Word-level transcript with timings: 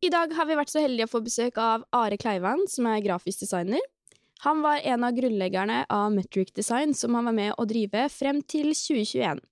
I 0.00 0.08
dag 0.08 0.32
har 0.32 0.46
vi 0.48 0.56
vært 0.56 0.70
så 0.72 0.80
heldige 0.80 1.04
å 1.04 1.10
få 1.12 1.20
besøk 1.20 1.58
av 1.60 1.82
Are 1.92 2.16
Kleivan, 2.16 2.62
som 2.72 2.86
er 2.88 3.02
grafisk 3.04 3.42
designer. 3.42 3.82
Han 4.40 4.62
var 4.64 4.80
en 4.88 5.02
av 5.04 5.12
grunnleggerne 5.12 5.82
av 5.92 6.06
Metric 6.14 6.54
Design, 6.56 6.94
som 6.96 7.18
han 7.18 7.26
var 7.28 7.34
med 7.36 7.50
å 7.60 7.66
drive 7.68 8.06
frem 8.08 8.38
til 8.48 8.70
2021. 8.72 9.42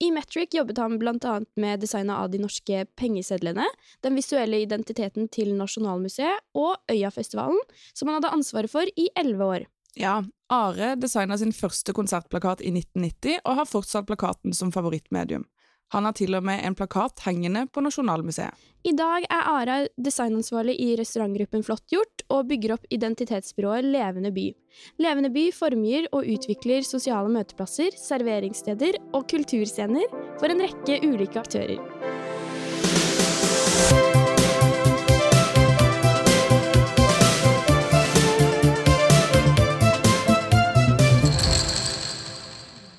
I 0.00 0.08
Metric 0.16 0.56
jobbet 0.56 0.80
han 0.80 0.96
blant 0.96 1.26
annet 1.28 1.50
med 1.60 1.84
designet 1.84 2.16
av 2.16 2.30
de 2.32 2.40
norske 2.40 2.86
pengesedlene, 2.96 3.66
den 4.00 4.16
visuelle 4.16 4.62
identiteten 4.64 5.28
til 5.28 5.52
Nasjonalmuseet 5.58 6.40
og 6.56 6.80
Øyafestivalen, 6.88 7.60
som 7.92 8.08
han 8.08 8.22
hadde 8.22 8.32
ansvaret 8.38 8.72
for 8.72 8.88
i 8.88 9.10
elleve 9.12 9.52
år. 9.58 9.68
Ja, 10.00 10.22
Are 10.48 10.94
designa 10.96 11.36
sin 11.36 11.52
første 11.52 11.92
konsertplakat 11.92 12.64
i 12.64 12.72
1990, 12.72 13.42
og 13.44 13.60
har 13.60 13.68
fortsatt 13.68 14.08
plakaten 14.08 14.56
som 14.56 14.72
favorittmedium. 14.72 15.44
Han 15.94 16.04
har 16.04 16.12
til 16.12 16.36
og 16.36 16.44
med 16.44 16.60
en 16.68 16.74
plakat 16.76 17.22
hengende 17.24 17.64
på 17.72 17.80
Nasjonalmuseet. 17.80 18.52
I 18.86 18.92
dag 18.96 19.24
er 19.24 19.46
Ara 19.50 19.76
designansvarlig 19.96 20.74
i 20.84 20.90
restaurantgruppen 21.00 21.64
Flåttgjort 21.64 22.26
og 22.30 22.44
bygger 22.50 22.76
opp 22.76 22.84
identitetsbyrået 22.94 23.88
Levende 23.88 24.30
by. 24.36 24.44
Levende 25.00 25.32
by 25.32 25.48
formgir 25.56 26.06
og 26.12 26.28
utvikler 26.28 26.84
sosiale 26.86 27.32
møteplasser, 27.32 27.96
serveringssteder 27.96 29.00
og 29.16 29.26
kulturscener 29.32 30.06
for 30.38 30.52
en 30.52 30.62
rekke 30.66 31.00
ulike 31.08 31.40
aktører. 31.40 31.80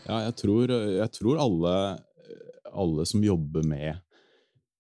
Ja, 0.10 0.26
jeg 0.26 0.38
tror, 0.42 0.72
jeg 0.74 1.12
tror 1.14 1.38
alle, 1.46 1.74
alle 2.74 3.06
som 3.10 3.24
jobber 3.24 3.66
med, 3.68 4.00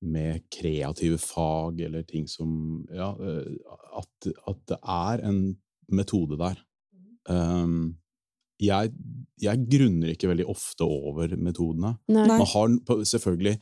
med 0.06 0.46
kreative 0.54 1.20
fag 1.22 1.82
eller 1.88 2.06
ting 2.08 2.28
som 2.30 2.84
Ja, 2.96 3.12
at, 4.00 4.30
at 4.48 4.62
det 4.72 4.80
er 4.80 5.26
en 5.30 5.42
metode 5.92 6.38
der. 6.40 6.62
Um, 7.30 7.98
jeg, 8.60 8.92
jeg, 9.40 9.68
grunner 9.72 10.12
ikke 10.12 10.30
veldig 10.32 10.48
ofte 10.52 10.84
over 10.84 11.36
metodene. 11.40 11.94
Nei. 12.12 12.26
Man 12.28 12.48
har 12.52 13.04
selvfølgelig 13.08 13.56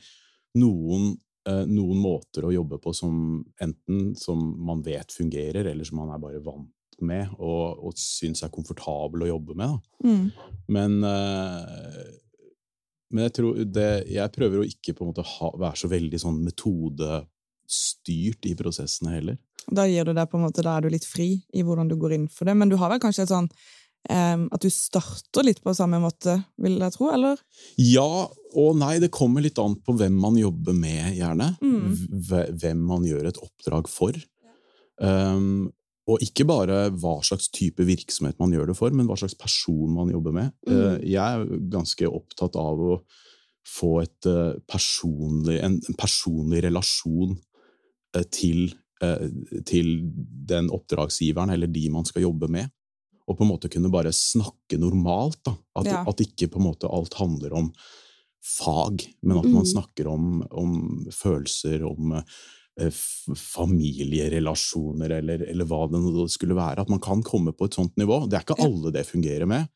noen, 0.58 1.12
eh, 1.46 1.64
noen 1.70 2.00
måter 2.02 2.48
å 2.48 2.54
jobbe 2.54 2.80
på 2.82 2.94
som 2.96 3.44
enten 3.62 4.16
som 4.18 4.42
man 4.66 4.82
vet 4.86 5.14
fungerer, 5.14 5.70
eller 5.70 5.86
som 5.86 6.00
man 6.02 6.14
er 6.14 6.22
bare 6.22 6.42
vant 6.42 6.72
med 6.98 7.30
og, 7.38 7.78
og 7.86 7.94
syns 8.00 8.42
er 8.42 8.50
komfortabel 8.50 9.22
å 9.22 9.30
jobbe 9.30 9.54
med. 9.58 9.76
Mm. 10.02 10.24
Men, 10.74 10.98
uh, 11.06 12.02
men 13.10 13.24
jeg, 13.26 13.32
tror 13.38 13.52
det, 13.64 13.90
jeg 14.12 14.34
prøver 14.34 14.58
å 14.60 14.68
ikke 14.68 14.92
på 14.94 15.04
en 15.04 15.10
måte 15.12 15.24
ha, 15.24 15.48
være 15.56 15.76
så 15.80 15.88
veldig 15.90 16.18
sånn 16.20 16.38
metodestyrt 16.44 18.42
i 18.50 18.54
prosessene 18.58 19.10
heller. 19.16 19.36
Da 19.68 19.84
gir 19.88 20.04
du 20.08 20.12
deg 20.16 20.28
på 20.30 20.36
en 20.38 20.44
måte, 20.46 20.64
da 20.64 20.72
er 20.76 20.82
du 20.84 20.88
litt 20.92 21.08
fri 21.08 21.30
i 21.52 21.62
hvordan 21.64 21.88
du 21.90 21.96
går 22.00 22.12
inn 22.16 22.28
for 22.32 22.44
det, 22.48 22.54
men 22.56 22.68
du 22.70 22.76
har 22.80 22.88
vel 22.92 23.02
kanskje 23.02 23.24
et 23.26 23.32
sånn 23.32 23.48
um, 24.08 24.48
at 24.54 24.62
du 24.64 24.70
starter 24.72 25.44
litt 25.44 25.60
på 25.64 25.74
samme 25.76 25.98
måte, 26.02 26.38
vil 26.60 26.78
jeg 26.80 26.94
tro, 26.96 27.06
eller? 27.14 27.36
Ja 27.80 28.28
og 28.56 28.78
nei, 28.80 28.94
det 29.02 29.12
kommer 29.12 29.44
litt 29.44 29.58
an 29.60 29.76
på 29.84 29.92
hvem 29.98 30.14
man 30.20 30.38
jobber 30.40 30.76
med, 30.76 31.12
gjerne. 31.18 31.50
Mm. 31.60 31.92
Hvem 32.56 32.80
man 32.88 33.04
gjør 33.04 33.28
et 33.28 33.40
oppdrag 33.44 33.90
for. 33.92 34.16
Um, 34.98 35.68
og 36.08 36.22
ikke 36.24 36.46
bare 36.48 36.76
hva 36.96 37.18
slags 37.26 37.50
type 37.52 37.84
virksomhet 37.84 38.38
man 38.40 38.54
gjør 38.54 38.70
det 38.70 38.76
for, 38.78 38.94
men 38.96 39.06
hva 39.10 39.16
slags 39.20 39.36
person 39.36 39.90
man 39.92 40.08
jobber 40.14 40.32
med. 40.32 40.54
Mm. 40.66 41.02
Jeg 41.04 41.20
er 41.20 41.58
ganske 41.68 42.08
opptatt 42.08 42.56
av 42.56 42.80
å 42.80 42.94
få 43.68 43.90
et 44.00 44.28
personlig, 44.72 45.58
en 45.60 45.76
personlig 46.00 46.62
relasjon 46.64 47.34
til, 48.32 48.70
til 49.68 49.90
den 50.48 50.70
oppdragsgiveren 50.72 51.52
eller 51.52 51.68
de 51.68 51.84
man 51.92 52.08
skal 52.08 52.24
jobbe 52.24 52.48
med. 52.56 52.72
Og 53.28 53.36
på 53.36 53.44
en 53.44 53.50
måte 53.52 53.68
kunne 53.68 53.92
bare 53.92 54.08
snakke 54.16 54.78
normalt. 54.80 55.42
Da. 55.44 55.52
At, 55.76 55.86
Ja. 55.92 56.00
at 56.08 56.24
ikke 56.24 56.48
på 56.48 56.56
en 56.62 56.70
måte 56.70 56.88
alt 56.88 57.12
handler 57.20 57.52
om 57.52 57.72
fag, 58.40 59.04
men 59.20 59.36
at 59.36 59.44
man 59.44 59.66
Mm. 59.66 59.72
snakker 59.74 60.06
om, 60.08 60.42
om 60.50 61.04
følelser, 61.12 61.84
om 61.84 62.12
eh, 62.16 62.22
familierelasjoner, 63.38 65.10
eller, 65.18 65.42
eller 65.50 65.68
hva 65.68 65.86
det 65.90 66.00
nå 66.02 66.26
skulle 66.30 66.56
være. 66.58 66.84
At 66.84 66.92
man 66.92 67.02
kan 67.02 67.24
komme 67.26 67.52
på 67.56 67.68
et 67.68 67.76
sånt 67.78 67.96
nivå. 68.00 68.24
Det 68.26 68.38
er 68.38 68.46
ikke 68.46 68.62
alle 68.64 68.92
det 68.94 69.06
fungerer 69.08 69.48
med. 69.50 69.68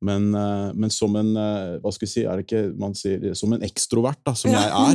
Men, 0.00 0.34
eh, 0.34 0.70
men 0.74 0.90
som 0.92 1.16
en 1.20 1.34
eh, 1.36 1.78
hva 1.82 1.92
skal 1.92 2.06
vi 2.06 2.12
si, 2.14 2.24
er 2.24 2.38
det 2.38 2.46
ikke 2.46 2.62
man 2.80 2.96
sier, 2.96 3.34
som 3.36 3.52
en 3.52 3.64
ekstrovert, 3.66 4.22
da, 4.24 4.32
som 4.38 4.52
jeg 4.54 4.70
er, 4.72 4.94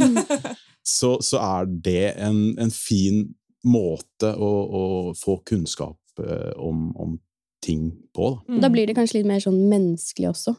så, 0.98 1.16
så 1.22 1.42
er 1.44 1.70
det 1.70 2.16
en, 2.26 2.40
en 2.62 2.74
fin 2.74 3.28
måte 3.66 4.32
å, 4.34 4.50
å 4.66 4.84
få 5.18 5.40
kunnskap 5.46 6.26
eh, 6.26 6.52
om, 6.58 6.90
om 6.98 7.16
ting 7.66 7.92
på. 8.14 8.32
Da. 8.34 8.56
Mm. 8.56 8.62
Da 8.66 8.72
blir 8.74 8.90
det 8.90 8.98
kanskje 8.98 9.20
litt 9.20 9.30
mer 9.30 9.44
sånn 9.44 9.62
menneskelig 9.70 10.32
også. 10.34 10.56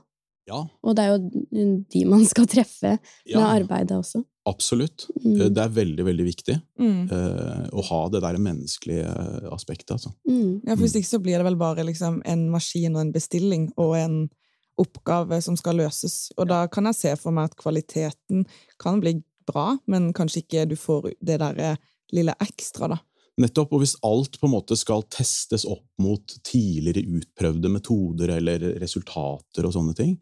Ja, 0.46 0.62
Og 0.86 0.94
det 0.94 1.02
er 1.02 1.16
jo 1.16 1.74
de 1.90 2.04
man 2.06 2.22
skal 2.26 2.46
treffe 2.50 2.96
med 3.00 3.32
ja 3.32 3.48
arbeidet 3.50 3.96
også. 3.98 4.22
Absolutt. 4.46 5.06
Mm. 5.24 5.40
Eh, 5.40 5.48
Det 5.50 5.62
er 5.62 5.68
veldig, 5.74 6.04
veldig 6.06 6.26
viktig 6.26 6.56
Mm. 6.78 7.10
uh, 7.10 7.68
å 7.72 7.82
ha 7.88 8.08
det 8.08 8.20
der 8.22 8.38
menneskelige 8.38 9.06
aspektet. 9.52 9.90
Altså. 9.96 10.12
Mm. 10.28 10.62
Ja, 10.66 10.74
for 10.74 10.82
Hvis 10.84 10.96
ikke 10.96 11.12
så 11.14 11.22
blir 11.22 11.38
det 11.38 11.44
vel 11.44 11.56
bare 11.56 11.84
liksom 11.84 12.22
en 12.24 12.48
maskin 12.50 12.94
og 12.96 13.00
en 13.00 13.12
bestilling 13.12 13.72
og 13.76 13.96
en 13.96 14.30
oppgave 14.78 15.40
som 15.42 15.56
skal 15.56 15.76
løses. 15.76 16.30
Og 16.36 16.48
da 16.48 16.66
kan 16.66 16.84
jeg 16.84 16.94
se 16.94 17.16
for 17.16 17.32
meg 17.32 17.50
at 17.50 17.56
kvaliteten 17.56 18.44
kan 18.78 19.00
bli 19.00 19.22
bra, 19.46 19.78
men 19.86 20.12
kanskje 20.12 20.42
ikke 20.44 20.68
du 20.68 20.76
får 20.76 21.14
det 21.24 21.38
der 21.40 21.78
lille 22.12 22.34
ekstra, 22.40 22.88
da. 22.88 22.98
Nettopp, 23.38 23.72
og 23.72 23.82
hvis 23.82 23.96
alt 24.04 24.38
på 24.40 24.48
en 24.48 24.54
måte 24.54 24.76
skal 24.80 25.02
testes 25.12 25.66
opp 25.68 25.84
mot 26.00 26.24
tidligere 26.42 27.04
utprøvde 27.18 27.68
metoder 27.68 28.30
eller 28.38 28.62
resultater 28.80 29.66
og 29.68 29.74
sånne 29.74 29.94
ting, 29.96 30.14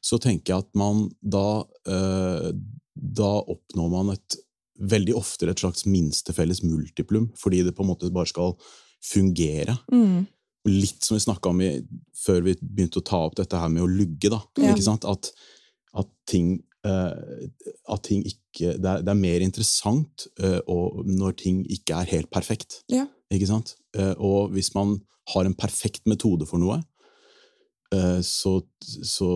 så 0.00 0.18
tenker 0.22 0.52
jeg 0.54 0.58
at 0.62 0.70
man 0.78 1.08
da, 1.22 1.64
eh, 1.90 2.52
da 2.94 3.30
oppnår 3.40 3.92
man 3.92 4.12
et 4.14 4.38
veldig 4.82 5.14
ofte 5.16 5.48
et 5.48 5.62
slags 5.62 5.86
minstefelles 5.86 6.62
multiplum, 6.64 7.30
fordi 7.38 7.62
det 7.66 7.74
på 7.76 7.84
en 7.84 7.92
måte 7.92 8.10
bare 8.12 8.30
skal 8.30 8.54
fungere. 9.02 9.76
Mm. 9.92 10.24
Litt 10.70 11.04
som 11.04 11.16
vi 11.16 11.24
snakka 11.24 11.50
om 11.50 11.62
i, 11.64 11.72
før 12.16 12.44
vi 12.46 12.56
begynte 12.60 13.02
å 13.02 13.06
ta 13.06 13.22
opp 13.26 13.36
dette 13.38 13.58
her 13.58 13.70
med 13.72 13.84
å 13.84 13.90
lugge, 13.90 14.30
da. 14.32 14.40
Ja. 14.60 14.72
Ikke 14.72 14.86
sant? 14.86 15.06
At, 15.08 15.32
at 15.98 16.10
ting 16.30 16.54
uh, 16.86 17.48
at 17.92 18.04
ting 18.06 18.22
ikke 18.26 18.74
det 18.76 18.88
er, 18.88 19.02
det 19.02 19.10
er 19.12 19.18
mer 19.18 19.42
interessant 19.44 20.26
uh, 20.42 20.60
og 20.70 21.02
når 21.08 21.36
ting 21.42 21.62
ikke 21.72 22.02
er 22.02 22.10
helt 22.16 22.30
perfekt. 22.34 22.82
Ja. 22.92 23.06
Ikke 23.32 23.48
sant? 23.50 23.76
Uh, 23.96 24.14
og 24.18 24.54
hvis 24.56 24.72
man 24.76 24.98
har 25.32 25.46
en 25.46 25.56
perfekt 25.56 26.06
metode 26.10 26.48
for 26.50 26.62
noe, 26.62 26.82
så, 28.24 28.54
så 28.80 29.26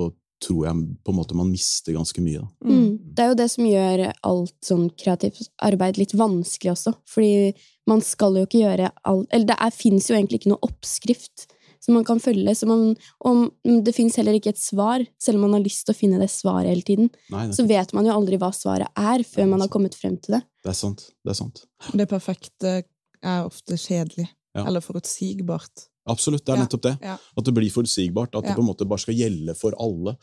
tror 0.42 0.66
jeg 0.66 0.84
på 1.04 1.12
en 1.12 1.16
måte 1.16 1.36
man 1.38 1.48
mister 1.50 1.94
ganske 1.96 2.20
mye. 2.20 2.42
Da. 2.42 2.68
Mm. 2.68 2.98
Det 3.16 3.24
er 3.24 3.32
jo 3.32 3.38
det 3.40 3.48
som 3.52 3.68
gjør 3.68 4.04
alt 4.28 4.56
sånn 4.64 4.86
kreativt 5.00 5.50
arbeid 5.64 6.00
litt 6.00 6.14
vanskelig 6.18 6.74
også. 6.74 6.92
Fordi 7.08 7.52
man 7.88 8.02
skal 8.04 8.36
jo 8.36 8.46
ikke 8.46 8.64
gjøre 8.64 8.90
alt 9.08 9.28
Eller 9.32 9.52
det 9.52 9.58
er, 9.62 9.74
fins 9.74 10.10
jo 10.10 10.16
egentlig 10.18 10.42
ikke 10.42 10.52
noe 10.52 10.66
oppskrift 10.66 11.46
som 11.86 11.94
man 11.94 12.04
kan 12.04 12.20
følge. 12.20 12.54
Så 12.58 12.68
man, 12.68 12.94
og 13.24 13.46
det 13.86 13.94
fins 13.96 14.18
heller 14.18 14.36
ikke 14.36 14.52
et 14.54 14.60
svar, 14.60 15.04
selv 15.22 15.38
om 15.38 15.46
man 15.46 15.56
har 15.58 15.64
lyst 15.64 15.86
til 15.86 15.94
å 15.94 15.98
finne 15.98 16.20
det 16.20 16.28
svaret 16.32 16.72
hele 16.72 16.84
tiden. 16.86 17.10
Nei, 17.32 17.46
Så 17.54 17.66
vet 17.68 17.94
man 17.96 18.08
jo 18.08 18.16
aldri 18.16 18.40
hva 18.42 18.50
svaret 18.54 18.90
er, 18.98 19.24
før 19.26 19.52
man 19.52 19.64
har 19.64 19.72
kommet 19.72 19.96
frem 19.98 20.18
til 20.18 20.38
det. 20.38 20.42
det 20.66 20.72
er 20.74 20.78
sant. 20.78 21.08
Det 21.24 21.32
er 21.32 21.38
sant. 21.38 21.62
Det 21.94 22.08
perfekte 22.10 22.78
er 23.22 23.46
ofte 23.46 23.78
kjedelig. 23.78 24.28
Ja. 24.56 24.64
Eller 24.66 24.80
forutsigbart. 24.80 25.86
Absolutt, 26.06 26.44
det 26.46 26.54
er 26.54 26.62
nettopp 26.62 26.84
det. 26.86 26.96
ja. 27.02 27.16
At 27.36 27.46
det 27.46 27.54
blir 27.56 27.72
forutsigbart. 27.74 28.34
At 28.34 28.46
det 28.46 28.56
på 28.56 28.64
en 28.64 28.70
måte 28.70 28.88
bare 28.88 29.02
skal 29.02 29.18
gjelde 29.18 29.56
for 29.58 29.76
alle. 29.82 30.16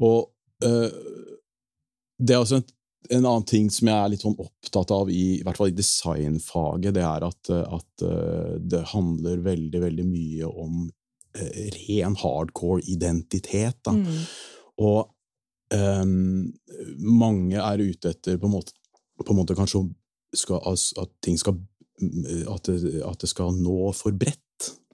Og 0.00 0.30
øh, 0.64 0.90
det 2.18 2.34
er 2.34 2.42
også 2.42 2.60
en, 2.60 2.68
en 3.10 3.24
annen 3.24 3.46
ting 3.48 3.70
som 3.72 3.90
jeg 3.90 3.96
er 3.96 4.12
litt 4.12 4.24
sånn 4.24 4.38
opptatt 4.42 4.92
av, 4.94 5.10
i, 5.12 5.38
i 5.38 5.42
hvert 5.46 5.60
fall 5.60 5.72
i 5.72 5.76
designfaget, 5.76 6.94
det 6.96 7.04
er 7.06 7.26
at, 7.26 7.52
at 7.64 8.06
øh, 8.06 8.54
det 8.60 8.84
handler 8.92 9.44
veldig, 9.44 9.82
veldig 9.84 10.06
mye 10.08 10.48
om 10.52 10.86
øh, 10.86 11.60
ren 11.80 12.16
hardcore 12.22 12.84
identitet. 12.92 13.78
Da. 13.86 13.96
Mm. 13.96 14.24
Og 14.86 15.12
Um, 15.74 16.52
mange 17.02 17.58
er 17.58 17.80
ute 17.82 18.12
etter 18.14 18.36
på 18.38 18.46
en 18.46 18.52
måte, 18.54 18.74
på 19.18 19.32
en 19.32 19.38
måte 19.40 19.56
kanskje 19.58 19.80
skal, 20.36 20.60
at 20.62 21.10
ting 21.26 21.38
skal 21.40 21.58
at 22.52 22.68
det, 22.68 23.00
at 23.02 23.22
det 23.22 23.30
skal 23.30 23.56
nå 23.56 23.90
for 23.96 24.14
bredt. 24.14 24.42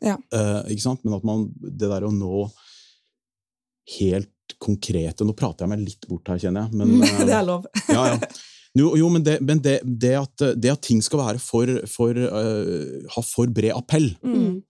Ja. 0.02 0.16
Eh, 0.34 0.72
ikke 0.74 0.84
sant? 0.84 1.02
Men 1.06 1.14
at 1.14 1.26
man 1.26 1.44
Det 1.54 1.86
der 1.86 2.02
å 2.02 2.10
nå 2.10 2.46
helt 3.98 4.56
konkrete 4.62 5.24
Nå 5.26 5.34
prater 5.38 5.64
jeg 5.64 5.72
meg 5.72 5.84
litt 5.86 6.08
bort 6.10 6.28
her, 6.30 6.40
kjenner 6.42 6.66
jeg. 6.66 6.80
Men, 6.80 6.96
eh, 7.06 7.22
Det 7.28 7.36
er 7.38 7.46
lov. 7.46 7.68
ja, 7.96 8.08
ja. 8.14 8.32
Jo, 8.78 8.94
jo, 8.96 9.08
men, 9.12 9.22
det, 9.24 9.36
men 9.44 9.60
det, 9.60 9.78
det, 9.84 10.14
at, 10.16 10.44
det 10.56 10.70
at 10.72 10.80
ting 10.80 11.02
skal 11.04 11.20
være 11.20 11.40
for, 11.44 11.68
for, 11.92 12.16
uh, 12.16 13.02
ha 13.12 13.24
for 13.26 13.50
bred 13.52 13.74
appell, 13.76 14.14
Mm. 14.24 14.62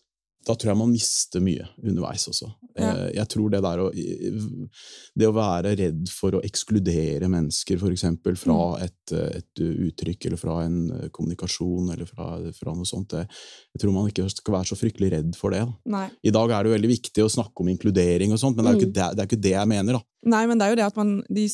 Da 0.47 0.55
tror 0.59 0.73
jeg 0.73 0.79
man 0.81 0.91
mister 0.91 1.43
mye 1.45 1.67
underveis 1.83 2.25
også. 2.31 2.49
Ja. 2.75 2.89
Eh, 2.93 3.11
Jeg 3.19 3.29
tror 3.29 3.51
det 3.53 3.61
der 3.63 3.79
å 3.83 3.89
Det 3.93 5.27
å 5.29 5.35
være 5.37 5.75
redd 5.77 6.09
for 6.09 6.33
å 6.39 6.43
ekskludere 6.43 7.29
mennesker, 7.29 7.77
eksempel, 7.93 8.37
fra 8.41 8.57
Mm. 8.79 8.83
et, 8.87 9.13
et 9.37 9.61
uttrykk 9.61 10.27
eller 10.27 10.41
fra 10.41 10.63
en 10.65 10.79
eh, 10.91 11.09
kommunikasjon 11.13 11.93
eller 11.93 12.07
fra, 12.09 12.39
fra 12.57 12.75
noe 12.75 12.89
sånt, 12.89 13.11
det, 13.11 13.27
jeg 13.75 13.83
tror 13.83 13.93
man 13.93 14.09
ikke 14.09 14.29
skal 14.31 14.55
være 14.55 14.71
så 14.73 14.79
fryktelig 14.81 15.13
redd 15.13 15.37
for 15.37 15.51
det. 15.51 15.61
Da. 15.67 16.09
I 16.25 16.31
dag 16.35 16.51
er 16.51 16.63
det 16.63 16.71
jo 16.73 16.77
veldig 16.79 16.93
viktig 16.95 17.25
å 17.27 17.31
snakke 17.31 17.61
om 17.61 17.69
inkludering 17.69 18.33
og 18.33 18.41
sånt, 18.41 18.57
men 18.57 18.65
det 18.65 18.71
er 18.71 18.75
jo 18.79 18.81
ikke 18.87 18.97
det, 18.97 19.11
det, 19.17 19.21
er 19.21 19.31
ikke 19.31 19.43
det 19.43 19.55
jeg 19.57 19.69
mener, 19.69 19.99
da. 19.99 20.03
Nei, 20.23 20.43
men 20.47 20.59
det 20.59 20.67
er 20.67 20.73
jo 20.73 20.79
det 20.79 20.85
at 20.87 20.99
man 20.99 21.17
de, 21.27 21.45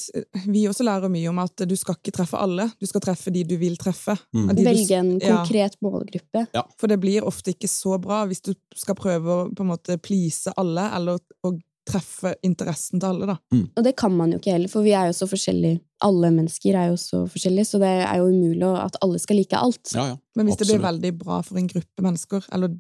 Vi 0.44 0.66
også 0.68 0.84
lærer 0.84 1.12
mye 1.12 1.30
om 1.30 1.38
at 1.40 1.64
du 1.68 1.74
skal 1.78 1.96
ikke 1.96 2.12
treffe 2.18 2.40
alle. 2.40 2.68
Du 2.80 2.84
skal 2.88 3.02
treffe 3.04 3.32
de 3.32 3.44
du 3.48 3.56
vil 3.60 3.78
treffe. 3.80 4.16
Mm. 4.36 4.50
De 4.58 4.66
Velge 4.66 4.98
en 4.98 5.14
ja. 5.16 5.38
konkret 5.38 5.78
målgruppe. 5.84 6.44
For 6.80 6.90
det 6.90 7.00
blir 7.00 7.26
ofte 7.28 7.54
ikke 7.54 7.70
så 7.70 7.96
bra 8.02 8.24
hvis 8.28 8.44
du 8.44 8.52
skal 8.76 8.98
prøve 8.98 9.32
å 9.32 9.48
på 9.48 9.64
en 9.64 9.72
måte 9.72 9.96
please 10.04 10.52
alle, 10.60 10.84
eller 10.98 11.18
å 11.46 11.54
treffe 11.88 12.34
interessen 12.44 13.00
til 13.00 13.08
alle, 13.08 13.28
da. 13.30 13.36
Og 13.78 13.84
det 13.86 13.94
kan 13.96 14.12
man 14.14 14.32
jo 14.34 14.40
ikke 14.40 14.52
heller, 14.52 14.68
for 14.68 14.84
vi 14.84 14.92
er 14.96 15.08
jo 15.08 15.16
så 15.16 15.28
forskjellige. 15.30 15.80
Alle 16.04 16.30
mennesker 16.34 16.76
er 16.78 16.90
jo 16.92 16.98
så 17.00 17.22
forskjellige, 17.30 17.70
så 17.70 17.80
det 17.82 17.92
er 18.04 18.20
jo 18.20 18.28
umulig 18.28 18.72
at 18.82 18.98
alle 19.04 19.20
skal 19.22 19.40
like 19.40 19.56
alt. 19.56 19.94
Ja, 19.94 20.10
ja. 20.12 20.18
Men 20.36 20.50
hvis 20.50 20.60
det 20.60 20.68
blir 20.68 20.84
veldig 20.84 21.12
bra 21.22 21.40
for 21.46 21.60
en 21.60 21.70
gruppe 21.70 22.04
mennesker, 22.04 22.44
eller 22.54 22.76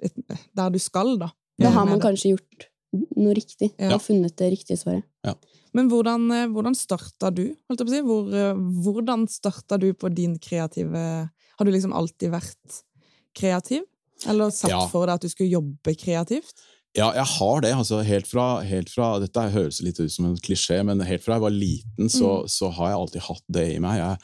et, 0.00 0.36
der 0.56 0.74
du 0.74 0.78
skal, 0.82 1.16
da 1.20 1.32
Da 1.60 1.72
har 1.74 1.84
man 1.88 2.00
kanskje 2.00 2.34
gjort 2.34 2.69
noe 2.92 3.34
riktig, 3.34 3.72
Ja. 3.78 3.90
har 3.90 3.98
funnet 4.02 4.36
det 4.36 4.50
riktige 4.52 4.78
svaret. 4.78 5.04
Ja. 5.24 5.34
Men 5.72 5.88
hvordan, 5.88 6.24
eh, 6.34 6.46
hvordan 6.50 6.74
starta 6.74 7.30
du? 7.32 7.54
Holdt 7.68 7.78
jeg 7.78 7.86
på 7.86 7.92
å 7.92 7.94
si? 7.94 8.02
Hvor, 8.02 8.34
eh, 8.34 8.54
hvordan 8.84 9.28
starta 9.30 9.78
du 9.78 9.92
på 9.94 10.12
din 10.14 10.38
kreative 10.38 11.30
Har 11.60 11.64
du 11.66 11.70
liksom 11.70 11.92
alltid 11.92 12.30
vært 12.32 12.82
kreativ? 13.36 13.82
Eller 14.26 14.50
satt 14.50 14.70
Ja. 14.70 14.86
for 14.88 15.06
deg 15.06 15.14
at 15.14 15.20
du 15.20 15.28
skulle 15.28 15.50
jobbe 15.52 15.94
kreativt? 15.96 16.52
Ja, 16.96 17.12
jeg 17.12 17.24
har 17.24 17.60
det. 17.60 17.72
altså 17.74 18.02
Helt 18.04 18.26
fra, 18.26 18.60
helt 18.62 18.88
fra 18.90 19.20
Dette 19.20 19.50
høres 19.52 19.80
litt 19.82 20.00
ut 20.00 20.10
som 20.10 20.24
en 20.26 20.36
klisjé, 20.36 20.84
men 20.84 20.98
helt 21.00 21.22
fra 21.22 21.34
jeg 21.34 21.40
var 21.42 21.50
liten, 21.50 22.08
så, 22.08 22.48
så 22.48 22.72
har 22.72 22.88
jeg 22.90 22.98
alltid 22.98 23.22
hatt 23.22 23.42
det 23.48 23.76
i 23.76 23.78
meg. 23.78 23.98
Jeg 23.98 24.18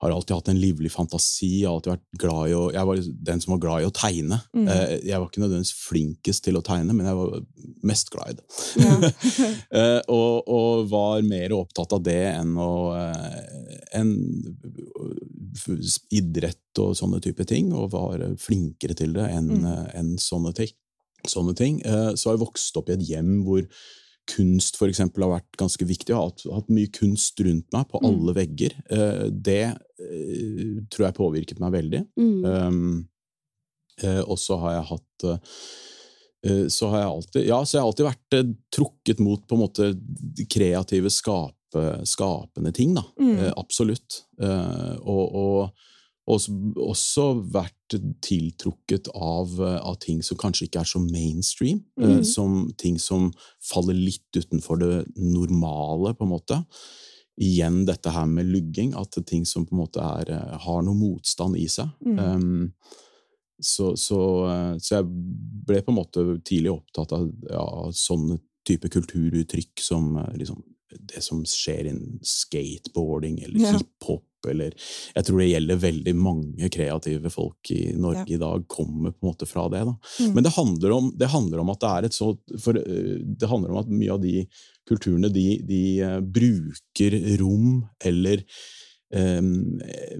har 0.00 0.12
alltid 0.14 0.34
hatt 0.36 0.48
en 0.52 0.60
livlig 0.62 0.90
fantasi. 0.94 1.48
Jeg 1.62 1.68
alltid 1.70 1.92
vært 1.96 2.18
glad 2.22 2.50
i 2.50 2.52
å, 2.54 2.64
jeg 2.72 2.86
var 2.86 3.00
den 3.30 3.40
som 3.42 3.52
var 3.56 3.60
glad 3.64 3.82
i 3.82 3.88
å 3.88 3.94
tegne. 3.94 4.38
Mm. 4.54 4.68
Eh, 4.70 4.92
Jeg 5.08 5.18
var 5.18 5.26
ikke 5.26 5.42
nødvendigvis 5.42 5.72
flinkest 5.74 6.44
til 6.44 6.54
å 6.56 6.62
tegne, 6.62 6.94
men 6.94 7.06
jeg 7.06 7.18
var 7.18 7.40
mest 7.82 8.10
glad 8.14 8.30
i 8.30 8.38
det. 8.38 8.46
Ja. 8.84 9.12
Eh, 9.78 10.00
og, 10.08 10.46
og 10.48 10.86
var 10.90 11.20
mer 11.26 11.52
opptatt 11.52 11.92
av 11.92 12.00
det 12.06 12.20
enn 12.30 12.54
å 12.62 12.70
eh, 12.96 13.90
enn 13.98 14.14
f- 15.56 15.98
idrett 16.14 16.80
og 16.82 16.94
sånne 16.98 17.20
type 17.24 17.44
ting, 17.48 17.72
og 17.76 17.90
var 17.94 18.22
flinkere 18.40 18.96
til 18.98 19.12
det 19.16 19.28
enn 19.34 19.48
Mm. 19.58 19.68
enn 19.98 20.10
sånne 20.22 20.54
ting. 20.56 20.70
Sånne 21.26 21.54
ting. 21.58 21.80
Så 21.82 22.28
har 22.30 22.36
jeg 22.36 22.44
vokst 22.46 22.76
opp 22.78 22.88
i 22.90 22.94
et 22.94 23.02
hjem 23.08 23.40
hvor 23.44 23.64
kunst 24.28 24.76
for 24.76 24.88
eksempel, 24.92 25.24
har 25.24 25.38
vært 25.40 25.56
ganske 25.58 25.84
viktig. 25.88 26.12
Jeg 26.12 26.18
har 26.18 26.28
hatt, 26.54 26.68
mye 26.70 26.90
kunst 26.92 27.40
rundt 27.40 27.66
meg 27.72 27.88
på 27.88 27.98
Mm. 28.02 28.08
alle 28.10 28.34
vegger. 28.36 28.74
Det 29.32 29.78
tror 30.90 31.08
jeg 31.08 31.16
påvirket 31.18 31.60
meg 31.62 31.76
veldig. 31.76 32.02
Mm. 32.18 32.44
Um, 32.44 33.08
eh, 34.02 34.22
og 34.24 34.38
så 34.40 34.58
har 34.62 34.78
jeg 34.78 34.88
hatt 34.92 35.26
eh, 35.28 35.38
eh, 36.46 36.64
så 36.72 36.90
har 36.92 37.04
jeg 37.04 37.12
alltid, 37.12 37.46
ja, 37.48 37.60
så 37.64 37.76
jeg 37.76 37.82
har 37.82 37.90
alltid 37.92 38.08
vært 38.08 38.38
eh, 38.38 38.54
trukket 38.74 39.22
mot 39.24 39.44
på 39.46 39.58
en 39.58 39.64
måte 39.64 39.90
kreative, 40.50 41.10
skape, 41.12 41.84
skapende 42.08 42.72
ting. 42.76 42.94
Da. 42.98 43.04
Mm. 43.20 43.36
Eh, 43.36 43.52
absolutt. 43.56 44.22
Eh, 44.40 44.96
og, 45.02 45.24
og 45.42 45.86
også, 46.28 46.52
også 46.84 47.26
vært 47.54 47.96
tiltrukket 48.24 49.08
av, 49.16 49.54
eh, 49.64 49.78
av 49.80 49.96
ting 50.02 50.20
som 50.24 50.36
kanskje 50.40 50.68
ikke 50.68 50.82
er 50.82 50.90
så 50.90 51.00
mainstream. 51.00 51.84
eh, 52.00 52.18
Mm. 52.18 52.24
som 52.24 52.72
ting 52.76 52.98
som 53.00 53.32
faller 53.64 53.94
litt 53.96 54.36
utenfor 54.36 54.78
det 54.78 55.06
normale, 55.16 56.14
på 56.14 56.26
en 56.26 56.34
måte 56.34 56.64
igjen 57.38 57.84
dette 57.86 58.10
her 58.10 58.26
med 58.26 58.48
lugging, 58.50 58.94
at 58.98 59.18
ting 59.26 59.44
som 59.46 59.66
på 59.66 59.76
en 59.76 59.82
måte 59.84 60.02
er, 60.02 60.32
eh, 60.34 60.56
har 60.64 60.82
noe 60.82 60.98
motstand 60.98 61.58
i 61.58 61.68
seg. 61.70 61.90
Mm. 62.04 62.18
Um, 62.18 62.72
så, 63.62 63.92
så, 63.98 64.20
eh, 64.50 64.74
så 64.78 64.98
jeg 64.98 65.08
ble 65.66 65.82
på 65.82 65.92
en 65.92 65.98
måte 65.98 66.24
tidlig 66.46 66.72
opptatt 66.76 67.14
av 67.16 67.28
ja, 67.50 67.66
sånne 67.94 68.38
type 68.68 68.90
kulturuttrykk 68.92 69.82
som 69.82 70.16
eh, 70.20 70.34
liksom, 70.42 70.62
det 71.10 71.22
som 71.24 71.42
skjer 71.46 71.90
innen 71.90 72.18
skateboarding 72.24 73.42
eller 73.44 73.60
Ja. 73.60 73.72
hiphop, 73.76 74.24
eller 74.48 74.72
Jeg 75.16 75.24
tror 75.26 75.40
det 75.42 75.48
gjelder 75.50 75.80
veldig 75.82 76.14
mange 76.16 76.68
kreative 76.70 77.30
folk 77.34 77.70
i 77.74 77.92
Norge 77.98 78.24
Ja. 78.28 78.34
i 78.36 78.38
dag, 78.38 78.68
kommer 78.68 79.10
på 79.10 79.26
en 79.26 79.32
måte 79.32 79.46
fra 79.50 79.68
det. 79.68 79.82
Mm. 79.82 80.34
Men 80.34 80.44
det 80.44 80.54
handler, 80.54 80.90
om, 80.94 81.12
det 81.18 81.28
handler 81.28 81.58
om 81.58 81.70
at 81.74 81.80
det 81.80 81.90
er 81.90 82.04
et 82.06 82.14
så 82.14 82.38
for, 82.58 82.72
Det 82.72 83.48
handler 83.50 83.74
om 83.74 83.82
at 83.82 83.90
mye 83.90 84.12
av 84.14 84.22
de 84.22 84.46
kulturene 84.88 85.30
de, 85.32 85.46
de 85.68 85.82
eh, 86.04 86.18
bruker 86.20 87.16
rom 87.40 87.82
eller 88.04 88.42
um, 89.14 89.78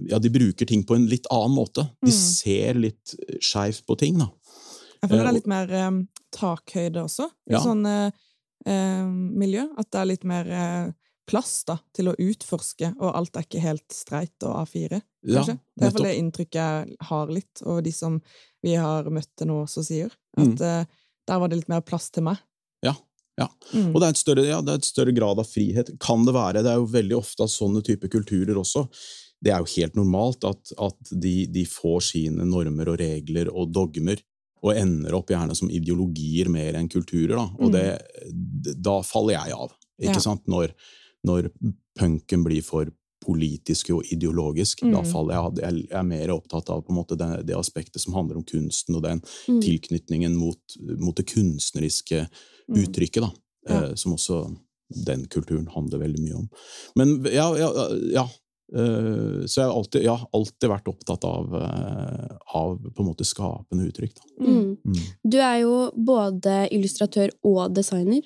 Ja, 0.09 0.19
de 0.21 0.29
bruker 0.33 0.65
ting 0.69 0.83
på 0.87 0.95
en 0.97 1.07
litt 1.11 1.27
annen 1.33 1.55
måte. 1.57 1.87
De 2.01 2.11
Mm. 2.11 2.17
ser 2.17 2.73
litt 2.79 3.15
skeivt 3.41 3.85
på 3.85 3.97
ting, 3.97 4.17
da. 4.21 4.29
Jeg 5.01 5.09
føler 5.11 5.23
det 5.23 5.25
Eh, 5.25 5.29
er 5.29 5.37
litt 5.39 5.47
mer 5.47 5.75
um, 5.87 5.99
takhøyde 6.35 7.03
også, 7.05 7.29
i 7.49 7.53
Ja. 7.53 7.59
sånn 7.63 7.85
eh, 7.85 8.11
eh, 8.65 9.05
miljø. 9.07 9.67
At 9.77 9.91
det 9.91 9.99
er 10.01 10.05
litt 10.09 10.23
mer 10.27 10.45
uh, 10.49 10.91
plass 11.29 11.63
da, 11.65 11.77
til 11.93 12.09
å 12.09 12.15
utforske, 12.17 12.95
og 12.99 13.13
alt 13.15 13.37
er 13.37 13.45
ikke 13.45 13.61
helt 13.61 13.85
streit 13.93 14.33
og 14.43 14.55
A4, 14.65 15.01
Ja, 15.23 15.43
det 15.43 15.53
er 15.53 15.53
i 15.53 15.59
hvert 15.79 15.93
fall 15.93 16.01
nettopp. 16.01 16.05
det 16.07 16.17
inntrykket 16.17 16.59
jeg 16.59 16.97
har 17.11 17.27
litt, 17.29 17.61
og 17.65 17.83
de 17.85 17.91
som 17.93 18.21
vi 18.63 18.73
har 18.75 19.03
møtt 19.13 19.29
til 19.37 19.47
nå 19.47 19.61
også 19.63 19.83
sier. 19.85 20.09
Mm. 20.37 20.53
At 20.55 20.61
eh, 20.61 20.85
der 21.27 21.39
var 21.39 21.47
det 21.51 21.57
litt 21.61 21.69
mer 21.69 21.81
plass 21.85 22.09
til 22.09 22.23
meg. 22.23 22.37
Ja. 23.39 23.47
Mm. 23.73 23.89
Og 23.93 24.01
det 24.01 24.05
er, 24.09 24.13
et 24.15 24.19
større, 24.21 24.43
ja, 24.47 24.59
det 24.65 24.73
er 24.73 24.81
et 24.81 24.87
større 24.89 25.13
grad 25.15 25.39
av 25.41 25.47
frihet. 25.47 25.93
Kan 26.03 26.25
det 26.27 26.33
være. 26.35 26.63
Det 26.65 26.71
er 26.73 26.81
jo 26.81 26.89
veldig 26.91 27.17
ofte 27.19 27.45
at 27.45 27.53
sånne 27.53 27.81
typer 27.85 28.11
kulturer 28.11 28.57
også 28.59 28.85
Det 29.39 29.53
er 29.55 29.61
jo 29.63 29.69
helt 29.77 29.95
normalt 29.95 30.43
at, 30.43 30.73
at 30.83 31.13
de, 31.15 31.45
de 31.47 31.63
får 31.71 32.01
sine 32.09 32.43
normer 32.43 32.89
og 32.91 32.97
regler 32.99 33.47
og 33.53 33.69
dogmer, 33.71 34.19
og 34.59 34.75
ender 34.75 35.15
opp 35.15 35.29
gjerne 35.31 35.55
som 35.55 35.69
ideologier 35.71 36.49
mer 36.51 36.75
enn 36.75 36.89
kulturer. 36.91 37.37
Da. 37.37 37.45
Og 37.63 37.71
det, 37.71 37.85
da 38.83 38.97
faller 39.07 39.37
jeg 39.37 39.55
av. 39.55 39.71
Ikke 40.01 40.17
Ja. 40.19 40.25
sant? 40.25 40.43
Når, 40.51 40.73
når 41.23 41.47
punken 41.95 42.43
blir 42.43 42.59
for 42.67 42.91
politisk 43.25 43.89
og 43.95 44.03
ideologisk, 44.13 44.81
da 44.81 45.01
Mm. 45.01 45.05
faller 45.11 45.33
jeg 45.33 45.43
av. 45.43 45.59
Jeg 45.59 45.87
er 45.91 46.03
mer 46.03 46.27
opptatt 46.29 46.69
av 46.69 46.85
måte 46.89 47.17
det, 47.17 47.45
det 47.47 47.55
aspektet 47.55 47.99
som 47.99 48.13
handler 48.13 48.37
om 48.37 48.43
kunsten 48.43 48.95
og 48.95 49.03
den 49.03 49.21
Mm. 49.47 49.61
tilknytningen 49.61 50.35
mot, 50.35 50.59
mot 50.99 51.15
det 51.15 51.25
kunstneriske 51.27 52.27
Mm. 52.69 52.83
uttrykket, 52.83 53.21
da. 53.21 53.31
Ja. 53.67 53.83
Eh, 53.89 53.95
som 53.95 54.13
også 54.13 54.57
den 55.05 55.25
kulturen 55.27 55.67
handler 55.67 55.99
veldig 55.99 56.19
mye 56.19 56.35
om. 56.35 56.49
Men 56.95 57.23
ja, 57.25 57.53
ja, 57.57 57.69
ja. 58.13 58.23
eh, 58.73 59.45
så 59.45 59.55
jeg 59.61 59.65
har 59.67 59.75
alltid, 59.75 60.03
ja, 60.03 60.17
alltid 60.33 60.69
vært 60.69 60.87
opptatt 60.87 61.23
av, 61.25 61.53
eh, 61.55 62.37
av 62.55 62.77
på 62.93 62.99
en 62.99 63.05
måte 63.09 63.25
skapende 63.25 63.87
uttrykk. 63.91 64.15
Da. 64.15 64.45
Mm. 64.45 64.77
Mm. 64.85 64.99
Du 65.29 65.37
er 65.37 65.59
jo 65.61 65.91
både 65.97 66.69
illustratør 66.71 67.29
og 67.43 67.73
designer. 67.73 68.21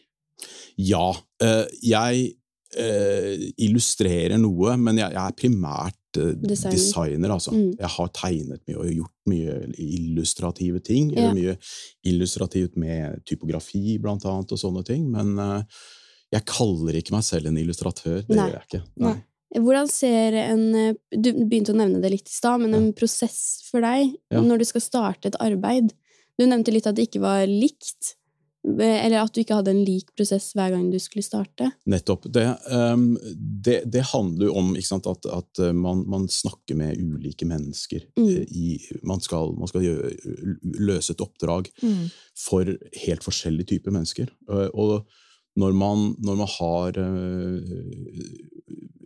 Ja, 0.78 1.14
eh, 1.42 1.66
jeg 1.82 2.36
eh, 2.80 3.50
illustrerer 3.66 4.38
noe, 4.42 4.76
men 4.78 4.98
jeg, 5.02 5.14
jeg 5.16 5.24
er 5.24 5.36
primært 5.40 6.20
eh, 6.20 6.32
Designer. 6.44 6.76
designer. 6.78 7.34
altså. 7.36 7.52
Mm. 7.56 7.74
Jeg 7.80 7.92
har 7.96 8.12
tegnet 8.20 8.64
mye 8.70 8.78
og 8.84 8.94
gjort 8.94 9.34
mye 9.34 9.58
illustrative 9.82 10.80
ting. 10.86 11.12
Ja. 11.14 11.30
Eller 11.30 11.36
mye 11.40 11.58
illustrativt 12.14 12.78
med 12.80 13.22
typografi, 13.30 13.98
blant 14.04 14.26
annet, 14.30 14.52
og 14.56 14.60
sånne 14.62 14.84
ting. 14.88 15.06
Men 15.14 15.36
eh, 15.40 15.84
jeg 16.34 16.48
kaller 16.50 16.98
ikke 17.00 17.14
meg 17.16 17.24
selv 17.28 17.50
en 17.52 17.60
illustratør. 17.62 18.24
Det 18.28 18.36
Nei. 18.38 18.50
gjør 18.50 18.58
jeg 18.60 18.68
ikke. 18.72 18.84
Nei. 19.06 19.16
Hvordan 19.54 19.90
ser 19.94 20.34
en 20.42 20.64
eh, 20.76 20.96
Du 21.14 21.30
begynte 21.46 21.76
å 21.76 21.78
nevne 21.78 22.00
det 22.02 22.10
litt 22.16 22.30
i 22.32 22.34
stad, 22.34 22.64
men 22.64 22.74
en 22.74 22.88
prosess 22.98 23.62
for 23.70 23.86
deg 23.86 24.16
Ja. 24.34 24.42
når 24.42 24.64
du 24.64 24.66
skal 24.72 24.82
starte 24.82 25.30
et 25.30 25.38
arbeid? 25.44 25.94
Du 26.40 26.48
nevnte 26.50 26.74
litt 26.74 26.88
at 26.90 26.96
det 26.98 27.06
ikke 27.12 27.22
var 27.22 27.44
likt, 27.46 28.16
eller 28.64 29.18
at 29.20 29.34
du 29.36 29.42
ikke 29.42 29.58
hadde 29.58 29.74
en 29.74 29.82
lik 29.84 30.14
prosess 30.16 30.54
hver 30.56 30.72
gang 30.72 30.86
du 30.92 30.96
skulle 31.04 31.26
starte. 31.26 31.68
Nettopp. 31.90 32.30
Det, 32.32 32.46
um, 32.72 33.10
det, 33.36 33.82
det 33.92 34.06
handler 34.14 34.48
jo 34.48 34.54
om 34.62 34.70
sant, 34.80 35.08
at, 35.12 35.28
at 35.28 35.60
eh, 35.60 35.74
man, 35.76 36.06
man 36.08 36.30
snakker 36.32 36.78
med 36.80 36.96
ulike 36.96 37.44
mennesker. 37.50 38.06
Mm. 38.16 38.30
eh, 38.30 38.46
I, 38.48 39.00
man 39.04 39.20
skal, 39.24 39.52
man 39.60 39.68
skal 39.68 39.84
gjøre, 39.84 40.14
løse 40.80 41.12
et 41.16 41.24
oppdrag 41.26 41.68
Mm. 41.84 42.06
for 42.40 42.70
helt 43.04 43.24
forskjellige 43.26 43.74
typer 43.74 43.92
mennesker. 43.92 44.32
Eh, 44.50 44.70
Og 44.74 45.04
når 45.60 45.76
man, 45.78 46.06
når 46.24 46.38
man 46.40 46.50
har 46.50 46.96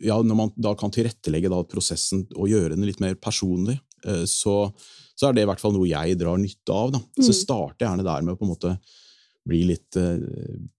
Ja, 0.05 0.19
når 0.21 0.35
man 0.37 0.51
da 0.55 0.75
kan 0.77 0.93
tilrettelegge 0.93 1.49
da 1.51 1.63
prosessen 1.67 2.27
og 2.37 2.47
gjøre 2.51 2.75
den 2.77 2.85
litt 2.87 3.01
mer 3.03 3.17
personlig, 3.19 3.79
så, 4.29 4.69
så 5.17 5.27
er 5.27 5.33
det 5.35 5.43
i 5.43 5.49
hvert 5.49 5.59
fall 5.59 5.73
noe 5.75 5.89
jeg 5.89 6.15
drar 6.21 6.37
nytte 6.39 6.71
av. 6.71 6.93
Da. 6.93 7.01
Så 7.19 7.33
starter 7.35 7.81
jeg 7.83 7.89
gjerne 7.89 8.05
der 8.07 8.23
med 8.23 8.35
å 8.35 8.39
på 8.39 8.45
en 8.47 8.53
måte 8.53 8.75
litt, 9.48 9.96
eh, 9.96 10.18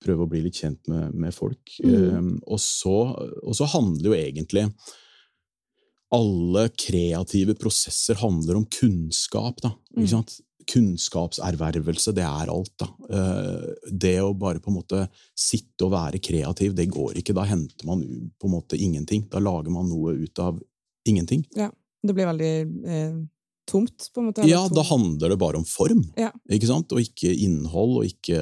prøve 0.05 0.25
å 0.27 0.29
bli 0.29 0.41
litt 0.45 0.55
kjent 0.61 0.89
med, 0.89 1.15
med 1.15 1.33
folk. 1.35 1.77
Mm. 1.85 1.95
Eh, 1.95 2.33
og, 2.47 2.59
så, 2.61 2.97
og 3.43 3.55
så 3.57 3.65
handler 3.73 4.11
jo 4.11 4.17
egentlig 4.19 4.67
alle 6.13 6.69
kreative 6.73 7.55
prosesser 7.61 8.15
handler 8.23 8.57
om 8.57 8.67
kunnskap. 8.67 9.61
Da, 9.61 9.75
Mm. 9.97 10.05
ikke 10.05 10.11
sant? 10.11 10.41
kunnskapservervelse, 10.69 12.13
det 12.13 12.25
er 12.25 12.51
alt. 12.53 12.73
da. 12.79 12.87
Eh, 13.09 13.89
det 13.91 14.21
å 14.21 14.35
bare 14.37 14.61
på 14.61 14.69
en 14.69 14.77
måte 14.77 15.09
sitte 15.35 15.87
og 15.87 15.93
være 15.93 16.19
kreativ, 16.21 16.75
det 16.77 16.91
går 16.93 17.15
ikke. 17.17 17.33
Da 17.35 17.45
henter 17.49 17.87
man 17.87 18.03
på 18.39 18.45
en 18.49 18.53
måte 18.53 18.77
ingenting. 18.77 19.29
Da 19.31 19.39
lager 19.41 19.71
man 19.71 19.89
noe 19.89 20.13
ut 20.13 20.39
av 20.39 20.61
ingenting. 21.07 21.45
Ja, 21.57 21.71
Det 22.05 22.15
blir 22.15 22.27
veldig 22.27 22.85
eh, 22.87 23.15
tomt, 23.69 24.09
på 24.15 24.23
en 24.23 24.31
måte. 24.31 24.47
Ja, 24.49 24.63
da 24.73 24.83
handler 24.89 25.35
det 25.35 25.39
bare 25.41 25.61
om 25.61 25.65
form, 25.69 26.07
Ja. 26.19 26.31
ikke 26.51 26.67
sant? 26.71 26.93
og 26.93 27.01
ikke 27.05 27.31
innhold, 27.45 27.99
og 28.01 28.09
ikke 28.09 28.41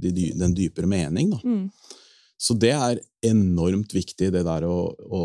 de, 0.00 0.32
den 0.34 0.54
dypere 0.56 0.88
mening. 0.90 1.30
da. 1.36 1.40
Mm. 1.44 1.68
Så 2.44 2.56
det 2.60 2.72
er 2.74 2.98
enormt 3.24 3.92
viktig, 3.94 4.26
det 4.34 4.42
der 4.44 4.64
å, 4.68 4.90
å 4.92 5.20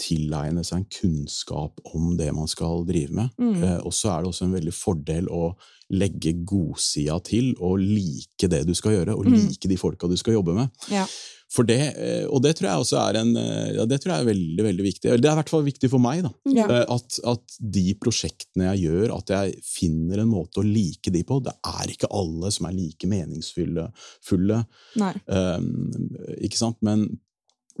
tilegne 0.00 0.64
seg 0.66 0.80
en 0.80 0.86
kunnskap 0.90 1.78
om 1.94 2.16
det 2.18 2.30
man 2.34 2.48
skal 2.50 2.84
drive 2.88 3.12
med. 3.14 3.28
Mm. 3.38 3.58
Eh, 3.62 3.76
og 3.86 3.92
så 3.94 4.10
er 4.16 4.22
det 4.24 4.30
også 4.32 4.46
en 4.48 4.56
veldig 4.56 4.74
fordel 4.74 5.28
å 5.30 5.52
legge 5.90 6.32
godsida 6.46 7.18
til 7.26 7.52
og 7.60 7.78
like 7.82 8.48
det 8.50 8.64
du 8.66 8.72
skal 8.78 8.96
gjøre, 8.96 9.14
og 9.18 9.26
Mm. 9.26 9.36
like 9.36 9.68
de 9.68 9.76
folka 9.76 10.08
du 10.08 10.16
skal 10.16 10.34
jobbe 10.38 10.54
med. 10.56 10.70
Ja. 10.90 11.04
For 11.50 11.66
det, 11.66 11.78
eh, 11.98 12.26
og 12.30 12.42
det 12.44 12.52
tror 12.58 12.68
jeg 12.70 12.82
også 12.84 12.98
er 13.08 13.16
en, 13.18 13.30
eh, 13.36 13.72
ja, 13.74 13.84
det 13.90 13.96
tror 14.02 14.12
jeg 14.14 14.22
er 14.22 14.28
veldig, 14.30 14.64
veldig 14.68 14.84
viktig. 14.86 15.08
Eller 15.10 15.18
Det 15.24 15.30
er 15.30 15.34
i 15.34 15.40
hvert 15.40 15.48
fall 15.50 15.64
viktig 15.66 15.90
for 15.90 15.98
meg. 15.98 16.20
da. 16.22 16.30
Ja. 16.54 16.66
Eh, 16.70 16.84
At, 16.94 17.16
at 17.26 17.56
de 17.58 17.94
prosjektene 17.98 18.68
jeg 18.76 18.84
gjør, 18.86 19.16
at 19.18 19.32
jeg 19.34 19.56
finner 19.66 20.22
en 20.22 20.30
måte 20.30 20.62
å 20.62 20.66
like 20.66 21.10
de 21.10 21.24
på. 21.26 21.40
Det 21.42 21.56
er 21.66 21.90
ikke 21.90 22.10
alle 22.14 22.52
som 22.54 22.66
er 22.70 22.76
like 22.78 23.10
meningsfulle. 23.10 23.88
Fulle, 24.22 24.60
Nei. 25.02 25.10
Um, 25.26 25.90
ikke 26.38 26.56
sant? 26.60 26.78
Men, 26.86 27.04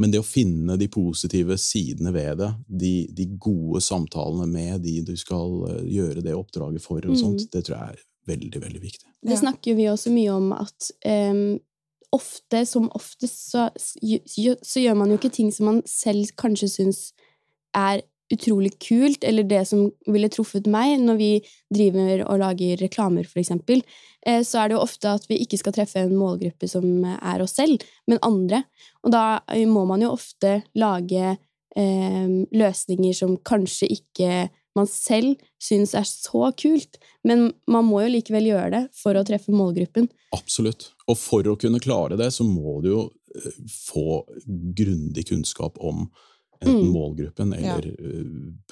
men 0.00 0.10
det 0.10 0.18
å 0.22 0.26
finne 0.26 0.76
de 0.80 0.88
positive 0.90 1.54
sidene 1.60 2.10
ved 2.12 2.38
det, 2.42 2.50
de, 2.66 2.92
de 3.14 3.26
gode 3.38 3.82
samtalene 3.86 4.50
med 4.50 4.82
de 4.82 4.98
du 5.06 5.14
skal 5.20 5.60
gjøre 5.86 6.22
det 6.26 6.34
oppdraget 6.34 6.82
for, 6.82 6.98
og 7.06 7.14
Mm. 7.14 7.20
sånt, 7.22 7.46
det 7.52 7.64
tror 7.66 7.76
jeg 7.78 7.94
er 7.94 8.06
veldig, 8.34 8.60
veldig 8.66 8.80
viktig. 8.82 9.06
Det 9.30 9.38
snakker 9.38 9.76
vi 9.76 9.86
også 9.90 10.10
mye 10.10 10.30
om 10.34 10.52
at 10.58 10.90
em, 11.06 11.60
ofte, 12.14 12.64
som 12.66 12.88
oftest, 12.96 13.50
så, 13.52 13.68
så, 13.76 14.80
gjør 14.82 14.96
man 14.98 15.12
jo 15.12 15.18
ikke 15.18 15.32
ting 15.34 15.50
som 15.54 15.70
man 15.70 15.82
selv 15.88 16.32
kanskje 16.40 16.70
syns 16.72 17.02
er 17.76 18.02
utrolig 18.30 18.72
kult, 18.82 19.24
eller 19.26 19.46
det 19.46 19.64
som 19.66 19.88
ville 20.06 20.30
truffet 20.30 20.68
meg 20.70 21.00
når 21.02 21.18
vi 21.18 21.30
driver 21.74 22.22
og 22.28 22.38
lager 22.42 22.78
reklamer, 22.78 23.26
eksempel. 23.26 23.82
Eh, 24.26 24.42
så 24.46 24.62
er 24.62 24.70
det 24.70 24.76
jo 24.76 24.84
ofte 24.84 25.16
at 25.18 25.26
vi 25.30 25.40
ikke 25.42 25.58
skal 25.58 25.74
treffe 25.74 26.04
en 26.04 26.14
målgruppe 26.18 26.68
som 26.70 26.86
er 27.10 27.42
oss 27.42 27.56
selv, 27.58 27.82
men 28.06 28.22
andre. 28.26 28.62
Og 29.02 29.14
da 29.14 29.24
eh, 29.50 29.66
må 29.66 29.82
man 29.90 30.04
jo 30.04 30.12
ofte 30.14 30.60
lage 30.78 31.34
eh, 31.34 32.30
løsninger 32.54 33.18
som 33.18 33.34
kanskje 33.46 33.90
ikke 33.98 34.32
man 34.76 34.86
selv 34.86 35.36
syns 35.62 35.94
er 35.98 36.06
så 36.06 36.52
kult, 36.56 36.98
men 37.24 37.52
man 37.66 37.84
må 37.88 38.02
jo 38.04 38.12
likevel 38.14 38.46
gjøre 38.52 38.70
det 38.70 38.82
for 38.94 39.14
å 39.18 39.24
treffe 39.26 39.52
målgruppen. 39.52 40.08
Absolutt. 40.36 40.92
Og 41.10 41.18
for 41.18 41.42
å 41.50 41.56
kunne 41.58 41.80
klare 41.82 42.16
det, 42.20 42.30
så 42.32 42.44
må 42.46 42.80
du 42.84 42.90
jo 42.92 43.10
eh, 43.34 43.50
få 43.90 44.22
grundig 44.76 45.26
kunnskap 45.28 45.78
om 45.80 46.08
enten 46.60 46.82
Mm. 46.84 46.92
målgruppen 46.92 47.52
eller 47.56 47.86
ja. 47.86 47.94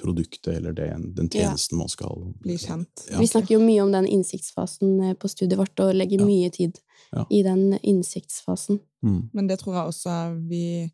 produktet 0.01 0.47
eller 0.57 0.73
den, 0.77 1.13
den 1.15 1.29
Ja. 1.33 1.39
tjenesten 1.49 1.77
man 1.77 1.89
skal 1.89 2.33
Bli 2.39 2.57
kjent. 2.57 3.07
Ja. 3.09 3.17
Vi 3.19 3.27
snakker 3.27 3.55
jo 3.55 3.59
mye 3.65 3.81
om 3.81 3.91
den 3.91 4.05
innsiktsfasen 4.05 4.99
eh, 5.09 5.13
på 5.17 5.27
studiet 5.27 5.57
vårt, 5.57 5.79
og 5.79 5.95
legger 5.95 6.19
Ja. 6.19 6.25
mye 6.25 6.51
tid 6.53 6.77
Ja. 7.11 7.25
i 7.31 7.41
den 7.43 7.79
innsiktsfasen. 7.81 8.79
Mm. 9.03 9.29
Men 9.33 9.47
det 9.47 9.59
tror 9.59 9.73
jeg 9.73 9.87
også 9.89 10.47
vi 10.47 10.91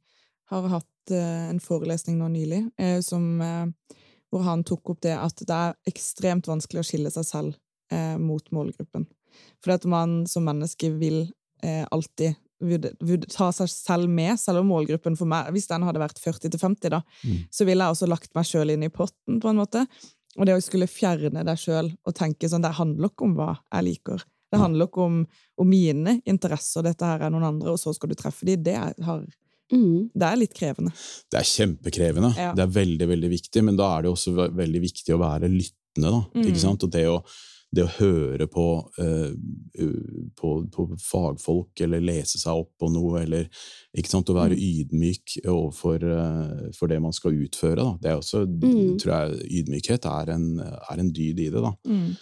har 0.49 0.67
hatt 0.69 1.11
eh, 1.11 1.49
en 1.49 1.59
forelesning 1.59 2.17
nå 2.17 2.27
nylig, 2.31 2.71
eh, 2.79 3.01
som, 3.01 3.41
eh, 3.41 3.65
hvor 4.35 4.43
han 4.45 4.63
tok 4.67 4.91
opp 4.93 5.03
det 5.05 5.15
at 5.17 5.39
det 5.47 5.55
er 5.55 5.77
ekstremt 5.89 6.49
vanskelig 6.51 6.83
å 6.83 6.87
skille 6.87 7.11
seg 7.13 7.27
selv 7.27 7.55
eh, 7.91 8.17
mot 8.19 8.43
målgruppen. 8.55 9.07
Fordi 9.63 9.79
at 9.79 9.85
man 9.91 10.17
som 10.27 10.45
menneske 10.47 10.91
vil 10.99 11.23
eh, 11.63 11.85
alltid 11.91 12.35
vil, 12.65 12.85
ta 13.29 13.49
seg 13.51 13.67
selv 13.69 14.09
med, 14.09 14.37
selv 14.39 14.61
om 14.61 14.69
målgruppen 14.71 15.17
for 15.19 15.27
meg, 15.29 15.49
hvis 15.53 15.67
den 15.67 15.83
hadde 15.83 15.99
vært 16.01 16.21
40-50 16.23 16.93
da, 16.93 17.01
Mm. 17.25 17.41
så 17.51 17.65
ville 17.67 17.83
jeg 17.83 17.95
også 17.97 18.07
lagt 18.07 18.31
meg 18.37 18.47
sjøl 18.47 18.71
inn 18.71 18.85
i 18.87 18.89
potten, 18.93 19.41
på 19.43 19.49
en 19.51 19.59
måte. 19.59 19.83
Og 20.39 20.47
det 20.47 20.55
å 20.55 20.63
skulle 20.63 20.87
fjerne 20.87 21.43
deg 21.47 21.59
sjøl 21.59 21.91
og 22.07 22.15
tenke 22.15 22.47
sånn, 22.49 22.63
det 22.63 22.73
handler 22.79 23.11
ikke 23.11 23.27
om 23.27 23.35
hva 23.37 23.49
jeg 23.73 23.87
liker. 23.89 24.23
Det 24.51 24.59
handler 24.61 24.87
ikke 24.87 25.03
om, 25.03 25.19
om 25.59 25.67
mine 25.69 26.17
interesser, 26.25 26.83
dette 26.85 27.05
her 27.07 27.23
er 27.27 27.31
noen 27.33 27.47
andre, 27.51 27.75
og 27.75 27.79
så 27.81 27.93
skal 27.95 28.11
du 28.11 28.15
treffe 28.19 28.47
de. 28.47 28.55
Det 28.55 28.75
har, 28.79 29.23
Mm. 29.73 30.09
det 30.13 30.27
er 30.27 30.35
litt 30.37 30.53
krevende. 30.53 30.91
Det 31.31 31.39
er 31.39 31.49
kjempekrevende. 31.49 32.33
Ja. 32.37 32.51
Det 32.53 32.61
er 32.67 32.75
veldig 32.75 33.07
veldig 33.09 33.29
viktig, 33.31 33.63
men 33.63 33.75
da 33.79 33.97
er 33.97 34.03
det 34.05 34.11
også 34.11 34.35
veldig 34.53 34.81
viktig 34.81 35.15
å 35.15 35.19
være 35.23 35.49
lyttende. 35.49 35.73
Da, 36.11 36.21
Mm. 36.35 36.43
ikke 36.47 36.59
sant? 36.59 36.83
Og 36.83 36.91
det 36.91 37.05
å, 37.07 37.21
det 37.75 37.83
å 37.85 37.91
høre 37.97 38.47
på, 38.51 38.65
uh, 38.99 39.31
på, 40.39 40.49
på 40.71 40.85
fagfolk, 40.99 41.81
eller 41.81 41.99
lese 42.03 42.37
seg 42.39 42.53
opp 42.61 42.71
på 42.79 42.89
noe, 42.91 43.21
eller 43.23 43.47
ikke 43.97 44.11
sant? 44.11 44.29
å 44.29 44.35
være 44.37 44.55
ydmyk 44.59 45.37
overfor 45.47 46.03
uh, 46.03 46.69
for 46.77 46.87
det 46.91 47.01
man 47.01 47.15
skal 47.15 47.31
utføre. 47.33 47.75
Da. 47.79 47.97
Det 48.01 48.11
er 48.11 48.17
også, 48.21 48.45
Mm. 48.45 48.97
tror 48.99 49.13
jeg, 49.15 49.49
Ydmykhet 49.63 50.05
er 50.05 50.33
en, 50.35 50.59
er 50.59 50.99
en 50.99 51.11
dyd 51.11 51.39
i 51.39 51.49
det. 51.49 51.61
Da. 51.63 51.73
Mm. 51.87 52.15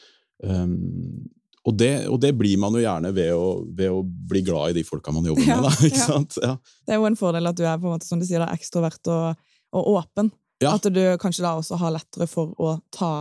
Um, 0.43 1.29
og, 1.63 1.75
det, 1.79 1.91
og 2.11 2.17
det 2.19 2.33
blir 2.35 2.57
man 2.59 2.75
jo 2.75 2.81
gjerne 2.83 3.13
ved 3.15 3.29
å, 3.35 3.45
ved 3.71 3.91
å 3.93 4.01
bli 4.03 4.41
glad 4.43 4.73
i 4.73 4.79
de 4.81 4.83
folka 4.87 5.13
man 5.15 5.27
jobber 5.29 5.45
Ja, 5.47 5.61
med. 5.61 5.69
Da, 5.69 5.85
ikke 5.87 6.01
ja. 6.01 6.07
sant? 6.09 6.39
Ja. 6.43 6.55
Det 6.83 6.95
er 6.95 6.99
jo 6.99 7.07
en 7.07 7.19
fordel 7.19 7.47
at 7.51 7.59
du 7.59 7.63
er 7.63 7.77
på 7.79 7.87
en 7.87 7.95
måte, 7.95 8.07
som 8.09 8.19
du 8.19 8.27
sier, 8.27 8.43
da, 8.43 8.49
ekstrovert 8.55 9.11
og, 9.13 9.45
og 9.75 9.93
åpen. 9.97 10.33
At 10.63 10.85
du 10.95 11.01
kanskje 11.19 11.43
da 11.43 11.57
også 11.59 11.75
har 11.81 11.91
lettere 11.95 12.27
for 12.31 12.53
å 12.61 12.77
ta 12.95 13.13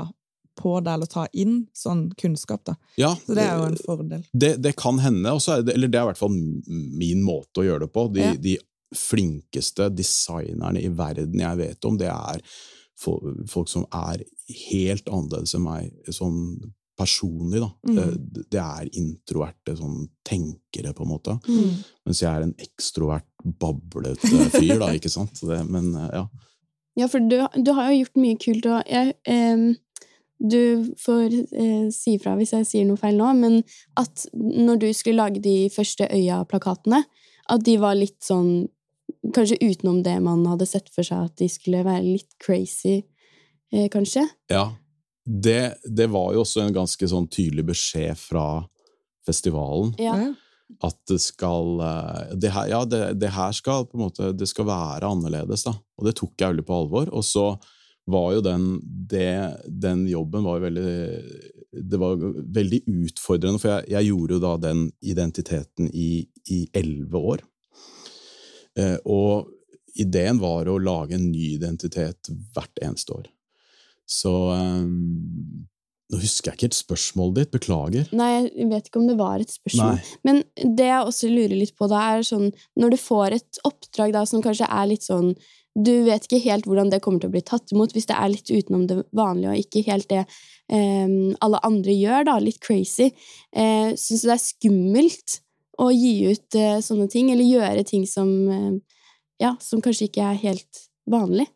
på 0.59 0.75
deg 0.85 0.93
eller 0.95 1.09
ta 1.11 1.25
inn 1.33 1.63
sånn 1.75 2.05
kunnskap. 2.19 2.61
da. 2.69 2.75
Ja, 3.01 3.15
Så 3.17 3.35
det 3.35 3.47
er 3.47 3.57
jo 3.59 3.71
en 3.71 3.79
fordel. 3.81 4.27
Det, 4.33 4.53
det 4.63 4.75
kan 4.79 5.01
hende, 5.03 5.33
og 5.33 5.41
så 5.43 5.61
det, 5.65 5.75
eller 5.79 5.91
det 5.91 5.99
er 5.99 6.05
i 6.07 6.11
hvert 6.13 6.21
fall 6.21 6.35
min 6.37 7.23
måte 7.25 7.63
å 7.63 7.67
gjøre 7.67 7.87
det 7.87 7.93
på. 7.95 8.05
De, 8.15 8.29
de 8.43 8.59
flinkeste 8.95 9.89
designerne 9.97 10.83
i 10.83 10.91
verden 10.93 11.41
jeg 11.41 11.61
vet 11.63 11.89
om, 11.89 11.97
det 11.99 12.11
er 12.13 12.45
folk 13.03 13.71
som 13.73 13.87
er 13.97 14.23
helt 14.69 15.09
annerledes 15.11 15.57
enn 15.57 15.65
meg 15.65 16.13
sånn 16.13 16.39
personlig. 16.99 17.61
da. 17.63 17.71
Mm. 17.89 17.97
Det, 17.97 18.45
det 18.53 18.63
er 18.63 18.91
introverte 19.01 19.77
sånn 19.79 20.07
tenkere, 20.27 20.93
på 20.97 21.07
en 21.07 21.13
måte. 21.13 21.37
Mm. 21.49 21.79
Mens 22.07 22.23
jeg 22.23 22.31
er 22.31 22.47
en 22.47 22.57
ekstrovert, 22.63 23.29
bablete 23.43 24.49
fyr, 24.55 24.77
da, 24.81 24.93
ikke 24.97 25.13
sant? 25.13 25.41
Det, 25.43 25.63
men 25.69 25.93
eh, 25.99 26.11
ja. 26.21 26.27
Ja, 27.01 27.09
for 27.09 27.25
du, 27.25 27.39
du 27.57 27.73
har 27.73 27.89
jo 27.91 28.03
gjort 28.03 28.21
mye 28.21 28.39
kult, 28.41 28.69
og 28.69 28.91
jeg 28.91 29.15
em, 29.31 29.73
Du 30.43 30.93
får 30.99 31.33
eh, 31.55 31.87
si 31.95 32.17
fra 32.19 32.35
hvis 32.37 32.51
jeg 32.53 32.67
sier 32.67 32.87
noe 32.89 32.99
feil 32.99 33.17
nå, 33.17 33.29
men 33.39 33.61
at 33.97 34.27
når 34.35 34.81
du 34.83 34.89
skulle 34.93 35.23
lage 35.23 35.41
de 35.41 35.71
første 35.73 36.09
Øya-plakatene, 36.11 37.05
at 37.53 37.65
de 37.65 37.77
var 37.81 37.99
litt 37.99 38.21
sånn 38.25 38.69
Kanskje 39.35 39.59
utenom 39.63 40.01
det 40.03 40.17
man 40.25 40.41
hadde 40.51 40.67
sett 40.67 40.89
for 40.91 41.07
seg, 41.07 41.29
at 41.29 41.37
de 41.39 41.47
skulle 41.51 41.85
være 41.87 42.03
litt 42.03 42.33
crazy, 42.43 43.05
eh, 43.71 43.87
kanskje? 43.93 44.25
ja. 44.51 44.73
Det, 45.25 45.75
det 45.85 46.09
var 46.11 46.33
jo 46.35 46.43
også 46.43 46.65
en 46.65 46.75
ganske 46.75 47.09
sånn 47.09 47.29
tydelig 47.31 47.65
beskjed 47.71 48.19
fra 48.19 48.47
festivalen. 49.27 49.95
Ja. 50.03 50.17
At 50.83 50.97
det 51.11 51.21
skal 51.23 51.83
eh, 51.85 52.33
det 52.41 52.51
her, 52.55 52.71
Ja, 52.73 52.81
det, 52.89 53.03
det 53.21 53.35
her 53.35 53.53
skal 53.55 53.85
på 53.87 53.99
en 53.99 54.07
måte 54.07 54.31
Det 54.33 54.47
skal 54.49 54.65
være 54.71 55.11
annerledes, 55.11 55.67
da. 55.67 55.75
Og 56.01 56.09
det 56.09 56.17
tok 56.17 56.33
jeg 56.41 56.55
veldig 56.55 56.65
på 56.67 56.79
alvor. 56.81 57.11
Og 57.13 57.27
så 57.29 57.47
var 58.09 58.33
jo 58.35 58.45
den 58.45 58.67
det, 58.83 59.61
Den 59.69 60.07
jobben 60.09 60.47
var 60.47 60.59
jo 60.59 60.65
veldig 60.65 60.95
Det 61.93 62.01
var 62.01 62.25
veldig 62.57 62.83
utfordrende, 62.89 63.61
for 63.61 63.77
jeg, 63.77 63.93
jeg 63.93 64.11
gjorde 64.11 64.39
jo 64.39 64.45
da 64.47 64.55
den 64.65 64.87
identiteten 65.13 65.93
i 65.93 66.11
elleve 66.77 67.21
år. 67.35 67.45
Eh, 68.79 68.99
og 69.05 69.53
ideen 70.01 70.41
var 70.41 70.69
å 70.69 70.81
lage 70.81 71.17
en 71.17 71.31
ny 71.31 71.53
identitet 71.55 72.31
hvert 72.55 72.83
eneste 72.85 73.17
år. 73.17 73.29
Så 74.09 74.33
um, 74.53 75.67
Nå 76.13 76.19
husker 76.21 76.51
jeg 76.51 76.59
ikke 76.59 76.67
helt 76.67 76.77
spørsmålet 76.77 77.39
ditt, 77.39 77.51
beklager. 77.55 78.09
Nei, 78.13 78.45
jeg 78.51 78.69
vet 78.69 78.89
ikke 78.89 79.01
om 79.01 79.09
det 79.09 79.17
var 79.17 79.41
et 79.41 79.53
spørsmål. 79.53 79.97
Nei. 79.97 80.19
Men 80.29 80.43
det 80.77 80.89
jeg 80.91 81.07
også 81.09 81.31
lurer 81.33 81.55
litt 81.57 81.73
på, 81.79 81.89
da, 81.89 82.03
er 82.13 82.27
sånn 82.29 82.51
Når 82.77 82.93
du 82.93 82.99
får 83.01 83.37
et 83.39 83.61
oppdrag 83.65 84.13
da, 84.19 84.27
som 84.29 84.45
kanskje 84.45 84.69
er 84.69 84.91
litt 84.91 85.07
sånn 85.07 85.31
Du 85.73 85.95
vet 86.05 86.27
ikke 86.29 86.43
helt 86.45 86.69
hvordan 86.69 86.93
det 86.93 87.01
kommer 87.05 87.23
til 87.23 87.31
å 87.31 87.33
bli 87.33 87.45
tatt 87.49 87.73
imot, 87.73 87.95
hvis 87.97 88.11
det 88.11 88.19
er 88.19 88.29
litt 88.29 88.53
utenom 88.53 88.85
det 88.91 88.99
vanlige, 89.17 89.55
og 89.55 89.63
ikke 89.65 89.87
helt 89.89 90.11
det 90.11 90.27
um, 90.69 91.33
alle 91.41 91.63
andre 91.65 91.97
gjør, 91.97 92.29
da, 92.29 92.37
litt 92.45 92.61
crazy. 92.61 93.09
Uh, 93.57 93.97
Syns 93.97 94.21
du 94.21 94.29
det 94.29 94.37
er 94.37 94.45
skummelt 94.45 95.39
å 95.81 95.89
gi 95.97 96.13
ut 96.29 96.61
uh, 96.61 96.77
sånne 96.85 97.09
ting, 97.09 97.33
eller 97.33 97.49
gjøre 97.49 97.89
ting 97.89 98.05
som 98.11 98.29
uh, 98.53 98.77
Ja, 99.41 99.57
som 99.65 99.81
kanskje 99.81 100.11
ikke 100.11 100.29
er 100.29 100.45
helt 100.45 100.85
vanlig? 101.09 101.49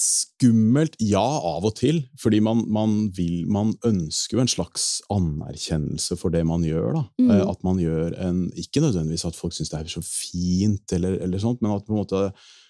Skummelt, 0.00 0.96
ja, 1.00 1.22
av 1.24 1.64
og 1.64 1.74
til. 1.78 2.02
Fordi 2.20 2.40
man, 2.44 2.62
man, 2.72 2.96
vil, 3.16 3.46
man 3.48 3.72
ønsker 3.86 4.36
jo 4.38 4.42
en 4.44 4.50
slags 4.52 4.86
anerkjennelse 5.12 6.18
for 6.20 6.34
det 6.34 6.44
man 6.48 6.64
gjør. 6.66 6.92
da. 6.98 7.04
Mm. 7.20 7.30
Eh, 7.32 7.42
At 7.48 7.64
man 7.66 7.80
gjør 7.80 8.16
en 8.28 8.44
Ikke 8.56 8.82
nødvendigvis 8.84 9.26
at 9.28 9.38
folk 9.38 9.56
syns 9.56 9.72
det 9.72 9.80
er 9.80 9.92
så 9.96 10.04
fint, 10.04 10.92
eller, 10.92 11.18
eller 11.24 11.42
sånt, 11.42 11.62
men 11.62 11.72
at, 11.74 11.86
på 11.86 11.94
en 11.94 12.02
måte, 12.02 12.26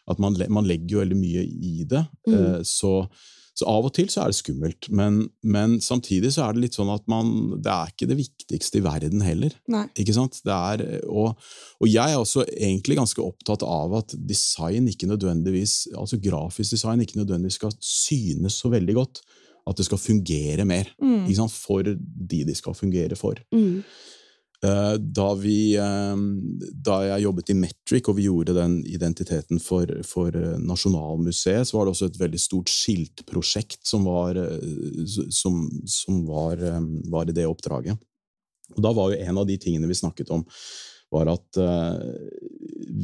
at 0.06 0.23
man, 0.23 0.37
man 0.49 0.68
legger 0.68 0.97
jo 0.97 1.02
veldig 1.02 1.18
mye 1.18 1.42
i 1.42 1.75
det. 1.88 2.04
Mm. 2.28 2.37
Eh, 2.37 2.61
Så, 2.62 2.92
Så 3.57 3.65
av 3.71 3.87
og 3.89 3.95
til 3.97 4.11
så 4.13 4.21
er 4.23 4.33
det 4.33 4.37
skummelt, 4.37 4.89
men, 4.93 5.23
men 5.41 5.79
samtidig 5.81 6.35
så 6.35 6.45
er 6.45 6.57
det 6.57 6.67
litt 6.67 6.77
sånn 6.77 6.91
at 6.93 7.07
man 7.09 7.31
Det 7.65 7.73
er 7.73 7.93
ikke 7.93 8.09
det 8.11 8.19
viktigste 8.19 8.83
i 8.83 8.85
verden 8.85 9.25
heller. 9.25 9.55
Nei. 9.73 9.87
Ikke 9.97 10.13
sant? 10.17 10.43
Det 10.45 10.53
er, 10.53 10.85
og, 11.09 11.41
og 11.81 11.89
jeg 11.89 12.13
er 12.13 12.21
også 12.21 12.45
egentlig 12.53 12.99
ganske 12.99 13.25
opptatt 13.25 13.65
av 13.65 13.97
at 14.03 14.13
design 14.29 14.91
ikke 14.93 15.09
nødvendigvis, 15.09 15.87
altså 15.97 16.21
grafisk 16.21 16.77
design 16.77 17.01
ikke 17.05 17.23
nødvendigvis 17.23 17.57
skal 17.63 17.73
synes 17.81 18.61
så 18.61 18.73
veldig 18.73 18.99
godt. 19.01 19.25
At 19.67 19.81
det 19.81 19.89
skal 19.89 19.99
fungere 19.99 20.63
mer. 20.69 20.93
Mm. 21.03 21.25
For 21.51 21.83
de 21.83 22.45
de 22.47 22.55
skal 22.55 22.77
fungere 22.77 23.17
for. 23.19 23.41
Mm. 23.51 23.81
Eh, 24.65 24.95
Da, 24.99 25.35
vi, 25.35 25.77
eh, 25.77 26.17
da 26.73 26.97
jeg 27.05 27.25
jobbet 27.27 27.53
i 27.53 27.59
Metric 27.59 28.09
og 28.09 28.17
vi 28.17 28.27
gjorde 28.29 28.57
den 28.57 28.79
identiteten 28.89 29.61
for, 29.63 29.91
for 30.07 30.33
eh, 30.33 30.57
Nasjonalmuseet, 30.63 31.69
så 31.69 31.79
var 31.79 31.87
det 31.87 31.95
også 31.95 32.11
et 32.11 32.21
veldig 32.21 32.41
stort 32.41 32.73
skiltprosjekt 32.73 33.85
som 33.87 34.07
var, 34.09 34.39
som, 35.31 35.63
som 35.91 36.25
var, 36.29 36.63
var 37.13 37.29
i 37.29 37.37
det 37.37 37.47
oppdraget. 37.49 37.99
Og 38.77 38.83
da 38.83 38.93
var 38.97 39.13
jo 39.13 39.23
en 39.23 39.41
av 39.43 39.47
de 39.47 39.59
tingene 39.61 39.89
vi 39.91 39.99
snakket 39.99 40.33
om, 40.35 40.43
var 41.15 41.29
at 41.31 41.59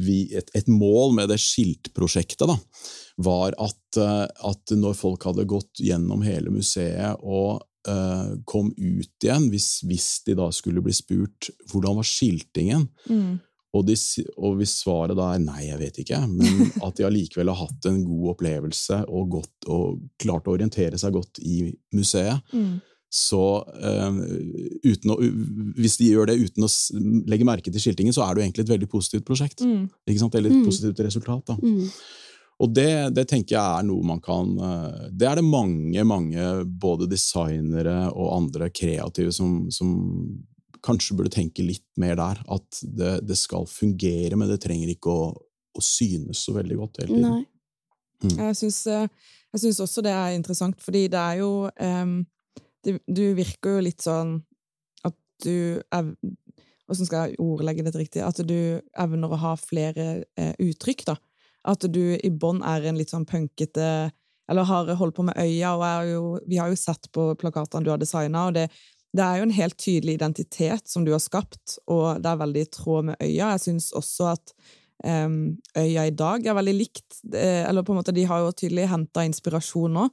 vi, 0.03 0.25
et, 0.35 0.49
et 0.57 0.67
mål 0.67 1.13
med 1.15 1.29
det 1.31 1.37
skiltprosjektet 1.39 2.43
da, 2.49 2.57
var 3.23 3.55
at, 3.63 3.99
at 4.43 4.73
når 4.75 4.97
folk 4.99 5.23
hadde 5.29 5.47
gått 5.47 5.79
gjennom 5.79 6.25
hele 6.25 6.51
museet 6.51 7.23
og 7.23 7.63
kom 8.45 8.69
ut 8.77 9.23
igjen, 9.25 9.49
hvis, 9.51 9.81
hvis 9.87 10.05
de 10.27 10.35
da 10.39 10.49
skulle 10.55 10.81
bli 10.85 10.93
spurt 10.95 11.49
hvordan 11.71 11.97
var 11.99 12.07
skiltingen, 12.07 12.87
Mm. 13.09 13.39
og, 13.73 13.85
de, 13.87 13.95
og 14.37 14.55
hvis 14.59 14.75
svaret 14.83 15.17
da 15.17 15.31
er 15.33 15.39
nei, 15.43 15.65
jeg 15.71 15.79
vet 15.79 15.97
ikke, 16.03 16.21
men 16.29 16.71
at 16.85 16.95
de 16.99 17.03
allikevel 17.07 17.49
har 17.49 17.65
hatt 17.65 17.85
en 17.89 18.03
god 18.05 18.29
opplevelse 18.35 19.01
og, 19.09 19.29
godt, 19.39 19.67
og 19.67 19.99
klart 20.21 20.47
å 20.47 20.53
orientere 20.55 20.97
seg 21.01 21.13
godt 21.17 21.39
i 21.43 21.73
museet, 21.93 22.41
Mm. 22.53 22.79
så 23.13 23.41
uh, 23.61 24.09
å, 25.13 25.17
hvis 25.77 25.97
de 25.99 26.07
gjør 26.13 26.31
det 26.31 26.39
uten 26.47 26.65
å 26.65 26.69
legge 27.29 27.45
merke 27.45 27.69
til 27.73 27.81
skiltingen, 27.83 28.13
så 28.15 28.23
er 28.25 28.33
det 28.33 28.41
jo 28.41 28.45
egentlig 28.47 28.65
et 28.65 28.71
veldig 28.73 28.89
positivt 28.89 29.25
prosjekt. 29.27 29.61
Mm. 29.61 29.89
Eller 30.07 30.49
et 30.49 30.55
Mm. 30.57 30.65
positivt 30.65 30.99
resultat. 31.05 31.45
Da. 31.45 31.57
Mm. 32.53 32.63
Og 32.63 32.73
det, 32.77 32.89
det 33.17 33.25
tenker 33.29 33.55
jeg 33.55 33.79
er 33.79 33.85
noe 33.87 34.05
man 34.05 34.19
kan 34.23 34.51
eh, 34.61 35.05
Det 35.09 35.25
er 35.27 35.39
det 35.39 35.45
mange, 35.47 36.03
mange 36.05 36.43
både 36.65 37.09
designere 37.09 38.11
og 38.11 38.33
andre 38.37 38.69
kreative 38.69 39.33
som, 39.35 39.71
som 39.73 39.95
kanskje 40.83 41.17
burde 41.17 41.33
tenke 41.33 41.65
litt 41.65 41.87
mer 41.99 42.17
der. 42.19 42.43
At 42.51 42.83
det, 42.83 43.15
det 43.27 43.39
skal 43.39 43.67
fungere, 43.69 44.37
men 44.39 44.51
det 44.51 44.61
trenger 44.63 44.91
ikke 44.93 45.11
å, 45.13 45.25
å 45.33 45.83
synes 45.83 46.43
så 46.45 46.55
veldig 46.57 46.79
godt 46.81 47.03
hele 47.03 47.17
tiden. 47.17 47.27
Nei. 47.29 47.43
Jeg 48.23 48.55
syns, 48.55 48.85
eh, 48.87 49.07
også 49.83 50.03
det 50.05 50.13
er 50.15 50.37
interessant, 50.37 50.79
fordi 50.81 51.07
det 51.11 51.19
er 51.19 51.41
jo 51.41 51.67
um, 51.67 52.21
det, 52.85 52.97
Du 53.03 53.25
virker 53.35 53.77
jo 53.77 53.83
litt 53.83 54.03
sånn 54.03 54.37
at 55.03 55.17
du 55.43 55.81
er 55.91 56.13
Hvordan 56.83 57.07
skal 57.07 57.29
jeg 57.29 57.39
ordlegge 57.39 57.83
dette 57.85 57.99
riktig? 57.99 58.23
At 58.23 58.39
du 58.43 58.79
evner 58.99 59.31
å 59.31 59.39
ha 59.39 59.53
flere 59.59 60.07
uh, 60.39 60.55
uttrykk, 60.61 61.05
da. 61.07 61.15
At 61.63 61.85
du 61.87 62.17
i 62.17 62.29
bånn 62.29 62.61
er 62.67 62.89
en 62.89 62.99
litt 62.99 63.13
sånn 63.13 63.27
punkete 63.29 64.11
Eller 64.51 64.67
har 64.67 64.89
holdt 64.99 65.15
på 65.15 65.23
med 65.23 65.37
øya, 65.39 65.71
og 65.79 66.09
jo, 66.09 66.23
vi 66.47 66.57
har 66.59 66.69
jo 66.69 66.75
sett 66.75 67.07
på 67.15 67.29
plakatene 67.39 67.85
du 67.85 67.93
har 67.93 68.01
designa, 68.01 68.49
og 68.49 68.57
det, 68.57 68.65
det 69.15 69.23
er 69.23 69.39
jo 69.39 69.45
en 69.47 69.55
helt 69.55 69.77
tydelig 69.79 70.17
identitet 70.17 70.89
som 70.89 71.05
du 71.05 71.13
har 71.13 71.21
skapt, 71.23 71.77
og 71.87 72.19
det 72.19 72.27
er 72.27 72.41
veldig 72.41 72.63
i 72.65 72.69
tråd 72.75 73.07
med 73.07 73.21
øya. 73.23 73.53
Jeg 73.53 73.61
syns 73.63 73.87
også 73.95 74.33
at 74.33 74.53
um, 75.05 75.55
øya 75.79 76.07
i 76.09 76.15
dag 76.17 76.45
er 76.45 76.57
veldig 76.59 76.75
likt. 76.75 77.21
eh, 77.31 77.63
Eller 77.69 77.87
på 77.87 77.93
en 77.93 78.01
måte, 78.01 78.15
de 78.15 78.25
har 78.27 78.43
jo 78.43 78.51
tydelig 78.51 78.89
henta 78.91 79.23
inspirasjon 79.23 79.95
nå, 79.95 80.09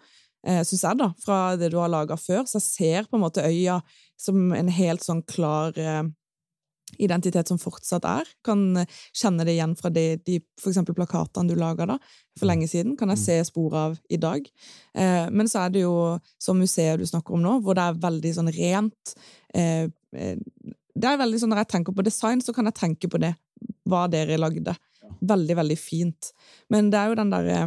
eh, 0.47 0.63
syns 0.63 0.85
jeg, 0.87 1.01
da, 1.03 1.11
fra 1.25 1.41
det 1.59 1.73
du 1.75 1.81
har 1.81 1.91
laga 1.91 2.15
før. 2.15 2.45
Så 2.47 2.61
jeg 2.61 2.69
ser 2.69 3.11
på 3.11 3.19
en 3.19 3.25
måte 3.27 3.45
øya 3.47 3.81
som 4.21 4.53
en 4.55 4.71
helt 4.79 5.03
sånn 5.03 5.25
klar 5.27 5.75
eh, 5.75 6.05
identitet 7.01 7.49
som 7.51 7.59
fortsatt 7.61 8.07
er. 8.09 8.29
Kan 8.47 8.83
kjenne 9.17 9.47
det 9.47 9.55
igjen 9.57 9.75
fra 9.79 9.91
de, 9.95 10.05
de 10.27 10.39
eksempel 10.69 10.97
plakatene 10.99 11.51
du 11.51 11.59
lager 11.59 11.89
da, 11.91 11.99
for 12.39 12.51
lenge 12.51 12.69
siden. 12.71 12.97
Kan 13.01 13.13
jeg 13.15 13.23
se 13.23 13.39
spor 13.49 13.77
av 13.77 13.97
i 14.13 14.19
dag. 14.21 14.47
Eh, 14.95 15.31
men 15.33 15.51
så 15.51 15.65
er 15.65 15.75
det 15.75 15.85
jo 15.87 15.95
som 16.41 16.61
museet 16.61 17.01
du 17.01 17.07
snakker 17.09 17.37
om 17.37 17.45
nå, 17.45 17.57
hvor 17.65 17.79
det 17.79 17.87
er 17.89 18.03
veldig 18.05 18.35
sånn 18.37 18.53
rent. 18.57 19.17
Eh, 19.55 19.89
eh, 20.17 20.37
det 21.01 21.07
er 21.07 21.21
veldig 21.21 21.39
sånn 21.41 21.53
Når 21.55 21.63
jeg 21.63 21.73
tenker 21.77 21.95
på 21.97 22.05
design, 22.05 22.41
så 22.45 22.53
kan 22.55 22.69
jeg 22.69 22.77
tenke 22.77 23.11
på 23.11 23.21
det. 23.23 23.35
Hva 23.89 24.07
dere 24.11 24.39
lagde. 24.41 24.75
Veldig, 25.21 25.57
veldig 25.57 25.79
fint. 25.79 26.33
Men 26.71 26.91
det 26.93 26.99
er 27.01 27.11
jo 27.13 27.21
den 27.21 27.33
derre 27.33 27.61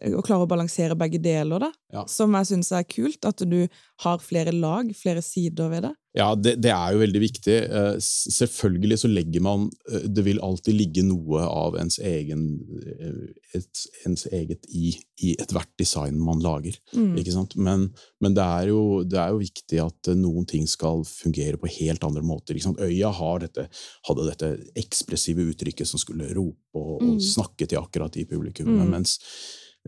å 0.00 0.22
klare 0.24 0.46
å 0.46 0.48
balansere 0.48 0.96
begge 0.98 1.20
deler, 1.20 1.60
da, 1.60 1.70
Ja. 1.92 2.04
som 2.06 2.32
jeg 2.32 2.46
syns 2.46 2.72
er 2.72 2.84
kult. 2.84 3.24
At 3.24 3.36
du 3.36 3.68
har 4.00 4.18
flere 4.18 4.52
lag, 4.52 4.94
flere 4.94 5.22
sider 5.22 5.68
ved 5.68 5.82
det. 5.82 5.94
Ja, 6.16 6.32
det, 6.34 6.56
det 6.64 6.72
er 6.74 6.94
jo 6.96 7.00
veldig 7.04 7.20
viktig. 7.22 7.56
Eh, 7.70 7.96
Selvfølgelig 8.02 8.96
så 8.98 9.10
legger 9.10 9.44
man 9.46 9.68
eh, 9.92 10.08
Det 10.10 10.24
vil 10.26 10.40
alltid 10.42 10.74
ligge 10.74 11.04
noe 11.06 11.44
av 11.46 11.76
ens, 11.78 12.00
egen, 12.02 12.42
eh, 12.82 13.20
et, 13.60 13.82
ens 14.08 14.26
eget 14.34 14.66
i, 14.74 14.90
i 15.22 15.36
ethvert 15.38 15.70
design 15.78 16.18
man 16.18 16.42
lager. 16.42 16.74
Mm. 16.96 17.12
Ikke 17.22 17.36
sant? 17.36 17.54
Men, 17.54 17.86
men 18.18 18.34
det, 18.34 18.42
er 18.42 18.72
jo, 18.72 18.82
det 19.06 19.20
er 19.22 19.30
jo 19.36 19.42
viktig 19.44 19.80
at 19.84 20.10
noen 20.18 20.48
ting 20.50 20.66
skal 20.70 21.04
fungere 21.06 21.60
på 21.62 21.70
helt 21.78 22.02
andre 22.06 22.26
måter. 22.26 22.58
Ikke 22.58 22.72
sant? 22.72 22.82
Øya 22.82 23.12
har 23.20 23.44
dette, 23.46 23.68
hadde 24.10 24.28
dette 24.32 24.52
ekspressive 24.82 25.46
uttrykket 25.52 25.86
som 25.94 26.02
skulle 26.02 26.32
rope 26.34 26.58
og, 26.74 26.96
og 26.98 27.08
Mm. 27.10 27.22
snakke 27.22 27.66
til 27.70 27.78
akkurat 27.80 28.14
de 28.14 28.26
publikummene. 28.30 28.84
Mm. 28.86 28.90
mens 28.98 29.16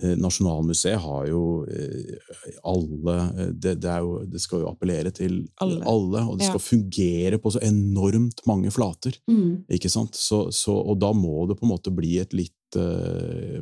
Nasjonalmuseet 0.01 0.97
har 1.05 1.27
jo 1.29 1.41
eh, 1.69 2.15
alle 2.65 3.17
eh, 3.37 3.51
det, 3.53 3.75
det, 3.83 3.97
jo, 4.01 4.15
det 4.25 4.41
skal 4.41 4.63
jo 4.65 4.71
appellere 4.71 5.13
til 5.13 5.43
Alle. 5.61 5.83
alle, 5.85 6.23
og 6.31 6.39
det 6.41 6.47
Ja. 6.47 6.55
skal 6.55 6.65
fungere 6.65 7.39
på 7.39 7.53
så 7.53 7.61
enormt 7.61 8.41
mange 8.49 8.73
flater. 8.73 9.13
Mm. 9.29 9.65
Ikke 9.69 9.91
sant? 9.93 10.17
Så, 10.17 10.47
så, 10.51 10.73
og 10.73 10.97
da 11.03 11.13
må 11.13 11.45
det 11.51 11.59
på 11.61 11.67
en 11.69 11.75
måte 11.75 11.93
bli 11.95 12.17
et 12.23 12.33
litt 12.33 12.79
eh, 12.81 13.61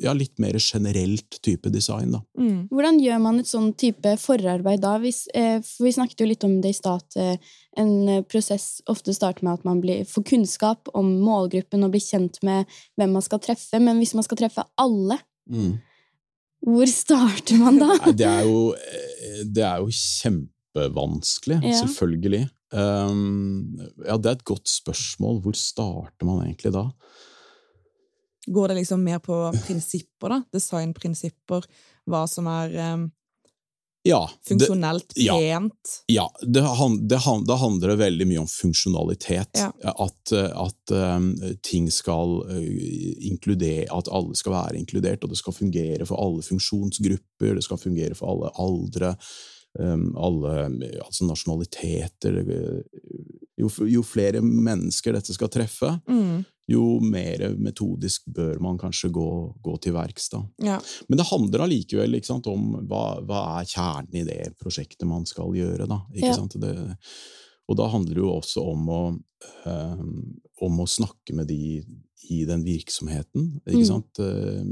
ja, 0.00 0.12
litt 0.16 0.38
mer 0.40 0.56
generelt 0.58 1.38
type 1.44 1.70
design. 1.72 2.14
Da. 2.14 2.20
Mm. 2.38 2.68
Hvordan 2.72 3.00
gjør 3.02 3.20
man 3.22 3.40
et 3.42 3.50
sånn 3.50 3.70
type 3.78 4.14
forarbeid 4.20 4.80
da? 4.84 4.94
Hvis, 5.02 5.26
eh, 5.36 5.58
for 5.64 5.86
vi 5.86 5.92
snakket 5.96 6.22
jo 6.22 6.28
litt 6.30 6.46
om 6.46 6.56
det 6.64 6.72
i 6.72 6.78
stad, 6.78 7.04
eh, 7.20 7.36
en 7.80 7.92
eh, 8.08 8.22
prosess 8.22 8.80
ofte 8.90 9.14
starter 9.16 9.44
med 9.46 9.60
at 9.60 9.66
man 9.68 9.82
blir, 9.82 10.06
får 10.08 10.26
kunnskap 10.32 10.88
om 10.96 11.12
målgruppen 11.20 11.84
og 11.84 11.92
blir 11.94 12.04
kjent 12.04 12.40
med 12.46 12.70
hvem 12.96 13.12
man 13.18 13.26
skal 13.26 13.42
treffe. 13.44 13.80
Men 13.80 14.00
hvis 14.00 14.14
man 14.16 14.26
skal 14.26 14.40
treffe 14.40 14.64
alle, 14.80 15.20
hvor 16.60 16.86
starter 16.88 17.60
man 17.60 17.78
da? 17.80 17.92
Nei, 18.06 18.14
det 18.16 18.28
er 18.28 18.48
jo, 18.48 18.74
det 19.48 19.64
er 19.66 19.84
jo 19.84 19.92
kjempevanskelig, 20.00 21.60
Ja. 21.64 21.76
selvfølgelig. 21.84 22.48
Um, 22.70 23.80
ja, 24.06 24.14
det 24.16 24.28
er 24.30 24.36
et 24.38 24.44
godt 24.46 24.68
spørsmål. 24.70 25.40
Hvor 25.42 25.56
starter 25.58 26.28
man 26.28 26.44
egentlig 26.44 26.72
da? 26.76 26.84
Går 28.50 28.68
det 28.68 28.74
liksom 28.80 29.04
mer 29.06 29.18
på 29.22 29.36
prinsipper, 29.66 30.28
da? 30.32 30.42
Designprinsipper? 30.52 31.64
Hva 32.10 32.24
som 32.28 32.46
er 32.50 32.72
em, 32.82 33.04
Ja, 34.02 34.22
det, 34.26 34.48
funksjonelt 34.48 35.12
pent? 35.14 35.90
ja 36.08 36.24
det, 36.42 36.62
han- 36.64 37.06
det, 37.06 37.18
han- 37.26 37.44
da 37.44 37.56
handler 37.60 37.88
det 37.92 37.98
veldig 38.00 38.26
mye 38.30 38.40
om 38.40 38.48
funksjonalitet. 38.48 39.60
Ja. 39.60 39.70
At, 39.84 40.32
eh, 40.32 40.50
at 40.56 40.94
um, 40.96 41.34
ting 41.62 41.90
skal 41.92 42.40
eh, 42.48 43.28
inkludere 43.30 43.86
At 43.92 44.08
alle 44.08 44.34
skal 44.34 44.52
være 44.56 44.78
inkludert, 44.80 45.22
og 45.22 45.30
det 45.30 45.38
skal 45.38 45.52
fungere 45.52 46.06
for 46.08 46.16
alle 46.18 46.42
funksjonsgrupper, 46.42 47.54
det 47.54 47.62
skal 47.68 47.76
fungere 47.78 48.16
for 48.16 48.32
alle 48.32 48.50
aldre. 48.58 49.16
um, 49.78 50.16
alle 50.18 50.64
altså 51.04 51.28
nasjonaliteter 51.28 52.40
jo, 53.60 53.68
jo 53.86 54.02
flere 54.02 54.40
mennesker 54.42 55.12
dette 55.14 55.34
skal 55.36 55.48
treffe, 55.52 55.92
Mm. 56.08 56.44
Jo 56.70 57.00
mer 57.02 57.42
metodisk 57.58 58.26
bør 58.30 58.60
man 58.62 58.78
kanskje 58.80 59.10
gå, 59.14 59.26
gå 59.62 59.76
til 59.82 59.94
verks. 59.96 60.30
Ja. 60.62 60.78
Men 61.08 61.20
det 61.20 61.28
handler 61.30 61.66
allikevel 61.66 62.18
sant, 62.26 62.46
om 62.50 62.76
hva, 62.90 63.20
hva 63.26 63.42
er 63.60 63.70
kjernen 63.70 64.20
i 64.22 64.26
det 64.28 64.52
prosjektet 64.60 65.08
man 65.08 65.26
skal 65.28 65.54
gjøre. 65.56 65.88
Da, 65.90 66.02
Ja. 66.20 66.34
Det, 66.60 66.74
og 67.70 67.76
da 67.78 67.86
handler 67.92 68.14
det 68.14 68.22
jo 68.24 68.32
også 68.34 68.64
om 68.72 68.88
å, 68.90 69.02
um, 69.66 70.14
om 70.66 70.80
å 70.82 70.88
snakke 70.90 71.34
med 71.38 71.50
de 71.50 71.84
i 72.30 72.44
den 72.46 72.64
virksomheten, 72.66 73.60
Mm. 73.66 74.02
Eh, 74.20 74.64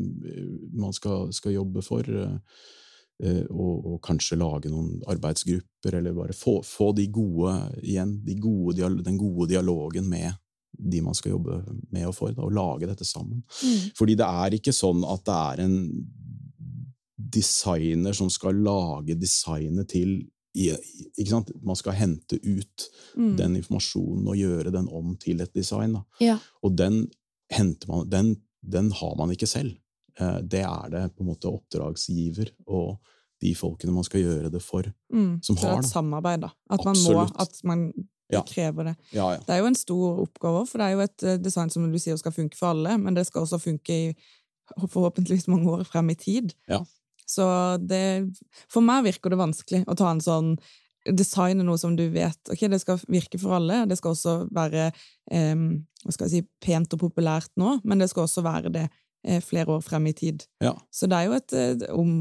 man 0.79 0.93
skal, 0.93 1.33
skal 1.33 1.53
jobbe 1.53 1.83
for. 1.83 2.03
eh, 2.09 2.39
eh, 3.23 3.45
og, 3.51 3.87
og 3.87 4.01
kanskje 4.03 4.39
lage 4.39 4.71
noen 4.71 5.01
arbeidsgrupper, 5.11 5.97
eller 5.99 6.15
bare 6.15 6.37
få, 6.37 6.61
få 6.63 6.93
de 6.95 7.09
gode, 7.11 7.55
igjen, 7.83 8.21
de 8.25 8.37
gode, 8.39 8.77
den 9.03 9.19
gode 9.19 9.49
dialogen 9.51 10.07
med 10.09 10.33
de 10.79 11.01
man 11.03 11.15
skal 11.15 11.33
jobbe 11.33 11.63
med 11.93 12.07
og 12.07 12.15
for, 12.15 12.33
da, 12.33 12.43
og 12.43 12.53
lage 12.53 12.87
dette 12.91 13.05
sammen. 13.05 13.43
Mm. 13.63 13.91
Fordi 13.99 14.15
det 14.21 14.27
er 14.27 14.51
ikke 14.59 14.73
sånn 14.77 15.05
at 15.09 15.25
det 15.27 15.35
er 15.35 15.65
en 15.65 15.79
designer 17.19 18.13
som 18.17 18.31
skal 18.31 18.55
lage 18.65 19.17
designet 19.19 19.89
til 19.91 20.21
ikke 20.59 21.29
sant? 21.31 21.51
Man 21.63 21.77
skal 21.79 21.93
hente 21.95 22.39
ut 22.41 22.87
Mm. 23.19 23.37
den 23.37 23.57
informasjonen 23.57 24.27
og 24.29 24.37
gjøre 24.37 24.71
den 24.73 24.89
om 24.89 25.17
til 25.17 25.41
et 25.41 25.53
design. 25.55 25.97
Ja. 26.21 26.39
Og 26.63 26.75
den, 26.77 27.09
henter 27.51 27.89
man, 27.89 28.09
den, 28.09 28.37
den 28.63 28.91
har 28.93 29.15
man 29.19 29.31
ikke 29.31 29.47
selv. 29.47 29.77
eh, 30.21 30.41
det 30.43 30.61
er 30.67 30.89
det 30.91 31.15
på 31.17 31.23
en 31.23 31.29
måte 31.31 31.47
oppdragsgiver 31.47 32.49
og 32.67 32.99
de 33.41 33.55
folkene 33.55 33.93
man 33.95 34.03
skal 34.05 34.21
gjøre 34.21 34.51
det 34.51 34.63
for, 34.63 34.83
Mm. 35.13 35.39
som 35.43 35.57
har. 35.57 35.77
det 35.77 35.77
er 35.77 35.79
et 35.79 35.93
samarbeid, 35.93 36.41
da. 36.41 36.49
At 36.71 36.85
man 36.85 36.97
må. 36.97 37.29
At 37.39 37.61
man 37.65 37.93
Ja. 38.33 38.43
krever 38.45 38.91
det. 38.91 38.97
Ja, 39.17 39.31
ja. 39.35 39.41
Det 39.47 39.55
er 39.55 39.63
jo 39.63 39.71
en 39.71 39.79
stor 39.79 40.19
oppgave, 40.25 40.67
for 40.69 40.81
det 40.81 40.87
er 40.89 40.97
jo 40.97 41.05
et 41.07 41.25
eh, 41.25 41.39
design 41.41 41.71
som 41.73 41.87
du 41.89 41.99
sier 42.01 42.19
skal 42.21 42.35
funke 42.35 42.59
for 42.59 42.75
alle, 42.75 42.99
men 43.01 43.17
det 43.17 43.25
skal 43.29 43.47
også 43.47 43.61
funke 43.63 43.95
i 43.95 44.11
forhåpentligvis 44.77 45.49
mange 45.49 45.71
år 45.73 45.87
frem 45.89 46.11
i 46.13 46.19
tid. 46.19 46.53
Ja. 46.69 46.83
Så 47.29 47.45
det 47.85 48.29
For 48.73 48.85
meg 48.85 49.05
virker 49.05 49.33
det 49.33 49.41
vanskelig 49.41 49.83
å 49.89 49.97
ta 49.99 50.13
en 50.13 50.25
sånn 50.25 50.55
Designe 51.09 51.65
noe 51.65 51.79
som 51.81 51.95
du 51.97 52.03
vet 52.13 52.51
ok, 52.53 52.67
det 52.69 52.81
skal 52.83 52.99
virke 53.09 53.39
for 53.41 53.55
alle, 53.57 53.85
det 53.89 53.97
skal 53.97 54.13
også 54.13 54.33
være 54.53 54.91
um, 55.33 55.79
hva 56.03 56.13
skal 56.13 56.27
jeg 56.27 56.33
si, 56.33 56.49
pent 56.61 56.93
og 56.93 57.01
populært 57.01 57.49
nå, 57.57 57.79
men 57.89 58.03
det 58.03 58.11
skal 58.11 58.27
også 58.27 58.43
være 58.45 58.73
det 58.75 58.83
flere 59.45 59.75
år 59.77 59.83
frem 59.85 60.07
i 60.09 60.13
tid. 60.17 60.45
Ja. 60.65 60.73
Så 60.91 61.07
det 61.11 61.17
er 61.19 61.27
jo 61.29 61.35
et 61.37 61.53
eh, 61.53 61.83
om, 61.95 62.13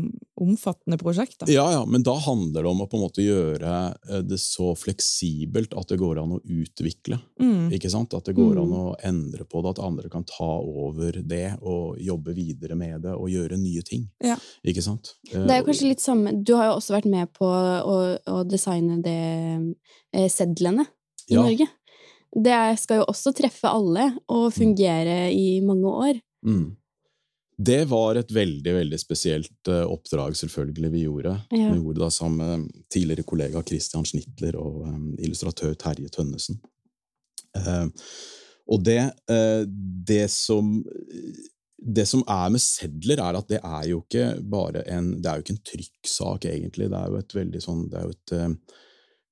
omfattende 0.43 0.97
prosjekt. 1.01 1.37
Da. 1.41 1.47
Ja, 1.51 1.65
ja, 1.71 1.85
men 1.87 2.03
da 2.05 2.13
handler 2.25 2.65
det 2.65 2.71
om 2.71 2.81
å 2.83 2.87
på 2.91 2.97
en 2.99 3.03
måte 3.05 3.23
gjøre 3.25 3.73
eh, 4.09 4.21
det 4.27 4.39
så 4.43 4.73
fleksibelt 4.77 5.73
at 5.79 5.87
det 5.93 5.97
går 6.01 6.19
an 6.21 6.35
å 6.37 6.41
utvikle. 6.43 7.19
Mm. 7.41 7.71
Ikke 7.77 7.91
sant? 7.93 8.13
At 8.17 8.27
det 8.29 8.35
går 8.37 8.55
Mm. 8.57 8.61
an 8.63 8.75
å 8.77 8.95
endre 9.05 9.45
på 9.47 9.61
det, 9.63 9.69
at 9.75 9.83
andre 9.85 10.09
kan 10.09 10.23
ta 10.27 10.49
over 10.59 11.11
det 11.21 11.57
og 11.61 11.97
jobbe 12.01 12.33
videre 12.37 12.75
med 12.79 13.01
det 13.07 13.13
og 13.15 13.29
gjøre 13.31 13.57
nye 13.61 13.81
ting. 13.87 14.07
Ja. 14.23 14.35
Ikke 14.65 14.83
sant? 14.85 15.15
Eh, 15.31 15.39
Det 15.45 15.51
er 15.55 15.61
jo 15.63 15.67
kanskje 15.71 15.89
litt 15.91 16.03
samme 16.03 16.31
Du 16.43 16.55
har 16.55 16.69
jo 16.71 16.77
også 16.79 16.95
vært 16.99 17.09
med 17.11 17.31
på 17.37 17.45
å, 17.47 17.97
å 18.27 18.43
designe 18.47 19.01
det 19.03 19.17
eh, 20.13 20.27
sedlene 20.29 20.85
i 21.29 21.33
Ja. 21.35 21.43
Norge. 21.43 21.67
Det 22.37 22.79
skal 22.79 22.99
jo 23.01 23.05
også 23.09 23.31
treffe 23.35 23.69
alle 23.71 24.09
og 24.29 24.51
fungere 24.53 25.31
i 25.33 25.59
mange 25.63 25.87
år. 25.89 26.19
Mm. 26.45 26.75
Det 27.57 27.79
var 27.89 28.15
et 28.19 28.29
veldig 28.31 28.73
veldig 28.75 28.99
spesielt 29.01 29.69
eh, 29.73 29.83
oppdrag 29.89 30.35
selvfølgelig 30.37 30.91
vi 30.93 31.03
gjorde. 31.07 31.31
Ja. 31.49 31.71
Vi 31.73 31.79
gjorde 31.79 32.03
det 32.03 32.11
sammen 32.13 32.37
med 32.67 32.83
tidligere 32.93 33.25
kollega 33.25 33.63
Christian 33.65 34.05
Schnitler 34.05 34.55
og 34.61 34.83
eh, 34.85 34.99
illustratør 35.25 35.73
Terje 35.81 36.11
Tønnesen. 36.13 36.59
Eh, 37.57 37.87
og 38.67 38.83
det, 38.85 38.99
eh, 39.31 39.63
det 40.07 40.27
som 40.29 40.75
det 41.77 42.07
som 42.09 42.23
er 42.27 42.49
med 42.53 42.61
sedler, 42.61 43.19
er 43.21 43.37
at 43.37 43.49
det 43.49 43.59
er 43.63 43.83
jo 43.89 43.99
ikke 44.01 44.27
bare 44.49 44.81
en 44.89 45.11
Det 45.21 45.29
er 45.29 45.37
jo 45.37 45.43
ikke 45.45 45.53
en 45.55 45.67
trykksak, 45.71 46.45
egentlig. 46.49 46.87
Det 46.89 46.97
er 46.97 47.11
jo 47.13 47.19
et 47.21 47.35
veldig 47.37 47.61
sånn 47.61 47.83
Det 47.89 47.99
er 47.99 48.07
jo 48.07 48.15
et, 48.15 48.33
eh, 48.33 48.79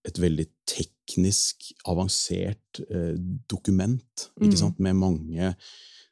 et 0.06 0.20
veldig 0.22 0.46
teknisk 0.70 1.72
avansert 1.90 2.82
eh, 2.90 3.16
dokument, 3.50 4.30
ikke 4.42 4.54
Mm. 4.54 4.62
sant, 4.62 4.80
med 4.80 4.96
mange 4.96 5.56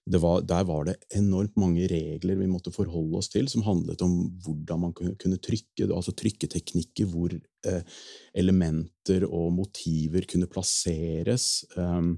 var, 0.06 0.42
der 0.44 0.64
var 0.68 0.88
det 0.88 0.98
enormt 1.16 1.56
mange 1.60 1.86
regler 1.88 2.36
vi 2.36 2.48
måtte 2.52 2.74
forholde 2.76 3.22
oss 3.22 3.30
til, 3.32 3.48
som 3.48 3.64
handlet 3.64 4.02
om 4.04 4.18
hvordan 4.44 4.82
man 4.82 4.96
kunne, 4.96 5.38
trykke, 5.40 5.88
altså 5.88 6.12
trykketeknikker, 6.20 7.08
hvor 7.08 7.32
eh, 7.32 8.00
elementer 8.36 9.24
og 9.30 9.54
motiver 9.56 10.28
kunne 10.28 10.50
plasseres. 10.52 11.64
Um, 11.80 12.18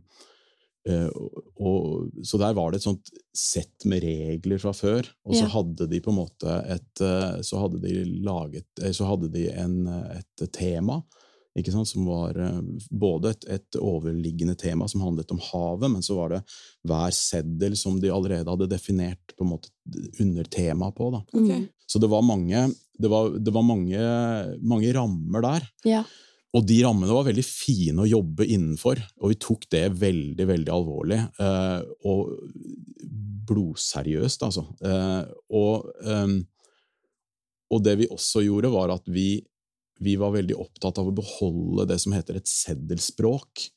uh, 0.90 1.10
og, 1.62 2.10
så 2.26 2.42
der 2.42 2.58
var 2.58 2.74
det 2.74 2.82
et 2.82 2.88
sånt 2.88 3.14
sett 3.38 3.86
med 3.86 4.02
regler 4.06 4.62
fra 4.62 4.74
før, 4.74 5.06
og 5.26 5.38
så 5.38 5.46
Ja. 5.46 5.54
hadde 5.54 5.90
de 5.92 6.02
på 6.02 6.14
en 6.14 6.20
måte 6.24 6.58
et 6.66 7.06
eh, 7.06 7.42
Så 7.46 7.62
hadde 7.62 7.82
de 7.82 8.04
laget 8.26 8.82
eh, 8.82 8.94
Så 8.94 9.06
hadde 9.06 9.30
de 9.34 9.48
en, 9.50 9.88
et 9.88 10.46
tema. 10.54 11.04
Ikke 11.56 11.72
sant, 11.72 11.88
som 11.88 12.08
var 12.10 12.36
eh, 12.42 12.60
både 12.92 13.32
et, 13.32 13.48
et 13.58 13.78
overliggende 13.80 14.58
tema 14.60 14.90
som 14.92 15.06
handlet 15.06 15.32
om 15.32 15.40
havet, 15.40 15.88
men 15.94 16.04
så 16.04 16.18
var 16.18 16.34
det 16.36 16.42
hver 16.88 17.16
seddel 17.16 17.78
som 17.80 18.02
de 18.02 18.12
allerede 18.12 18.52
hadde 18.52 18.70
definert 18.72 19.36
på 19.38 19.46
en 19.46 19.54
måte 19.54 19.72
undertema 20.20 20.92
på. 20.96 21.10
Da. 21.16 21.24
Ok. 21.32 21.50
Mm. 21.50 21.66
Så 21.86 22.02
det 22.02 22.10
var 22.12 22.26
mange, 22.26 22.68
det 23.00 23.12
var, 23.12 23.32
det 23.40 23.54
var 23.56 23.66
mange, 23.66 24.06
mange 24.66 24.94
rammer 24.98 25.46
der. 25.46 25.68
Ja. 25.88 26.04
Og 26.56 26.64
de 26.68 26.78
rammene 26.86 27.12
var 27.12 27.28
veldig 27.28 27.44
fine 27.44 28.04
å 28.06 28.08
jobbe 28.10 28.48
innenfor, 28.48 29.02
og 29.20 29.32
vi 29.34 29.40
tok 29.44 29.66
det 29.74 29.90
veldig, 30.00 30.46
veldig 30.52 30.72
alvorlig. 30.72 31.20
Eh, 31.44 31.82
og 32.08 32.32
blodseriøst, 33.46 34.46
altså. 34.48 34.64
Eh, 34.82 35.24
og, 35.58 35.90
ehm, 36.06 36.40
og 37.76 37.84
det 37.84 37.98
vi 38.00 38.12
også 38.12 38.46
gjorde, 38.46 38.72
var 38.74 38.94
at 38.96 39.12
vi, 39.12 39.44
vi 40.04 40.16
var 40.20 40.34
veldig 40.36 40.58
opptatt 40.60 41.00
av 41.00 41.10
å 41.10 41.16
beholde 41.16 41.88
det 41.92 42.00
som 42.04 42.16
heter 42.16 42.40
et 42.40 42.50
seddelspråk. 42.50 43.68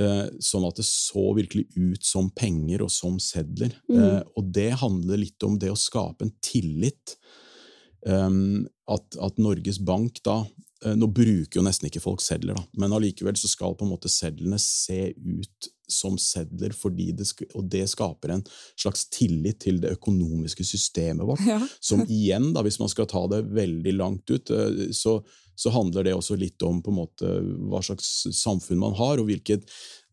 Eh, 0.00 0.26
sånn 0.40 0.64
at 0.64 0.78
det 0.80 0.86
så 0.88 1.32
virkelig 1.36 1.66
ut 1.76 2.06
som 2.06 2.30
penger 2.32 2.84
og 2.86 2.92
som 2.94 3.18
sedler. 3.20 3.74
Mm. 3.90 3.98
Eh, 4.00 4.20
og 4.38 4.52
det 4.56 4.70
handler 4.80 5.20
litt 5.20 5.44
om 5.44 5.58
det 5.60 5.72
å 5.72 5.78
skape 5.78 6.26
en 6.26 6.34
tillit. 6.44 7.16
Um, 8.02 8.64
at, 8.90 9.14
at 9.22 9.36
Norges 9.38 9.76
Bank 9.78 10.16
da 10.26 10.40
eh, 10.82 10.96
Nå 10.98 11.06
bruker 11.14 11.60
jo 11.60 11.62
nesten 11.62 11.86
ikke 11.86 12.00
folk 12.02 12.18
sedler, 12.18 12.56
da, 12.58 12.64
men 12.82 12.90
allikevel 12.96 13.36
så 13.38 13.46
skal 13.46 13.76
på 13.78 13.86
en 13.86 13.92
måte 13.92 14.10
sedlene 14.10 14.58
se 14.58 15.12
ut 15.14 15.68
som 15.92 16.18
sedler, 16.20 16.74
fordi 16.76 17.10
det, 17.16 17.28
og 17.54 17.68
det 17.72 17.84
skaper 17.92 18.34
en 18.36 18.44
slags 18.78 19.06
tillit 19.12 19.60
til 19.64 19.80
det 19.82 19.94
økonomiske 19.98 20.66
systemet 20.66 21.28
vårt. 21.28 21.44
Ja. 21.46 21.60
Som 21.80 22.04
igjen, 22.08 22.50
da, 22.56 22.64
hvis 22.66 22.80
man 22.82 22.90
skal 22.92 23.08
ta 23.10 23.24
det 23.32 23.44
veldig 23.52 23.96
langt 23.98 24.32
ut, 24.32 24.52
eh, 24.52 24.90
så, 24.96 25.20
så 25.62 25.70
handler 25.74 26.08
det 26.08 26.14
også 26.16 26.34
litt 26.40 26.62
om 26.66 26.80
på 26.82 26.90
en 26.92 26.98
måte 26.98 27.32
hva 27.70 27.80
slags 27.86 28.08
samfunn 28.34 28.80
man 28.82 28.96
har, 28.98 29.20
og 29.22 29.28
hvilket 29.30 29.62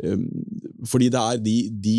eh, 0.03 0.17
Fordi 0.87 1.09
det 1.11 1.19
er 1.19 1.39
de, 1.43 1.53
de, 1.83 1.95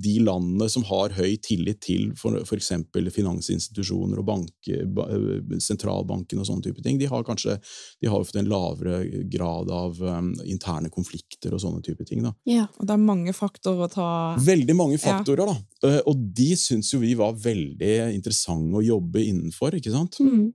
de 0.00 0.14
landene 0.24 0.64
som 0.72 0.84
har 0.88 1.12
høy 1.18 1.34
tillit 1.44 1.82
til 1.84 2.06
f.eks. 2.16 2.70
finansinstitusjoner 3.12 4.22
og 4.22 4.26
bank, 4.30 4.70
eh, 4.72 5.58
sentralbanken 5.60 6.40
og 6.40 6.48
sånne 6.48 6.64
type 6.68 6.82
ting, 6.84 6.96
de 7.00 7.08
har 7.10 7.26
kanskje 7.26 7.58
de 8.00 8.08
har 8.08 8.24
fått 8.24 8.38
en 8.40 8.48
lavere 8.48 9.02
grad 9.32 9.68
av 9.74 10.00
eh, 10.00 10.20
interne 10.54 10.88
konflikter 10.94 11.52
og 11.56 11.60
sånne 11.64 11.82
type 11.84 12.06
ting. 12.08 12.22
da. 12.24 12.32
ja. 12.48 12.66
Og 12.78 12.86
det 12.88 12.94
er 12.96 13.04
mange 13.04 13.34
faktorer 13.36 13.88
å 13.88 13.92
ta 13.92 14.08
Veldig 14.38 14.74
mange 14.78 14.96
Ja. 14.98 15.04
faktorer, 15.18 15.46
da. 15.52 15.56
Eh, 15.88 16.00
Og 16.06 16.16
de 16.34 16.52
syns 16.56 16.92
jo 16.94 17.00
vi 17.02 17.14
var 17.18 17.34
veldig 17.34 18.14
interessante 18.14 18.72
å 18.78 18.84
jobbe 18.84 19.20
innenfor, 19.24 19.74
ikke 19.78 19.92
sant? 19.92 20.16
Mm. 20.20 20.52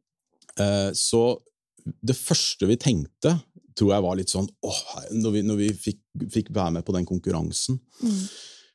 Eh, 0.60 0.92
Så 0.94 1.38
det 1.84 2.16
første 2.18 2.68
vi 2.70 2.78
tenkte, 2.80 3.38
tror 3.78 3.94
jeg 3.96 4.06
var 4.06 4.18
litt 4.20 4.32
sånn 4.32 4.48
åh, 4.66 4.82
når 5.18 5.36
vi, 5.36 5.44
når 5.48 5.60
vi 5.60 5.70
fikk, 5.88 6.02
fikk 6.34 6.52
være 6.54 6.78
med 6.78 6.86
på 6.88 6.96
den 6.96 7.08
konkurransen. 7.10 7.80
Mm. 8.04 8.20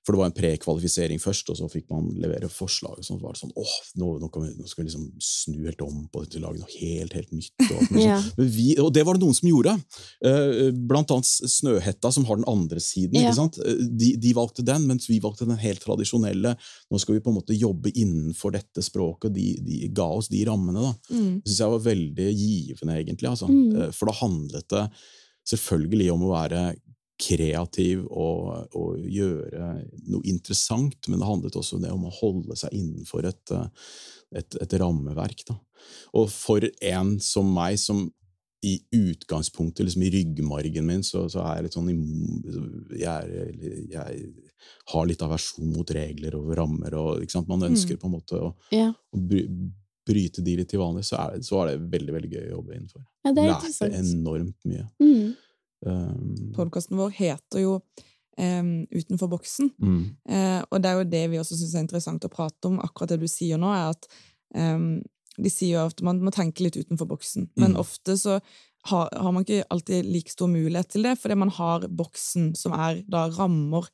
For 0.09 0.17
det 0.17 0.23
var 0.23 0.31
en 0.31 0.37
prekvalifisering 0.39 1.19
først, 1.21 1.51
og 1.53 1.59
så 1.59 1.67
fikk 1.69 1.91
man 1.93 2.07
levere 2.17 2.49
forslag. 2.49 2.95
og 2.97 3.05
så 3.05 3.19
var 3.21 3.35
det 3.37 3.43
sånn, 3.43 3.51
åh, 3.61 3.75
nå, 4.01 4.07
nå, 4.23 4.31
vi, 4.41 4.53
nå 4.57 4.65
skal 4.71 4.81
vi 4.81 4.87
liksom 4.89 5.03
snu 5.21 5.59
helt 5.67 5.83
om 5.85 5.99
på 6.09 6.23
dette 6.25 6.41
laget, 6.41 6.63
noe 6.65 6.79
helt, 6.81 7.13
helt 7.19 7.35
nytt. 7.37 7.53
Og, 7.67 7.83
sånn. 7.91 7.99
Ja. 8.01 8.17
Vi, 8.41 8.71
og 8.81 8.89
det 8.97 9.05
var 9.05 9.19
det 9.19 9.27
noen 9.27 9.37
som 9.37 9.51
gjorde. 9.51 9.75
Eh, 10.25 10.71
Blant 10.89 11.13
annet 11.13 11.29
Snøhetta, 11.29 12.09
som 12.17 12.25
har 12.31 12.41
den 12.41 12.49
andre 12.49 12.81
siden. 12.81 13.21
Ja. 13.21 13.35
Eh, 13.37 13.85
De, 14.01 14.15
de 14.17 14.33
valgte 14.39 14.65
den, 14.65 14.89
mens 14.89 15.11
vi 15.13 15.21
valgte 15.21 15.45
den 15.45 15.61
helt 15.61 15.85
tradisjonelle. 15.85 16.55
Nå 16.89 17.03
skal 17.05 17.19
vi 17.19 17.23
på 17.27 17.35
en 17.35 17.39
måte 17.43 17.59
jobbe 17.61 17.93
innenfor 17.93 18.57
dette 18.57 18.81
språket, 18.89 19.37
de, 19.37 19.51
de 19.69 19.93
ga 19.93 20.09
oss 20.17 20.33
de 20.33 20.41
rammene. 20.49 20.89
da. 20.89 20.97
Mm. 21.13 21.31
Det 21.45 21.53
syns 21.53 21.61
jeg 21.67 21.77
var 21.77 21.87
veldig 21.93 22.29
givende, 22.33 22.97
egentlig. 23.05 23.29
Altså. 23.35 23.53
Mm. 23.53 23.65
Eh, 23.85 23.93
For 23.93 24.09
da 24.09 24.17
handlet 24.25 24.73
det 24.73 24.87
selvfølgelig 25.49 26.11
om 26.17 26.27
å 26.27 26.33
være 26.35 26.63
kreativ 27.19 28.05
og, 28.07 28.69
og 28.79 28.99
gjøre 29.03 29.71
noe 30.07 30.23
interessant, 30.31 31.09
men 31.09 31.19
det 31.19 31.29
handlet 31.29 31.59
også 31.59 31.81
det 31.83 31.91
om 31.95 32.07
å 32.07 32.15
holde 32.21 32.57
seg 32.59 32.77
innenfor 32.79 33.27
et, 33.27 33.55
et, 34.39 34.59
et 34.63 34.77
rammeverk. 34.79 35.43
Da. 35.49 35.59
Og 36.19 36.31
for 36.31 36.63
en 36.65 37.17
som 37.23 37.51
meg, 37.55 37.81
som 37.83 38.07
i 38.67 38.75
utgangspunktet, 38.95 39.85
liksom 39.87 40.03
i 40.03 40.11
ryggmargen 40.11 40.87
min, 40.87 41.03
så, 41.07 41.29
så 41.31 41.45
er 41.45 41.59
jeg 41.59 41.67
litt 41.69 41.77
sånn 41.77 41.91
jeg, 42.99 43.05
er, 43.07 43.85
jeg 43.93 44.23
har 44.93 45.07
litt 45.07 45.23
aversjon 45.23 45.69
mot 45.71 45.93
regler 45.95 46.35
og 46.39 46.51
rammer, 46.59 46.97
og 46.99 47.39
man 47.47 47.69
ønsker 47.71 48.01
på 48.01 48.09
en 48.11 48.17
måte 48.17 48.41
å, 48.43 48.55
Ja. 48.75 48.91
å 49.15 49.21
bryte 50.09 50.43
de 50.43 50.57
litt 50.59 50.71
til 50.73 50.83
vanlig, 50.83 51.05
så 51.07 51.21
er, 51.21 51.43
så 51.47 51.63
er 51.63 51.71
det 51.71 51.91
veldig 51.93 52.17
veldig 52.17 52.33
gøy 52.33 52.47
å 52.49 52.57
jobbe 52.57 52.75
innenfor. 52.79 53.05
ja, 53.27 53.35
det 53.37 53.45
er 53.45 53.53
Lærte 53.53 53.91
enormt 54.01 54.67
mye. 54.67 54.89
Mm. 55.03 55.37
Um, 55.87 56.53
Podkasten 56.57 56.97
vår 56.99 57.13
heter 57.15 57.61
jo 57.63 57.75
um, 58.39 58.73
Utenfor 58.91 59.29
boksen. 59.31 59.71
mm, 59.79 60.01
Uh, 60.29 60.63
og 60.71 60.83
det 60.83 60.91
er 60.91 60.97
jo 60.99 61.05
det 61.13 61.25
vi 61.31 61.39
også 61.39 61.57
syns 61.59 61.75
er 61.77 61.85
interessant 61.87 62.25
å 62.27 62.33
prate 62.33 62.67
om. 62.71 62.81
Akkurat 62.83 63.15
det 63.15 63.21
du 63.23 63.29
sier 63.31 63.59
nå, 63.61 63.71
er 63.73 63.93
at 63.95 64.09
um, 64.55 65.01
de 65.39 65.51
sier 65.51 65.77
jo 65.77 65.85
ofte 65.87 66.03
man 66.07 66.19
må 66.25 66.33
tenke 66.35 66.65
litt 66.67 66.77
utenfor 66.77 67.07
boksen. 67.07 67.49
Men 67.57 67.73
Mm. 67.77 67.81
ofte 67.81 68.17
så 68.19 68.41
har, 68.91 69.09
har 69.13 69.33
man 69.33 69.45
ikke 69.45 69.65
alltid 69.71 70.07
like 70.07 70.31
stor 70.31 70.49
mulighet 70.51 70.89
til 70.89 71.03
det, 71.07 71.17
fordi 71.19 71.35
man 71.39 71.51
har 71.51 71.87
boksen, 71.89 72.55
som 72.57 72.73
er 72.73 73.03
da 73.11 73.29
rammer 73.31 73.87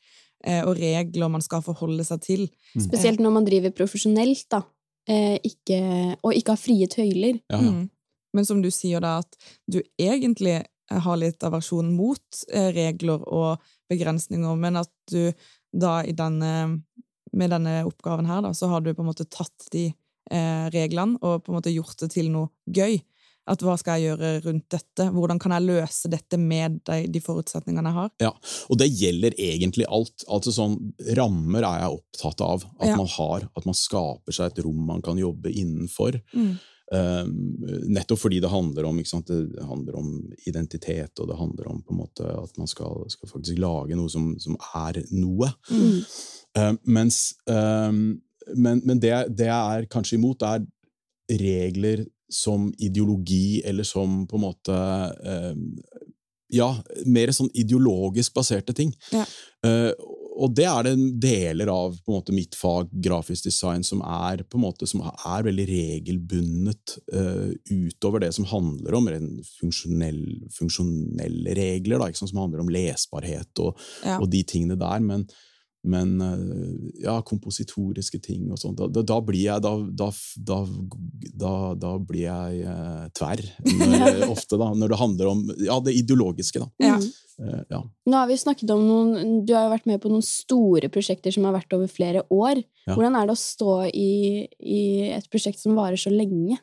eh, 0.45 0.63
og 0.65 0.77
regler 0.79 1.29
man 1.29 1.43
skal 1.45 1.63
forholde 1.65 2.05
seg 2.05 2.21
til. 2.25 2.47
Spesielt 2.79 3.21
når 3.21 3.31
man 3.33 3.45
driver 3.45 3.71
profesjonelt, 3.77 4.47
da. 4.53 4.63
Eh, 5.09 5.37
ikke, 5.45 6.17
og 6.23 6.33
ikke 6.33 6.53
har 6.53 6.61
frie 6.61 6.87
tøyler. 6.89 7.41
ja, 7.51 7.61
ja. 7.61 7.71
Mm. 7.71 7.91
Men 8.35 8.45
som 8.45 8.61
du 8.63 8.71
sier 8.71 8.99
da, 9.01 9.19
at 9.23 9.37
du 9.71 9.81
egentlig 10.01 10.65
har 10.91 11.17
litt 11.17 11.43
aversjon 11.47 11.93
mot 11.97 12.45
eh, 12.53 12.71
regler 12.75 13.23
og 13.25 13.63
begrensninger, 13.91 14.57
men 14.57 14.77
at 14.83 14.91
du 15.11 15.33
da 15.75 16.03
i 16.07 16.13
denne 16.17 16.83
med 17.35 17.51
denne 17.51 17.81
oppgaven 17.83 18.29
her, 18.31 18.45
da, 18.45 18.53
så 18.55 18.69
har 18.71 18.81
du 18.85 18.93
på 18.95 19.03
en 19.03 19.09
måte 19.11 19.25
tatt 19.27 19.67
de 19.73 19.89
eh, 20.31 20.67
reglene 20.71 21.19
og 21.21 21.43
på 21.43 21.51
en 21.51 21.57
måte 21.59 21.73
gjort 21.75 21.99
det 22.05 22.13
til 22.15 22.31
noe 22.31 22.53
gøy. 22.71 23.01
At 23.51 23.61
hva 23.61 23.75
skal 23.77 23.99
jeg 24.01 24.15
gjøre 24.15 24.29
rundt 24.47 24.69
dette? 24.73 25.05
Hvordan 25.13 25.41
kan 25.43 25.53
jeg 25.53 25.67
løse 25.67 26.09
dette 26.09 26.39
med 26.41 26.79
de, 26.89 27.01
de 27.13 27.21
forutsetningene 27.21 27.91
jeg 27.91 27.97
har? 27.99 28.13
Ja, 28.23 28.31
og 28.73 28.79
det 28.81 28.87
gjelder 28.89 29.35
egentlig 29.37 29.85
alt. 29.93 30.25
Altså 30.33 30.55
sånn, 30.55 30.79
Rammer 31.19 31.67
er 31.67 31.83
jeg 31.83 31.99
opptatt 31.99 32.41
av 32.47 32.65
at 32.79 32.89
Ja. 32.89 32.97
man 32.97 33.11
har. 33.19 33.45
At 33.59 33.67
man 33.69 33.77
skaper 33.77 34.33
seg 34.33 34.47
et 34.55 34.63
rom 34.65 34.87
man 34.89 35.03
kan 35.05 35.21
jobbe 35.21 35.53
innenfor. 35.53 36.17
Mm. 36.33 36.55
Eh, 36.93 37.25
nettopp 37.89 38.21
fordi 38.21 38.43
det 38.45 38.51
handler 38.53 38.85
om, 38.85 38.99
det 39.01 39.65
handler 39.65 39.97
om 39.97 40.11
identitet, 40.47 41.19
og 41.19 41.31
det 41.31 41.39
handler 41.39 41.71
om 41.71 41.83
måte 41.97 42.29
at 42.29 42.59
man 42.61 42.69
skal, 42.69 43.07
skal 43.09 43.31
faktisk 43.31 43.59
lage 43.59 43.97
noe 43.97 44.13
som, 44.13 44.35
som 44.39 44.59
er 44.77 45.01
noe. 45.17 45.49
Mm. 45.71 46.03
Eh, 46.59 46.73
mens, 46.85 47.21
eh, 47.49 47.93
men 48.55 48.83
men 48.85 49.01
det, 49.01 49.15
det 49.33 49.49
jeg 49.49 49.79
er 49.79 49.89
kanskje 49.91 50.19
imot, 50.19 50.45
er 50.45 50.67
regler 51.41 52.05
som 52.31 52.69
ideologi, 52.79 53.63
eller 53.65 53.87
som 53.87 54.25
på 54.29 54.37
en 54.37 54.45
måte 54.49 54.81
eh, 55.25 55.55
Ja, 56.55 56.69
mer 57.09 57.33
sånn 57.35 57.49
ideologisk 57.57 58.35
baserte 58.37 58.75
ting. 58.77 58.93
Ja. 59.11 59.25
Eh, 59.67 59.91
og 60.35 60.55
det 60.57 60.67
er 60.67 60.87
det 60.87 60.95
deler 61.23 61.71
av 61.71 61.95
på 62.03 62.11
en 62.11 62.19
måte, 62.19 62.35
mitt 62.35 62.57
fag, 62.59 62.91
grafisk 63.05 63.47
design, 63.47 63.85
som 63.87 64.03
er, 64.03 64.43
på 64.49 64.59
en 64.59 64.65
måte, 64.65 64.89
som 64.91 65.05
er 65.07 65.47
veldig 65.47 65.67
regelbundet 65.71 66.97
uh, 67.15 67.53
utover 67.71 68.25
det 68.25 68.33
som 68.35 68.49
handler 68.51 68.99
om 68.99 69.09
funksjonell, 69.61 70.23
funksjonelle 70.55 71.55
regler, 71.59 72.03
da, 72.03 72.11
som 72.19 72.43
handler 72.43 72.65
om 72.65 72.73
lesbarhet 72.75 73.63
og, 73.63 73.79
Ja. 74.05 74.19
og 74.19 74.31
de 74.33 74.43
tingene 74.43 74.79
der. 74.81 75.05
Men, 75.05 75.29
men 75.85 76.21
eh, 76.25 77.03
ja, 77.05 77.19
kompositoriske 77.27 78.21
ting 78.25 78.49
og 78.53 78.61
sånn. 78.61 78.77
Da, 78.79 78.89
da, 78.89 79.03
da 79.05 79.19
blir 79.25 79.43
jeg 79.43 79.61
da, 79.65 79.75
blir 82.01 82.23
jeg 82.25 82.63
eh, 82.65 83.05
tverr. 83.17 83.43
Når, 83.69 84.25
ofte, 84.35 84.59
da, 84.61 84.71
når 84.73 84.95
det 84.95 85.01
handler 85.01 85.31
om 85.35 85.45
ja, 85.61 85.77
det 85.85 85.97
ideologiske. 86.01 86.63
Da. 86.63 86.71
Ja. 86.87 86.97
Eh, 87.45 87.61
ja. 87.75 87.83
Nå 88.09 88.17
har 88.17 88.31
vi 88.31 88.39
snakket 88.39 88.71
om 88.71 88.85
noen 88.87 89.41
Du 89.45 89.55
har 89.57 89.67
jo 89.67 89.75
vært 89.75 89.89
med 89.91 89.99
på 90.03 90.13
noen 90.13 90.25
store 90.25 90.89
prosjekter 90.93 91.35
som 91.35 91.45
har 91.49 91.57
vært 91.59 91.77
over 91.77 91.91
flere 91.91 92.25
år. 92.33 92.63
Ja. 92.87 92.95
Hvordan 92.95 93.21
er 93.21 93.29
det 93.29 93.37
å 93.37 93.45
stå 93.45 93.77
i, 93.91 94.15
i 94.65 94.83
et 95.13 95.29
prosjekt 95.33 95.61
som 95.61 95.77
varer 95.77 96.01
så 96.01 96.13
lenge? 96.15 96.61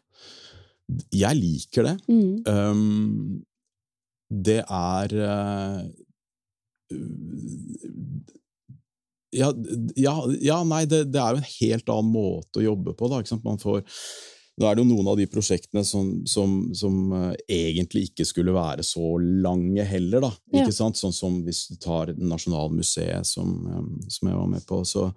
Jeg 1.13 1.38
liker 1.38 1.88
det. 1.88 1.95
Mm. 2.12 2.41
Um, 2.49 3.43
det 4.31 4.62
er 4.65 5.13
uh, 5.21 5.84
ja, 9.31 9.53
ja, 9.95 10.13
ja, 10.41 10.59
nei, 10.67 10.83
det, 10.89 11.05
det 11.13 11.21
er 11.21 11.35
jo 11.35 11.41
en 11.41 11.49
helt 11.55 11.91
annen 11.91 12.11
måte 12.13 12.59
å 12.61 12.65
jobbe 12.65 12.93
på. 12.97 13.09
Da? 13.11 13.21
Man 13.45 13.61
får, 13.61 13.83
nå 14.59 14.67
er 14.67 14.75
det 14.75 14.83
jo 14.83 14.89
noen 14.89 15.11
av 15.13 15.19
de 15.19 15.27
prosjektene 15.31 15.83
som, 15.87 16.09
som, 16.29 16.57
som 16.77 16.97
uh, 17.15 17.29
egentlig 17.47 18.09
ikke 18.09 18.27
skulle 18.27 18.55
være 18.55 18.83
så 18.85 19.13
lange 19.19 19.85
heller. 19.87 20.27
Da, 20.27 20.33
Ja. 20.51 20.65
ikke 20.65 20.75
sant? 20.75 20.99
Sånn 20.99 21.15
som 21.15 21.39
hvis 21.45 21.63
du 21.71 21.77
tar 21.81 22.11
Nasjonalmuseet, 22.17 23.27
som, 23.27 23.55
um, 23.67 23.93
som 24.11 24.31
jeg 24.31 24.41
var 24.41 24.51
med 24.51 24.67
på. 24.67 24.83
så 24.83 25.07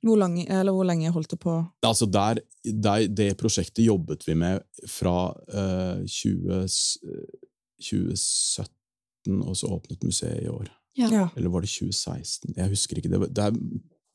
Hvor, 0.00 0.16
lang, 0.16 0.40
eller 0.40 0.72
hvor 0.72 0.88
lenge 0.88 1.12
holdt 1.12 1.36
det 1.36 1.40
på? 1.44 1.60
Altså 1.84 2.08
der, 2.08 2.40
der, 2.64 3.06
det 3.08 3.36
prosjektet 3.40 3.84
jobbet 3.84 4.24
vi 4.28 4.38
med 4.38 4.64
fra 4.88 5.34
uh, 5.52 6.00
20, 6.06 6.64
eh, 6.64 7.38
2017, 7.84 9.42
og 9.44 9.54
så 9.58 9.76
åpnet 9.76 10.08
museet 10.08 10.46
i 10.46 10.48
år. 10.48 10.72
Ja. 10.98 11.28
Eller 11.36 11.48
var 11.54 11.62
det 11.64 11.70
2016? 11.70 12.54
Jeg 12.56 12.72
husker 12.74 12.98
ikke. 13.00 13.10
Det 13.12 13.20
var, 13.22 13.30
det 13.30 13.44
er, 13.48 13.58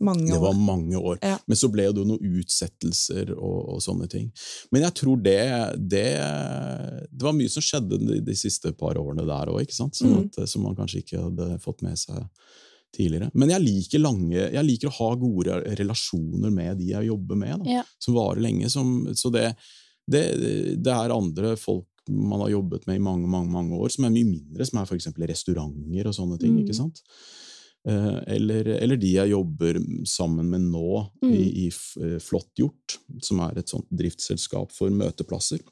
mange 0.04 0.26
det 0.28 0.40
var 0.42 0.50
år. 0.52 0.58
mange 0.68 1.00
år. 1.00 1.20
Ja. 1.24 1.38
Men 1.48 1.56
så 1.60 1.70
ble 1.72 1.86
det 1.88 2.02
jo 2.02 2.08
noen 2.10 2.34
utsettelser 2.42 3.32
og, 3.38 3.60
og 3.76 3.80
sånne 3.86 4.10
ting. 4.12 4.26
Men 4.74 4.84
jeg 4.84 4.94
tror 5.00 5.22
det, 5.24 5.38
det 5.80 6.04
Det 7.14 7.24
var 7.24 7.38
mye 7.38 7.50
som 7.54 7.64
skjedde 7.64 8.00
de, 8.02 8.20
de 8.26 8.36
siste 8.36 8.74
par 8.76 8.98
årene 9.00 9.26
der 9.30 9.52
òg, 9.54 9.72
sånn 9.72 9.92
Mm. 10.04 10.28
som 10.50 10.64
man 10.66 10.76
kanskje 10.76 11.04
ikke 11.04 11.22
hadde 11.24 11.60
fått 11.64 11.82
med 11.86 11.98
seg 12.00 12.26
tidligere. 12.94 13.32
Men 13.34 13.50
jeg 13.50 13.64
liker, 13.64 14.00
lange, 14.04 14.36
jeg 14.54 14.66
liker 14.68 14.90
å 14.92 14.98
ha 15.00 15.08
gode 15.18 15.56
relasjoner 15.80 16.52
med 16.54 16.78
de 16.82 16.92
jeg 16.92 17.08
jobber 17.08 17.36
med. 17.40 17.64
Da 17.64 17.72
Ja. 17.80 17.84
som 18.00 18.14
varer 18.18 18.42
lenge. 18.44 18.70
Som, 18.70 19.08
så 19.16 19.32
det, 19.34 19.56
det, 20.06 20.22
det 20.84 20.92
er 20.94 21.16
andre 21.16 21.56
folk 21.58 21.88
man 22.12 22.44
har 22.44 22.52
jobbet 22.54 22.88
med 22.88 23.00
i 23.00 23.04
mange 23.04 23.30
mange, 23.30 23.52
mange 23.52 23.78
år, 23.80 23.94
som 23.94 24.08
er 24.08 24.14
mye 24.14 24.28
mindre, 24.28 24.66
som 24.68 24.82
er 24.82 24.90
f.eks. 24.90 25.10
restauranter 25.18 26.10
og 26.10 26.18
sånne 26.18 26.40
ting. 26.42 26.56
Mm. 26.58 26.64
ikke 26.64 26.78
sant? 26.78 27.04
Eh, 27.88 28.20
eller, 28.36 28.68
eller 28.78 29.00
de 29.00 29.14
jeg 29.18 29.34
jobber 29.34 29.80
sammen 30.08 30.50
med 30.52 30.68
nå 30.72 31.10
Mm. 31.24 31.32
i, 31.32 31.44
i 31.66 31.68
eh, 31.70 32.20
Flott 32.20 32.52
gjort, 32.60 32.98
som 33.24 33.40
er 33.44 33.60
et 33.60 33.72
sånt 33.72 33.88
driftsselskap 33.92 34.72
for 34.76 34.92
møteplasser. 34.92 35.64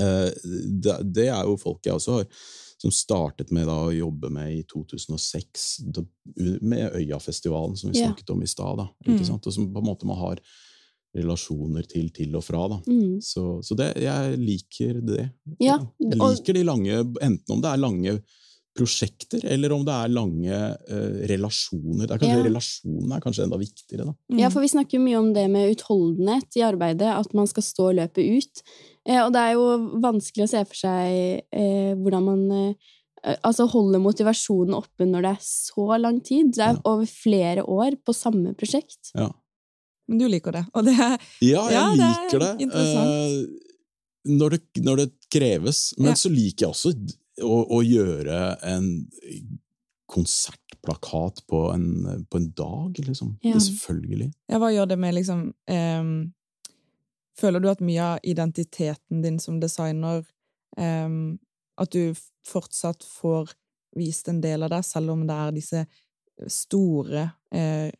Eh, 0.00 0.28
det, 0.42 0.98
det 1.12 1.28
er 1.28 1.44
jo 1.44 1.60
folk 1.60 1.84
jeg 1.84 1.96
også 1.96 2.20
har 2.20 2.28
som 2.82 2.90
startet 2.90 3.52
med 3.54 3.68
da, 3.70 3.76
å 3.86 3.94
jobbe 3.94 4.28
med 4.34 4.56
i 4.56 4.62
2006, 4.66 5.66
da, 5.94 6.02
med 6.66 6.96
Øyafestivalen, 6.98 7.76
som 7.78 7.92
vi 7.92 8.00
snakket 8.00 8.32
om 8.34 8.42
i 8.42 8.48
stad. 8.50 8.82
Mm. 9.06 9.20
Og 9.22 9.52
som 9.54 9.68
på 9.70 9.82
en 9.82 9.86
måte 9.86 10.08
man 10.08 10.18
har 10.18 10.40
relasjoner 11.14 11.86
til 11.88 12.10
til 12.14 12.36
og 12.38 12.44
fra. 12.46 12.66
da. 12.72 12.78
Mm. 12.88 13.18
Så, 13.20 13.60
så 13.62 13.76
det, 13.76 13.90
jeg 14.02 14.38
liker 14.40 15.00
det. 15.04 15.26
Ja, 15.60 15.78
Jeg 16.00 16.18
liker 16.20 16.54
de 16.56 16.62
lange, 16.64 17.02
enten 17.20 17.52
om 17.56 17.60
det 17.64 17.72
er 17.72 17.82
lange 17.82 18.14
prosjekter, 18.72 19.42
eller 19.52 19.72
om 19.74 19.82
det 19.84 19.92
er 19.92 20.08
lange 20.08 20.58
uh, 20.88 21.16
relasjoner. 21.28 22.06
Det 22.08 22.14
er 22.14 22.22
kanskje 22.22 22.38
Ja. 22.38 22.46
Relasjonen 22.46 23.12
er 23.12 23.20
kanskje 23.20 23.44
enda 23.44 23.58
viktigere, 23.60 24.06
da. 24.08 24.14
Mm. 24.32 24.38
Ja, 24.40 24.48
for 24.54 24.64
vi 24.64 24.70
snakker 24.72 24.96
jo 24.96 25.02
mye 25.04 25.18
om 25.20 25.28
det 25.36 25.44
med 25.52 25.74
utholdenhet 25.74 26.56
i 26.56 26.64
arbeidet, 26.64 27.10
at 27.12 27.34
man 27.36 27.46
skal 27.50 27.66
stå 27.66 27.90
løpet 28.00 28.24
ut. 28.38 28.62
Eh, 29.04 29.20
og 29.26 29.32
det 29.34 29.42
er 29.44 29.52
jo 29.58 29.66
vanskelig 30.00 30.46
å 30.46 30.50
se 30.54 30.64
for 30.70 30.80
seg 30.86 31.44
eh, 31.52 31.92
hvordan 32.00 32.24
man 32.24 32.42
eh, 32.56 33.36
altså 33.44 33.68
holder 33.70 34.00
motivasjonen 34.02 34.74
oppe 34.80 35.04
når 35.06 35.22
det 35.28 35.34
er 35.36 35.44
så 35.44 35.86
lang 36.00 36.22
tid. 36.24 36.54
Det 36.56 36.64
er 36.64 36.78
Ja. 36.78 36.80
over 36.88 37.04
flere 37.06 37.62
år 37.68 37.98
på 38.00 38.14
samme 38.16 38.54
prosjekt. 38.56 39.12
Ja, 39.14 39.28
Men 40.08 40.18
du 40.18 40.26
liker 40.28 40.52
det. 40.52 40.64
Og 40.74 40.84
det 40.84 40.94
er 40.98 41.16
ja 41.44 41.62
jeg 41.70 41.74
Ja, 41.76 41.82
det 41.94 42.06
er 42.06 42.22
liker 42.22 42.44
det. 42.44 42.68
eh, 42.74 43.36
når, 44.38 44.50
det 44.56 44.82
når 44.84 44.96
det 45.02 45.08
kreves. 45.32 45.82
Men 45.98 46.12
Ja. 46.12 46.14
så 46.18 46.28
liker 46.32 46.66
jeg 46.66 46.70
også 46.74 46.92
å, 47.42 47.58
å 47.78 47.82
gjøre 47.82 48.40
en 48.68 48.88
konsertplakat 50.12 51.46
på 51.46 51.72
en, 51.72 52.26
på 52.30 52.36
en 52.36 52.50
dag, 52.52 52.98
liksom. 52.98 53.36
Ja. 53.42 53.56
Selvfølgelig. 53.60 54.32
Ja, 54.50 54.58
hva 54.60 54.68
gjør 54.74 54.90
det 54.92 54.98
med 55.00 55.14
liksom 55.16 55.48
um, 55.70 56.12
Føler 57.40 57.62
du 57.64 57.68
at 57.70 57.80
mye 57.80 58.04
av 58.04 58.18
identiteten 58.28 59.22
din 59.24 59.38
som 59.40 59.56
designer 59.60 60.20
um, 60.76 61.38
At 61.80 61.94
du 61.94 62.12
fortsatt 62.46 63.06
får 63.08 63.54
vist 63.96 64.28
en 64.28 64.42
del 64.44 64.62
av 64.66 64.70
deg, 64.74 64.84
selv 64.84 65.14
om 65.14 65.24
det 65.28 65.34
er 65.36 65.52
disse 65.56 65.80
store 66.48 67.26
eh, 67.52 67.90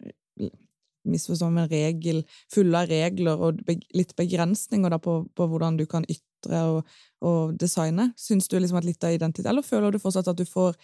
Misforstå 1.08 1.48
men 1.50 1.68
regel, 1.70 2.22
fulle 2.52 2.78
av 2.84 2.90
regler 2.92 3.40
og 3.42 3.62
litt 3.96 4.14
begrensninger 4.18 4.98
på, 5.02 5.16
på 5.34 5.46
hvordan 5.50 5.78
du 5.80 5.86
kan 5.90 6.06
ytre 6.08 6.60
og, 6.68 6.92
og 7.22 7.56
designe. 7.58 8.10
Syns 8.18 8.48
du 8.50 8.58
liksom 8.58 8.78
at 8.78 8.86
litt 8.86 9.02
av 9.06 9.14
identitet 9.14 9.48
Eller 9.50 9.62
føler 9.66 9.90
du 9.94 9.98
fortsatt 10.02 10.30
at 10.30 10.38
du 10.38 10.44
får 10.48 10.76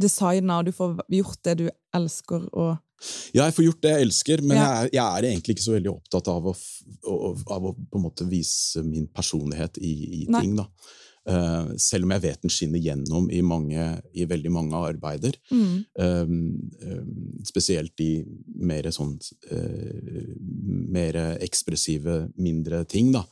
designa 0.00 0.58
og 0.58 0.66
du 0.68 0.72
får 0.74 0.96
gjort 1.12 1.44
det 1.46 1.54
du 1.60 1.68
elsker 1.94 2.48
og 2.52 2.74
Ja, 3.34 3.44
jeg 3.44 3.54
får 3.56 3.64
gjort 3.66 3.82
det 3.84 3.90
jeg 3.92 4.06
elsker, 4.06 4.42
men 4.42 4.56
Ja. 4.56 4.64
jeg, 4.64 4.74
er, 4.74 4.90
jeg 4.94 5.04
er 5.04 5.28
egentlig 5.28 5.54
ikke 5.56 5.66
så 5.66 5.74
veldig 5.74 5.90
opptatt 5.92 6.28
av 6.32 6.46
å, 6.48 6.54
av 7.52 7.66
å 7.68 7.72
på 7.74 7.98
en 7.98 8.04
måte 8.06 8.24
vise 8.30 8.82
min 8.86 9.06
personlighet 9.12 9.76
i, 9.82 9.92
i 10.22 10.26
ting. 10.30 10.54
da. 10.56 10.68
Eh, 11.24 11.74
selv 11.80 12.04
om 12.04 12.12
jeg 12.12 12.24
vet 12.26 12.42
den 12.44 12.52
skinner 12.52 12.82
gjennom 12.84 13.30
i, 13.32 13.40
mange, 13.44 13.86
i 14.12 14.26
veldig 14.28 14.52
mange 14.52 14.80
arbeider. 14.90 15.38
mm. 15.50 15.72
Um, 15.94 16.32
um, 16.82 17.10
spesielt 17.46 18.00
i 18.00 18.24
mer 18.60 18.88
sånn 18.92 19.14
mer 20.94 21.16
ekspressive, 21.44 22.24
mindre 22.40 22.82
ting, 22.88 23.12
da. 23.14 23.24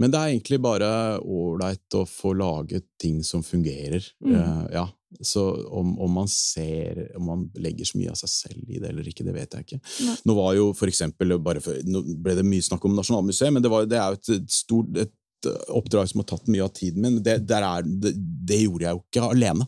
Men 0.00 0.12
det 0.12 0.20
er 0.20 0.32
egentlig 0.34 0.58
bare 0.60 0.88
ålreit 1.24 1.96
å 1.96 2.04
få 2.08 2.34
laget 2.36 2.84
ting 3.00 3.22
som 3.24 3.44
fungerer. 3.44 4.04
Mm. 4.24 4.68
Ja. 4.74 4.84
Så 5.24 5.42
om, 5.72 5.94
om 6.02 6.10
man 6.12 6.28
ser 6.28 6.98
Om 7.16 7.24
man 7.24 7.44
legger 7.54 7.86
så 7.88 7.96
mye 7.96 8.10
av 8.12 8.18
seg 8.20 8.28
selv 8.32 8.72
i 8.74 8.80
det 8.82 8.90
eller 8.90 9.06
ikke, 9.08 9.24
det 9.24 9.32
vet 9.36 9.54
jeg 9.54 9.64
ikke. 9.64 9.78
Nei. 10.04 10.16
Nå 10.28 10.36
var 10.36 10.56
jo 10.58 10.66
for 10.76 10.90
eksempel, 10.90 11.36
for, 11.64 11.78
nå 11.86 12.02
ble 12.20 12.34
det 12.36 12.44
mye 12.44 12.64
snakk 12.66 12.84
om 12.84 12.96
Nasjonalmuseet, 12.98 13.54
men 13.54 13.64
det, 13.64 13.72
var, 13.72 13.86
det 13.88 14.00
er 14.00 14.12
jo 14.12 14.36
et 14.36 14.52
stort 14.52 15.00
et 15.06 15.14
oppdrag 15.68 16.08
som 16.08 16.20
har 16.22 16.24
tatt 16.30 16.46
mye 16.48 16.64
av 16.64 16.72
tiden 16.74 17.02
min. 17.02 17.22
Det, 17.22 17.46
der 17.46 17.62
er, 17.62 17.82
det, 17.86 18.14
det 18.48 18.62
gjorde 18.64 18.86
jeg 18.86 18.96
jo 18.96 19.02
ikke 19.04 19.28
alene. 19.36 19.66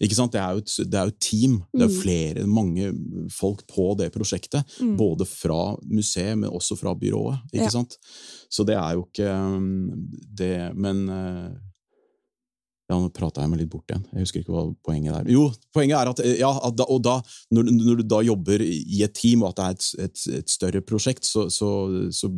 Ikke 0.00 0.14
sant? 0.14 0.32
Det 0.32 0.40
er 0.40 0.52
jo 0.54 0.58
et, 0.62 0.74
det 0.92 0.94
er 1.00 1.10
jo 1.10 1.16
team. 1.20 1.56
Det 1.74 1.82
er 1.82 1.88
Mm. 1.88 2.00
flere, 2.02 2.46
mange 2.46 2.92
folk 3.34 3.66
på 3.66 3.96
det 3.98 4.12
prosjektet. 4.14 4.62
Mm. 4.80 4.96
Både 4.96 5.26
fra 5.26 5.76
museet, 5.84 6.38
men 6.38 6.50
også 6.50 6.76
fra 6.78 6.94
byrået. 6.94 7.40
Ikke 7.52 7.64
Ja. 7.64 7.70
sant? 7.70 7.96
Så 8.50 8.64
det 8.64 8.76
er 8.76 8.94
jo 8.94 9.04
ikke 9.06 9.28
um, 9.28 10.08
det 10.34 10.74
Men 10.76 11.08
uh, 11.08 11.50
Ja, 12.88 12.96
nå 12.96 13.10
prata 13.12 13.42
jeg 13.44 13.50
meg 13.52 13.58
litt 13.60 13.68
bort 13.68 13.90
igjen. 13.92 14.04
Jeg 14.16 14.24
husker 14.24 14.40
ikke 14.40 14.54
hva 14.54 14.62
poenget 14.86 15.12
er. 15.12 15.26
Jo, 15.28 15.42
poenget 15.76 15.98
er 15.98 16.08
at, 16.08 16.22
ja, 16.40 16.48
at 16.64 16.76
da, 16.78 16.86
og 16.88 17.02
da, 17.04 17.18
når, 17.52 17.68
når, 17.76 17.98
du 18.00 18.06
da 18.08 18.20
jobber 18.24 18.64
i 18.64 19.02
et 19.04 19.12
team, 19.12 19.42
og 19.44 19.50
at 19.52 19.58
det 19.58 19.66
er 19.66 19.74
et, 19.76 19.88
et, 20.06 20.22
et 20.38 20.54
større 20.54 20.80
prosjekt, 20.88 21.28
så, 21.28 21.44
så, 21.52 21.68
så, 22.16 22.30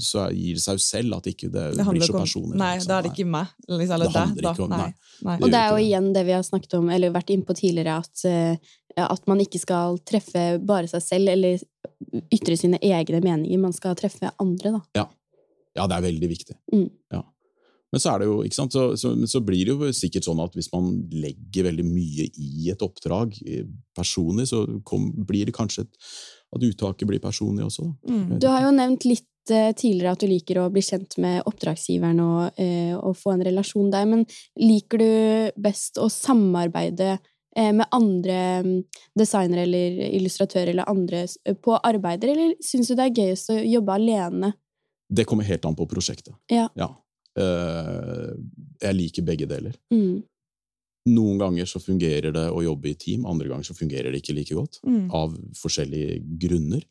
så, 0.00 0.24
gir 0.32 0.56
det 0.56 0.64
seg 0.64 0.80
jo 0.80 0.84
selv 0.86 1.18
at 1.18 1.28
ikke 1.28 1.50
det, 1.52 1.66
Det 1.76 1.86
blir 1.90 2.08
så 2.08 2.16
om 2.16 2.24
personlig. 2.24 2.56
Nei, 2.56 2.72
liksom. 2.78 2.88
da 2.88 2.96
er 2.96 3.04
det 3.04 3.12
ikke 3.12 3.28
meg. 3.36 3.52
Liksom, 3.68 3.94
eller 3.98 4.08
Det 4.08 4.16
handler 4.16 4.48
da. 4.48 4.54
ikke 4.56 4.64
om- 4.64 4.72
Nei. 4.72 4.80
nei. 4.80 5.28
Nei. 5.28 5.38
Og 5.42 5.52
det 5.52 5.60
er 5.60 5.68
jo 5.74 5.84
igjen 5.84 6.10
det 6.16 6.24
vi 6.30 6.36
har 6.38 6.48
snakket 6.48 6.80
om, 6.80 6.90
eller 6.96 7.16
vært 7.20 7.36
innpå 7.36 7.60
tidligere, 7.60 8.00
at, 8.00 8.24
eh, 8.24 8.76
at 9.04 9.28
man 9.28 9.44
ikke 9.44 9.60
skal 9.60 10.00
treffe 10.08 10.48
bare 10.64 10.88
seg 10.88 11.04
selv, 11.04 11.34
eller 11.36 11.60
ytre 12.32 12.56
sine 12.56 12.80
egne 12.80 13.20
meninger. 13.20 13.60
Man 13.60 13.76
skal 13.76 13.98
treffe 13.98 14.32
andre, 14.40 14.78
da. 14.78 15.08
Ja, 15.76 15.84
det 15.84 16.00
er 16.00 16.08
veldig 16.08 16.32
viktig. 16.32 16.56
Mm. 16.72 16.88
Ja. 17.12 17.26
Men 17.92 18.02
så 18.02 18.18
det 18.20 18.28
jo, 18.28 18.42
så, 18.52 18.66
så, 19.00 19.12
så 19.26 19.40
blir 19.44 19.64
det 19.64 19.72
jo 19.74 19.92
sikkert 19.96 20.26
sånn 20.26 20.42
at 20.44 20.56
hvis 20.56 20.68
man 20.74 20.90
legger 21.12 21.70
veldig 21.70 21.86
mye 21.88 22.26
i 22.28 22.68
et 22.72 22.84
oppdrag 22.84 23.32
eh, 23.46 23.64
personlig, 23.96 24.50
så 24.50 24.64
kom, 24.88 25.08
blir 25.28 25.48
det 25.48 25.56
kanskje 25.56 25.86
et, 25.86 26.12
at 26.56 26.68
uttaket 26.68 27.08
blir 27.08 27.22
personlig 27.22 27.64
også. 27.64 27.88
Mm. 28.08 28.36
Du 28.42 28.48
har 28.50 28.66
jo 28.66 28.74
nevnt 28.76 29.08
litt 29.08 29.54
eh, 29.54 29.72
tidligere 29.72 30.12
at 30.12 30.20
du 30.20 30.28
liker 30.28 30.60
å 30.60 30.68
bli 30.74 30.84
kjent 30.84 31.16
med 31.24 31.40
oppdragsgiveren 31.48 32.20
og, 32.24 32.60
eh, 32.60 32.92
og 32.92 33.16
få 33.16 33.34
en 33.34 33.48
relasjon 33.48 33.90
der, 33.94 34.06
men 34.10 34.28
liker 34.60 35.04
du 35.04 35.10
best 35.68 36.00
å 36.00 36.10
samarbeide 36.12 37.16
med 37.58 37.88
andre 37.90 38.34
mm, 38.62 38.74
designere 39.18 39.64
eller 39.64 39.96
illustratører 40.14 40.68
eller 40.70 40.86
andre 40.86 41.24
på 41.58 41.74
arbeider, 41.74 42.30
eller 42.30 42.52
syns 42.62 42.92
du 42.92 42.94
det 42.94 43.08
er 43.08 43.16
gøyest 43.16 43.50
å 43.50 43.56
jobbe 43.58 43.96
alene? 43.96 44.52
Det 45.08 45.24
kommer 45.26 45.48
helt 45.48 45.64
an 45.66 45.74
på 45.74 45.88
prosjektet. 45.90 46.36
Ja. 46.52 46.68
Eh, 46.76 47.07
jeg 47.38 48.96
liker 48.96 49.26
begge 49.26 49.46
deler. 49.50 49.76
Mm. 49.94 50.18
Noen 51.08 51.38
ganger 51.40 51.68
så 51.68 51.80
fungerer 51.80 52.34
det 52.34 52.48
å 52.50 52.64
jobbe 52.64 52.90
i 52.90 52.98
team, 52.98 53.26
andre 53.28 53.48
ganger 53.50 53.68
så 53.68 53.76
fungerer 53.76 54.12
det 54.12 54.22
ikke 54.22 54.36
like 54.36 54.56
godt. 54.58 54.80
Mm. 54.84 55.06
av 55.14 55.36
forskjellige 55.56 56.18
grunner. 56.42 56.84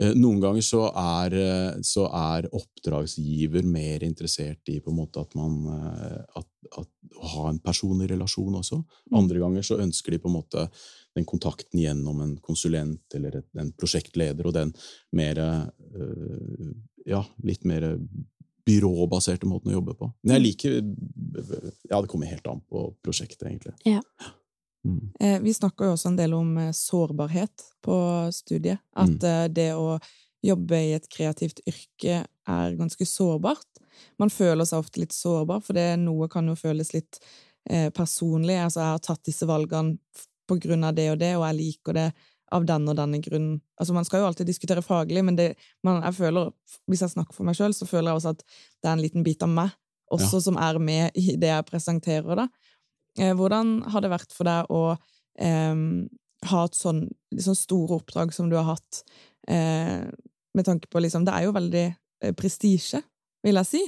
Eh, 0.00 0.14
Noen 0.16 0.40
ganger 0.40 0.64
så 0.64 0.86
er, 0.96 1.36
eh, 1.36 1.80
så 1.84 2.06
er 2.08 2.48
oppdragsgiver 2.56 3.66
mer 3.68 4.04
interessert 4.06 4.72
i 4.72 4.78
på 4.80 4.92
en 4.92 5.00
måte 5.02 5.20
at 5.20 5.36
man 5.36 5.58
eh, 5.74 6.40
at, 6.40 6.48
at, 6.80 6.88
å 7.20 7.34
ha 7.34 7.44
en 7.50 7.60
personlig 7.60 8.08
relasjon 8.14 8.56
også. 8.62 8.80
Mm. 8.80 9.18
Andre 9.20 9.44
ganger 9.44 9.66
så 9.66 9.80
ønsker 9.82 10.16
de 10.16 10.22
på 10.22 10.30
en 10.30 10.38
måte 10.38 10.66
den 11.18 11.26
kontakten 11.28 11.82
gjennom 11.82 12.22
en 12.24 12.36
konsulent 12.40 13.18
eller 13.18 13.42
et, 13.42 13.48
en 13.58 13.72
prosjektleder, 13.76 14.46
og 14.46 14.56
den 14.56 14.72
mer 15.16 15.42
eh, 15.44 16.70
Ja, 17.08 17.22
litt 17.42 17.64
mer 17.64 17.96
byråbaserte 18.66 19.46
måten 19.48 19.70
å 19.72 19.78
jobbe 19.78 19.94
på. 19.98 20.12
Men 20.22 20.36
jeg 20.36 20.42
liker 20.46 20.76
Ja, 21.90 22.00
det 22.00 22.08
kommer 22.08 22.26
helt 22.30 22.46
an 22.46 22.60
på 22.68 22.94
prosjektet, 23.04 23.46
egentlig. 23.48 23.74
Ja. 23.84 24.02
Mm. 24.86 25.10
Eh, 25.20 25.40
vi 25.44 25.52
snakker 25.54 25.84
jo 25.90 25.92
også 25.96 26.08
en 26.08 26.16
del 26.16 26.32
om 26.34 26.56
eh, 26.58 26.72
sårbarhet 26.72 27.64
på 27.84 27.96
studiet. 28.32 28.78
At 28.96 29.08
Mm. 29.20 29.52
det 29.54 29.74
å 29.74 29.98
jobbe 30.42 30.76
i 30.76 30.92
et 30.96 31.08
kreativt 31.12 31.60
yrke 31.68 32.24
er 32.48 32.76
ganske 32.76 33.04
sårbart. 33.06 33.66
Man 34.18 34.30
føler 34.30 34.64
seg 34.64 34.78
ofte 34.80 35.00
litt 35.00 35.12
sårbar, 35.12 35.60
for 35.62 35.74
det 35.74 35.98
noe 35.98 36.28
kan 36.28 36.46
jo 36.48 36.54
føles 36.56 36.94
litt 36.94 37.18
eh, 37.68 37.90
personlig. 37.90 38.56
Altså, 38.56 38.80
jeg 38.80 38.94
har 38.94 38.98
tatt 39.04 39.24
disse 39.24 39.46
valgene 39.46 39.98
på 40.48 40.56
grunn 40.58 40.84
av 40.84 40.94
det 40.94 41.10
og 41.12 41.18
det, 41.20 41.36
og 41.36 41.44
jeg 41.44 41.56
liker 41.60 41.92
det 41.92 42.12
av 42.54 42.64
den 42.66 42.88
og 42.90 42.96
denne 42.98 43.20
grunnen. 43.22 43.60
Altså, 43.78 43.94
man 43.94 44.06
skal 44.06 44.22
jo 44.22 44.30
alltid 44.30 44.48
diskutere 44.48 44.82
faglig, 44.82 45.22
men 45.24 45.36
det, 45.38 45.52
man, 45.86 46.02
jeg 46.02 46.18
føler, 46.18 46.50
hvis 46.90 47.04
jeg 47.04 47.14
snakker 47.14 47.36
for 47.36 47.46
meg 47.46 47.58
sjøl, 47.58 47.74
så 47.76 47.86
føler 47.88 48.10
jeg 48.10 48.20
også 48.20 48.34
at 48.34 48.42
det 48.44 48.88
er 48.88 48.94
en 48.96 49.04
liten 49.04 49.26
bit 49.26 49.44
av 49.46 49.52
meg 49.52 49.76
også 50.10 50.40
som 50.42 50.58
er 50.58 50.78
med 50.82 51.18
i 51.18 51.36
det 51.38 51.50
jeg 51.52 51.68
presenterer. 51.68 52.42
da. 52.42 52.48
Eh, 53.18 53.34
hvordan 53.36 53.80
har 53.90 54.02
det 54.02 54.10
vært 54.12 54.34
for 54.34 54.48
deg 54.48 54.70
å 54.70 54.82
eh, 55.38 55.84
ha 56.50 56.64
et 56.64 56.78
sånn 56.78 57.04
liksom 57.34 57.56
store 57.58 58.00
oppdrag 58.00 58.34
som 58.34 58.50
du 58.50 58.56
har 58.58 58.68
hatt, 58.72 59.02
eh, 59.48 60.10
med 60.54 60.66
tanke 60.66 60.90
på 60.90 60.98
liksom 60.98 61.24
Det 61.24 61.34
er 61.34 61.46
jo 61.46 61.54
veldig 61.54 61.86
eh, 61.86 62.34
prestisje, 62.34 63.02
vil 63.46 63.60
jeg 63.60 63.66
si. 63.66 63.82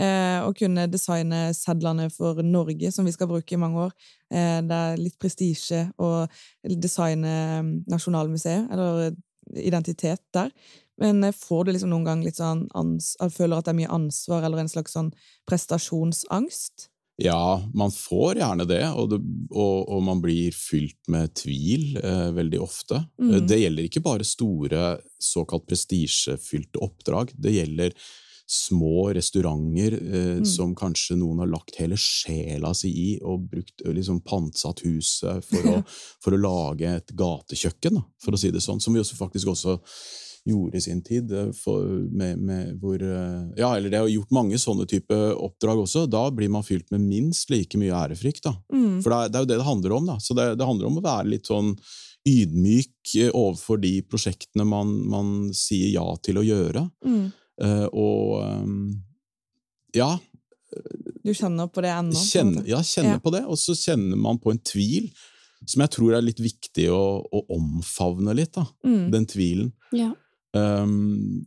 Eh, 0.00 0.38
å 0.40 0.54
kunne 0.56 0.86
designe 0.88 1.50
sedlene 1.52 2.06
for 2.12 2.40
Norge, 2.46 2.92
som 2.94 3.04
vi 3.04 3.12
skal 3.12 3.28
bruke 3.28 3.52
i 3.52 3.60
mange 3.60 3.88
år. 3.88 3.90
Eh, 4.32 4.60
det 4.64 4.78
er 4.78 5.02
litt 5.02 5.18
prestisje 5.20 5.82
å 6.00 6.24
designe 6.64 7.34
eh, 7.58 7.66
Nasjonalmuseet, 7.92 8.70
eller 8.72 9.12
identitet 9.60 10.24
der. 10.32 10.48
Men 11.02 11.20
eh, 11.24 11.36
får 11.36 11.66
du 11.66 11.74
liksom 11.74 11.92
noen 11.92 12.08
gang 12.08 12.24
litt 12.24 12.40
sånn 12.40 12.64
ans 12.78 13.12
føler 13.36 13.58
at 13.58 13.68
det 13.68 13.74
er 13.74 13.80
mye 13.82 13.92
ansvar, 14.00 14.46
eller 14.46 14.64
en 14.64 14.72
slags 14.72 14.96
sånn 14.96 15.12
prestasjonsangst? 15.50 16.88
Ja, 17.20 17.60
man 17.76 17.92
får 17.92 18.40
gjerne 18.40 18.64
det, 18.66 18.82
og, 18.96 19.12
det, 19.12 19.20
og, 19.52 19.90
og 19.92 20.02
man 20.08 20.22
blir 20.24 20.54
fylt 20.56 20.98
med 21.12 21.34
tvil 21.36 21.98
eh, 22.00 22.30
veldig 22.34 22.60
ofte. 22.64 23.04
Mm. 23.20 23.30
Eh, 23.34 23.44
Det 23.50 23.60
gjelder 23.60 23.88
ikke 23.88 24.04
bare 24.08 24.26
store, 24.26 24.96
såkalt 25.20 25.68
prestisjefylte 25.68 26.80
oppdrag. 26.82 27.34
Det 27.36 27.52
gjelder 27.58 27.94
små 28.46 29.12
restauranter 29.14 29.92
eh, 29.98 30.32
Mm. 30.42 30.44
som 30.46 30.74
kanskje 30.74 31.16
noen 31.16 31.38
har 31.38 31.46
lagt 31.52 31.76
hele 31.78 31.96
sjela 31.96 32.74
si 32.74 32.90
i, 32.90 33.18
og 33.22 33.48
brukt, 33.50 33.80
eh, 33.84 33.92
liksom 33.92 34.20
pantsatt 34.24 34.80
huset 34.84 35.44
for 35.44 35.62
å, 35.70 35.84
for 36.24 36.32
å 36.36 36.40
lage 36.42 36.88
et 36.96 37.12
gatekjøkken, 37.16 37.94
da, 38.00 38.02
for 38.22 38.32
å 38.32 38.38
si 38.38 38.50
det 38.50 38.60
sånn. 38.64 38.80
Som 38.82 38.94
vi 38.94 39.00
også 39.00 39.16
faktisk 39.16 39.48
også 39.54 39.78
gjorde 40.44 40.74
i 40.76 40.80
sin 40.82 41.00
tid. 41.06 41.30
eh, 41.32 41.52
For, 41.54 41.86
med, 42.10 42.38
med 42.42 42.80
hvor, 42.82 42.96
eh, 42.98 43.52
ja, 43.56 43.76
eller 43.76 43.90
det 43.90 43.98
har 44.02 44.08
gjort 44.10 44.32
mange 44.34 44.58
sånne 44.58 44.88
type 44.90 45.14
oppdrag 45.14 45.78
også. 45.84 46.08
Da 46.10 46.24
blir 46.34 46.50
man 46.50 46.64
fylt 46.66 46.90
med 46.90 47.00
minst 47.00 47.48
like 47.50 47.78
mye 47.78 47.92
ærefrykt. 47.94 48.42
da. 48.42 48.56
Mm. 48.72 49.00
For 49.02 49.10
det 49.10 49.18
er, 49.18 49.28
det 49.28 49.36
er 49.38 49.44
jo 49.46 49.50
det 49.52 49.58
det 49.62 49.68
handler 49.70 49.92
om. 50.00 50.06
da. 50.06 50.16
Så 50.18 50.34
det, 50.34 50.58
det 50.58 50.66
handler 50.66 50.86
om 50.90 50.98
å 50.98 51.04
være 51.04 51.28
litt 51.30 51.46
sånn 51.46 51.76
ydmyk 52.26 53.12
overfor 53.34 53.80
de 53.82 54.00
prosjektene 54.06 54.64
man, 54.66 54.92
man 55.10 55.30
sier 55.54 55.90
ja 55.94 56.04
til 56.22 56.38
å 56.38 56.44
gjøre. 56.46 56.84
Mm. 57.06 57.32
Eh, 57.60 57.86
og 57.92 58.42
ehm, 58.46 59.02
ja, 59.94 60.18
Du 61.24 61.32
kjenner 61.36 61.68
på 61.68 61.82
det 61.84 61.90
ennå? 61.92 62.14
på 62.14 62.18
en 62.18 62.30
kjenne, 62.30 62.56
måte? 62.62 62.68
ja, 62.72 62.78
kjenner 62.80 63.18
Ja. 63.18 63.18
på 63.20 63.30
det. 63.34 63.44
Og 63.44 63.58
så 63.60 63.74
kjenner 63.76 64.16
man 64.16 64.38
på 64.38 64.50
en 64.52 64.58
tvil 64.58 65.10
som 65.66 65.80
jeg 65.84 65.90
tror 65.90 66.14
er 66.16 66.22
litt 66.22 66.40
viktig 66.40 66.88
å, 66.90 67.22
å 67.22 67.42
omfavne 67.54 68.34
litt. 68.34 68.52
da, 68.56 68.64
Mm. 68.84 69.10
Den 69.12 69.26
tvilen. 69.26 69.72
Ja. 69.92 70.12
Um, 70.54 71.46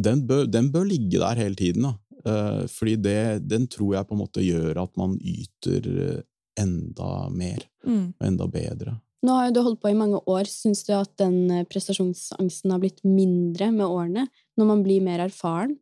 den, 0.00 0.26
bør, 0.26 0.46
den 0.50 0.70
bør 0.72 0.84
ligge 0.88 1.18
der 1.20 1.36
hele 1.36 1.54
tiden. 1.54 1.82
Da. 1.82 1.94
Uh, 2.26 2.66
fordi 2.66 2.96
det, 3.00 3.48
den 3.48 3.66
tror 3.68 3.94
jeg 3.94 4.08
på 4.08 4.16
en 4.16 4.22
måte 4.24 4.42
gjør 4.42 4.82
at 4.82 4.96
man 4.96 5.18
yter 5.20 5.86
eh, 6.16 6.22
enda 6.58 7.28
mer 7.30 7.62
Mm. 7.86 8.12
og 8.20 8.26
enda 8.26 8.46
bedre. 8.50 8.96
Nå 9.22 9.34
har 9.34 9.46
jo 9.48 9.52
du 9.54 9.62
holdt 9.62 9.80
på 9.82 9.90
i 9.90 9.94
mange 9.98 10.18
år. 10.26 10.44
Syns 10.50 10.84
du 10.86 10.92
at 10.94 11.16
den 11.16 11.48
prestasjonsangsten 11.70 12.70
har 12.70 12.78
blitt 12.82 13.00
mindre 13.04 13.70
med 13.72 13.86
årene, 13.86 14.26
når 14.58 14.72
man 14.72 14.84
blir 14.86 15.04
mer 15.04 15.22
erfaren? 15.28 15.76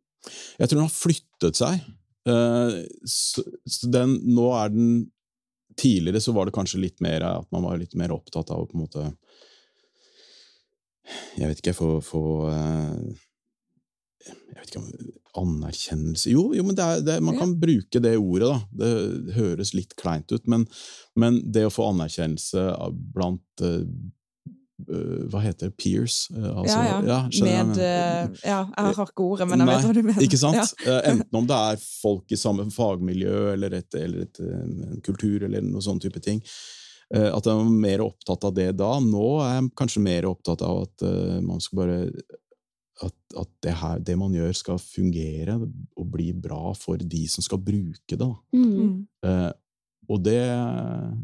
Jeg 0.57 0.69
tror 0.69 0.79
den 0.79 0.87
har 0.87 0.93
flyttet 0.93 1.59
seg. 1.59 1.83
Eh, 2.27 2.79
den, 3.93 4.17
nå 4.35 4.49
er 4.57 4.73
den 4.73 4.89
Tidligere 5.77 6.17
så 6.23 6.33
var 6.33 6.47
det 6.47 6.55
kanskje 6.55 6.79
litt 6.81 7.03
mer 7.05 7.21
at 7.21 7.51
man 7.53 7.61
var 7.67 7.77
litt 7.77 7.93
mer 7.99 8.09
opptatt 8.15 8.49
av 8.49 8.63
å 8.63 8.65
på 8.65 8.73
en 8.73 8.81
måte 8.81 9.03
Jeg 11.37 11.51
vet 11.51 11.61
ikke, 11.61 11.75
få, 11.77 11.89
få 12.01 12.21
eh, 12.49 12.95
Jeg 14.25 14.57
vet 14.57 14.71
ikke 14.71 14.81
om 14.81 14.89
Anerkjennelse 15.43 16.33
Jo, 16.33 16.47
jo 16.57 16.65
men 16.65 16.79
det 16.79 16.87
er, 16.87 17.05
det, 17.05 17.19
man 17.21 17.37
kan 17.37 17.53
bruke 17.61 18.01
det 18.01 18.15
ordet, 18.17 18.49
da. 18.49 18.57
Det 18.81 19.35
høres 19.37 19.75
litt 19.77 19.93
kleint 20.01 20.33
ut, 20.33 20.49
men, 20.49 20.65
men 21.13 21.37
det 21.45 21.67
å 21.67 21.73
få 21.75 21.91
anerkjennelse 21.91 22.63
blant 23.13 23.61
eh, 23.61 23.85
Hva 24.77 25.39
heter 25.41 25.71
det? 25.71 25.77
Peers? 25.81 26.27
Eh, 26.29 26.43
altså, 26.51 26.77
ja, 26.77 26.97
ja. 27.01 27.19
ja, 27.31 27.43
Med 27.43 27.67
men- 27.67 27.79
eh, 27.79 28.27
Ja, 28.45 28.59
jeg 28.77 28.95
har 28.99 29.07
ikke 29.09 29.23
ordet, 29.25 29.47
men 29.49 29.59
jeg 29.59 29.65
Nei, 29.67 29.75
vet 29.75 29.85
hva 29.87 29.93
du 29.97 30.03
mener. 30.03 30.21
Ikke 30.21 30.37
sant? 30.37 30.73
Ja. 30.85 30.97
Eh, 30.99 31.11
Enten 31.15 31.39
om 31.39 31.47
det 31.49 31.57
er 31.57 31.77
folk 31.81 32.31
i 32.31 32.37
samme 32.37 32.67
fagmiljø 32.71 33.53
eller, 33.55 33.73
et, 33.79 33.95
eller 33.95 34.21
et, 34.27 34.39
eh, 34.39 34.59
en 34.93 35.01
kultur 35.01 35.43
eller 35.47 35.61
noe 35.65 35.81
sånn 35.81 35.99
type 36.03 36.21
ting. 36.21 36.43
Eh, 37.13 37.25
At 37.33 37.45
jeg 37.49 37.55
var 37.57 37.71
mer 37.73 38.03
opptatt 38.05 38.43
av 38.45 38.53
det 38.53 38.75
da. 38.77 38.91
Nå 39.01 39.25
er 39.41 39.61
jeg 39.61 39.71
kanskje 39.81 40.03
mer 40.03 40.29
opptatt 40.29 40.61
av 40.61 40.83
at 40.83 41.01
eh, 41.09 41.39
man 41.41 41.59
skal 41.59 41.77
bare 41.81 41.97
at, 43.01 43.13
at 43.37 43.49
det, 43.61 43.73
her, 43.81 43.99
det 43.99 44.15
man 44.17 44.33
gjør, 44.33 44.53
skal 44.57 44.77
fungere 44.81 45.57
og 45.97 46.05
bli 46.11 46.31
bra 46.33 46.73
for 46.77 46.97
de 46.97 47.27
som 47.29 47.41
skal 47.45 47.57
bruke 47.61 48.13
det. 48.17 48.29
Mm. 48.53 48.69
Mm. 48.77 48.95
Eh, 49.25 49.51
og 50.09 50.21
det 50.23 50.37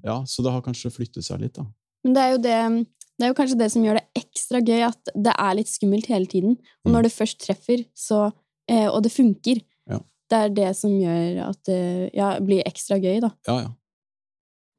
Ja, 0.03 0.23
så 0.25 0.41
det 0.43 0.51
har 0.51 0.61
kanskje 0.65 0.91
flyttet 0.93 1.23
seg 1.25 1.39
litt, 1.45 1.53
da. 1.57 1.65
Men 2.03 2.13
det 2.17 2.21
er, 2.23 2.31
jo 2.33 2.41
det, 2.43 2.85
det 3.19 3.25
er 3.25 3.31
jo 3.31 3.37
kanskje 3.37 3.57
det 3.59 3.69
som 3.71 3.83
gjør 3.85 3.99
det 3.99 4.23
ekstra 4.23 4.61
gøy, 4.65 4.81
at 4.87 5.11
det 5.15 5.33
er 5.37 5.53
litt 5.59 5.69
skummelt 5.69 6.07
hele 6.09 6.25
tiden. 6.25 6.57
Og 6.83 6.89
Mm. 6.89 6.93
når 6.95 7.03
det 7.03 7.11
først 7.13 7.39
treffer, 7.39 7.85
så, 7.95 8.31
eh, 8.67 8.87
og 8.89 9.03
det 9.03 9.11
funker, 9.11 9.61
Ja. 9.89 9.99
det 10.29 10.39
er 10.39 10.49
det 10.49 10.75
som 10.75 10.91
gjør 10.91 11.49
at 11.49 11.63
det 11.65 12.11
ja, 12.13 12.39
blir 12.39 12.63
ekstra 12.65 12.97
gøy, 12.99 13.19
da. 13.21 13.29
Ja, 13.47 13.59
ja. 13.61 13.69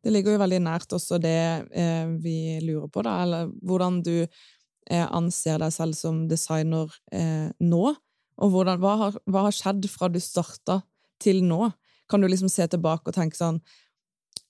Det 0.04 0.12
ligger 0.12 0.32
jo 0.32 0.38
veldig 0.38 0.60
nært 0.60 0.92
også 0.92 1.18
det 1.18 1.68
eh, 1.72 2.06
vi 2.20 2.60
lurer 2.60 2.90
på, 2.92 3.02
da, 3.02 3.22
eller 3.22 3.46
hvordan 3.64 4.02
du 4.02 4.26
eh, 4.90 5.06
anser 5.10 5.58
deg 5.58 5.72
selv 5.72 5.94
som 5.94 6.28
designer 6.28 6.90
eh, 7.10 7.48
nå, 7.60 7.96
og 8.36 8.50
hvordan, 8.50 8.78
hva, 8.82 8.96
har, 8.98 9.12
hva 9.30 9.46
har 9.46 9.52
skjedd 9.52 9.88
fra 9.88 10.08
du 10.12 10.18
starta 10.20 10.82
til 11.22 11.40
nå? 11.42 11.72
Kan 12.10 12.20
du 12.20 12.28
liksom 12.28 12.50
se 12.50 12.66
tilbake 12.68 13.08
og 13.08 13.14
tenke 13.14 13.38
sånn 13.38 13.62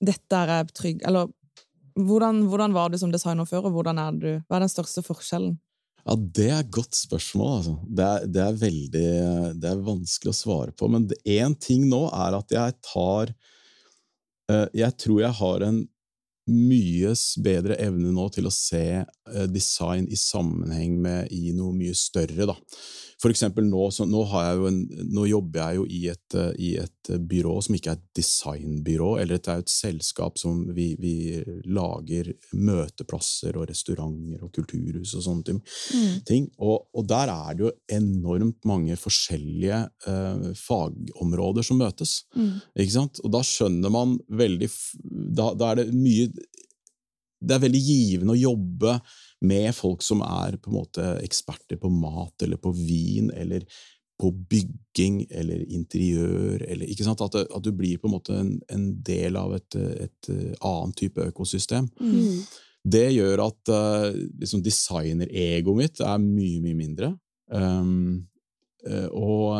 dette 0.02 0.32
er 0.34 0.48
jeg 0.48 0.72
trygg 0.74 1.02
Eller 1.06 1.28
hvordan, 1.94 2.42
hvordan 2.50 2.74
var 2.74 2.90
du 2.90 2.98
som 2.98 3.12
designer 3.12 3.46
før, 3.48 3.68
og 3.68 3.76
hvordan 3.76 4.00
er 4.02 4.18
du? 4.18 4.28
Hva 4.48 4.58
er 4.58 4.66
den 4.66 4.72
største 4.72 5.04
forskjellen? 5.06 5.56
Ja, 6.04 6.16
Det 6.16 6.50
er 6.50 6.58
et 6.60 6.70
godt 6.70 6.94
spørsmål. 6.94 7.56
Altså. 7.58 7.74
Det, 7.88 8.04
er, 8.04 8.26
det, 8.26 8.42
er 8.42 8.60
veldig 8.60 9.08
det 9.62 9.70
er 9.70 9.86
vanskelig 9.86 10.34
å 10.34 10.36
svare 10.36 10.76
på. 10.76 10.88
Men 10.92 11.08
én 11.24 11.56
ting 11.56 11.86
nå 11.88 12.04
er 12.12 12.36
at 12.36 12.52
jeg 12.52 12.76
tar 12.84 13.32
eh, 14.52 14.66
Jeg 14.74 14.96
tror 15.00 15.22
jeg 15.22 15.38
har 15.40 15.66
en 15.68 15.82
mye 16.44 17.14
bedre 17.40 17.78
evne 17.80 18.10
nå 18.12 18.26
til 18.34 18.50
å 18.50 18.52
se 18.52 18.84
eh, 19.00 19.46
design 19.48 20.10
i 20.12 20.18
sammenheng 20.20 20.98
med 21.00 21.32
i 21.32 21.54
noe 21.56 21.72
mye 21.72 21.96
større. 21.96 22.50
da. 22.52 22.58
For 23.22 23.32
eksempel 23.32 23.66
nå, 23.68 23.86
nå, 24.10 24.22
en, 24.68 24.80
nå, 25.12 25.26
jobber 25.30 25.60
jeg 25.60 25.78
jo 25.78 25.84
i 25.88 26.00
et, 26.12 26.36
eh, 26.38 26.50
i 26.58 26.70
et, 26.82 27.10
byrå 27.30 27.58
som 27.64 27.76
ikke 27.76 27.92
er 27.92 27.98
et 27.98 28.06
designbyrå, 28.16 29.10
eller 29.20 29.38
det 29.38 29.52
er 29.52 29.62
et 29.62 29.72
selskap 29.72 30.38
som 30.40 30.62
vi, 30.76 30.86
vi 31.00 31.14
lager 31.68 32.30
møteplasser 32.56 33.58
og 33.60 33.68
restauranter 33.68 34.44
og 34.46 34.52
kulturhus 34.56 35.14
og 35.18 35.26
sånne 35.26 35.58
mm. 35.58 36.24
ting. 36.28 36.48
Og, 36.58 36.88
og, 36.94 37.04
der 37.10 37.32
er 37.32 37.56
det 37.56 37.66
jo 37.66 37.72
enormt 37.92 38.64
mange 38.68 38.96
forskjellige 38.98 39.82
uh, 40.08 40.48
fagområder 40.56 41.66
som 41.66 41.80
møtes. 41.82 42.22
Mm. 42.32 42.56
Ikke 42.80 42.96
sant? 42.96 43.20
Og 43.24 43.34
da 43.36 43.44
skjønner 43.44 43.92
man 43.92 44.16
veldig 44.32 44.70
da, 45.04 45.52
da 45.58 45.72
er 45.72 45.82
det 45.82 45.90
mye 45.92 46.30
det 47.44 47.56
er 47.56 47.64
veldig 47.64 47.82
givende 47.82 48.34
å 48.34 48.40
jobbe 48.40 48.94
med 49.44 49.70
folk 49.76 50.02
som 50.04 50.22
er 50.24 50.58
på 50.60 50.70
en 50.70 50.78
måte 50.78 51.08
eksperter 51.24 51.78
på 51.80 51.90
mat 51.92 52.44
eller 52.44 52.60
på 52.60 52.72
vin 52.76 53.30
eller 53.34 53.66
på 54.20 54.30
bygging 54.50 55.24
eller 55.30 55.64
interiør 55.74 56.62
eller 56.62 56.90
ikke 56.90 57.06
sant? 57.06 57.22
At, 57.24 57.40
at 57.44 57.64
du 57.64 57.72
blir 57.74 57.98
på 58.00 58.08
en 58.08 58.14
måte 58.14 58.36
en, 58.38 58.52
en 58.72 58.86
del 59.04 59.38
av 59.40 59.56
et, 59.56 59.78
et, 59.78 60.30
annet 60.60 60.96
type 61.00 61.30
økosystem. 61.32 61.88
Mm. 62.00 62.44
Det 62.94 63.08
gjør 63.14 63.46
at 63.46 63.72
uh, 63.72 64.12
liksom 64.40 64.62
designeregoet 64.64 65.80
mitt 65.80 66.04
er 66.04 66.20
mye, 66.20 66.60
mye 66.62 66.78
mindre. 66.78 67.14
Um, 67.48 68.24
og, 69.16 69.54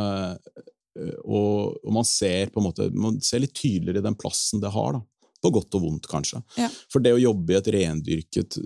og, 1.25 1.77
og, 1.81 1.93
man 1.97 2.05
ser 2.05 2.51
måte 2.61 2.91
man 2.93 3.17
ser 3.25 3.41
litt 3.41 3.55
tydeligere 3.57 4.05
den 4.05 4.17
plassen 4.21 4.61
det 4.61 4.73
har. 4.75 4.99
da 4.99 5.01
på 5.45 5.53
godt 5.55 5.77
og 5.77 5.85
vondt, 5.85 6.09
kanskje. 6.11 6.41
Ja. 6.59 6.71
For 6.93 7.05
det 7.05 7.15
å 7.15 7.21
jobbe 7.21 7.55
i 7.55 7.59
et 7.59 7.71
rendyrket 7.75 8.57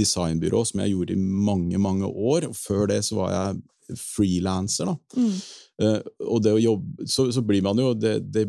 designbyrå, 0.00 0.64
som 0.68 0.82
jeg 0.82 0.94
gjorde 0.94 1.16
i 1.16 1.20
mange, 1.20 1.80
mange 1.82 2.08
år, 2.08 2.48
før 2.56 2.88
det 2.92 3.02
så 3.06 3.20
var 3.20 3.34
jeg 3.34 3.98
frilanser, 4.00 4.88
da. 4.88 4.96
Mm. 5.20 5.36
Uh, 5.82 6.00
og 6.32 6.40
det 6.40 6.54
å 6.56 6.62
jobbe 6.62 7.04
Så, 7.04 7.26
så 7.36 7.42
blir 7.44 7.60
man 7.60 7.76
jo 7.76 7.90
det, 7.92 8.14
det, 8.32 8.46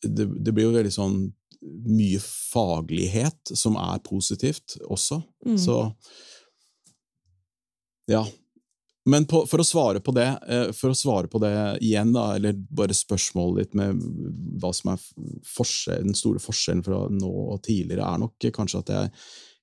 det, 0.00 0.24
det, 0.24 0.54
blir 0.56 0.64
jo 0.64 0.72
veldig 0.72 0.92
sånn 0.94 1.18
mye 1.62 2.18
faglighet 2.24 3.52
som 3.54 3.76
er 3.78 4.00
positivt 4.02 4.78
også. 4.88 5.20
Mm. 5.46 5.58
Så 5.60 5.76
ja. 8.10 8.24
Men 9.10 9.26
på, 9.26 9.42
for, 9.50 9.62
å 9.62 9.66
svare 9.66 10.00
på 10.04 10.14
det, 10.14 10.28
eh, 10.46 10.68
for 10.76 10.92
å 10.92 10.96
svare 10.96 11.30
på 11.30 11.40
det 11.42 11.54
igjen, 11.82 12.12
da, 12.14 12.36
eller 12.36 12.54
bare 12.70 12.94
spørsmålet 12.94 13.64
ditt 13.64 13.78
med 13.80 14.02
hva 14.62 14.70
som 14.76 14.92
er 14.92 15.06
den 16.04 16.14
store 16.14 16.42
forskjellen 16.42 16.84
fra 16.86 17.00
nå 17.10 17.30
og 17.56 17.62
tidligere, 17.66 18.06
er 18.06 18.22
nok 18.22 18.46
kanskje 18.54 18.84
at 18.84 18.92
jeg, 18.94 19.10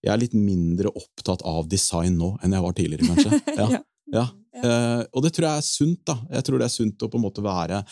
jeg, 0.03 0.11
er 0.11 0.21
litt 0.25 0.35
mindre 0.35 0.91
opptatt 0.91 1.45
av 1.47 1.69
design 1.71 2.19
nå 2.19 2.33
enn 2.43 2.57
jeg 2.57 2.67
var 2.67 2.75
tidligere, 2.75 3.11
kanskje. 3.13 3.41
Ja, 3.59 3.69
ja. 3.69 3.81
ja. 4.17 4.27
Uh, 4.59 5.03
og 5.13 5.23
det 5.23 5.29
tror 5.35 5.45
jeg 5.45 5.61
er 5.61 5.67
sunt. 5.67 5.99
da. 6.09 6.17
Jeg 6.33 6.45
tror 6.47 6.59
det 6.59 6.65
er 6.65 6.73
sunt 6.73 7.03
å 7.05 7.07
på 7.11 7.19
en 7.19 7.23
måte 7.29 7.43
være 7.45 7.83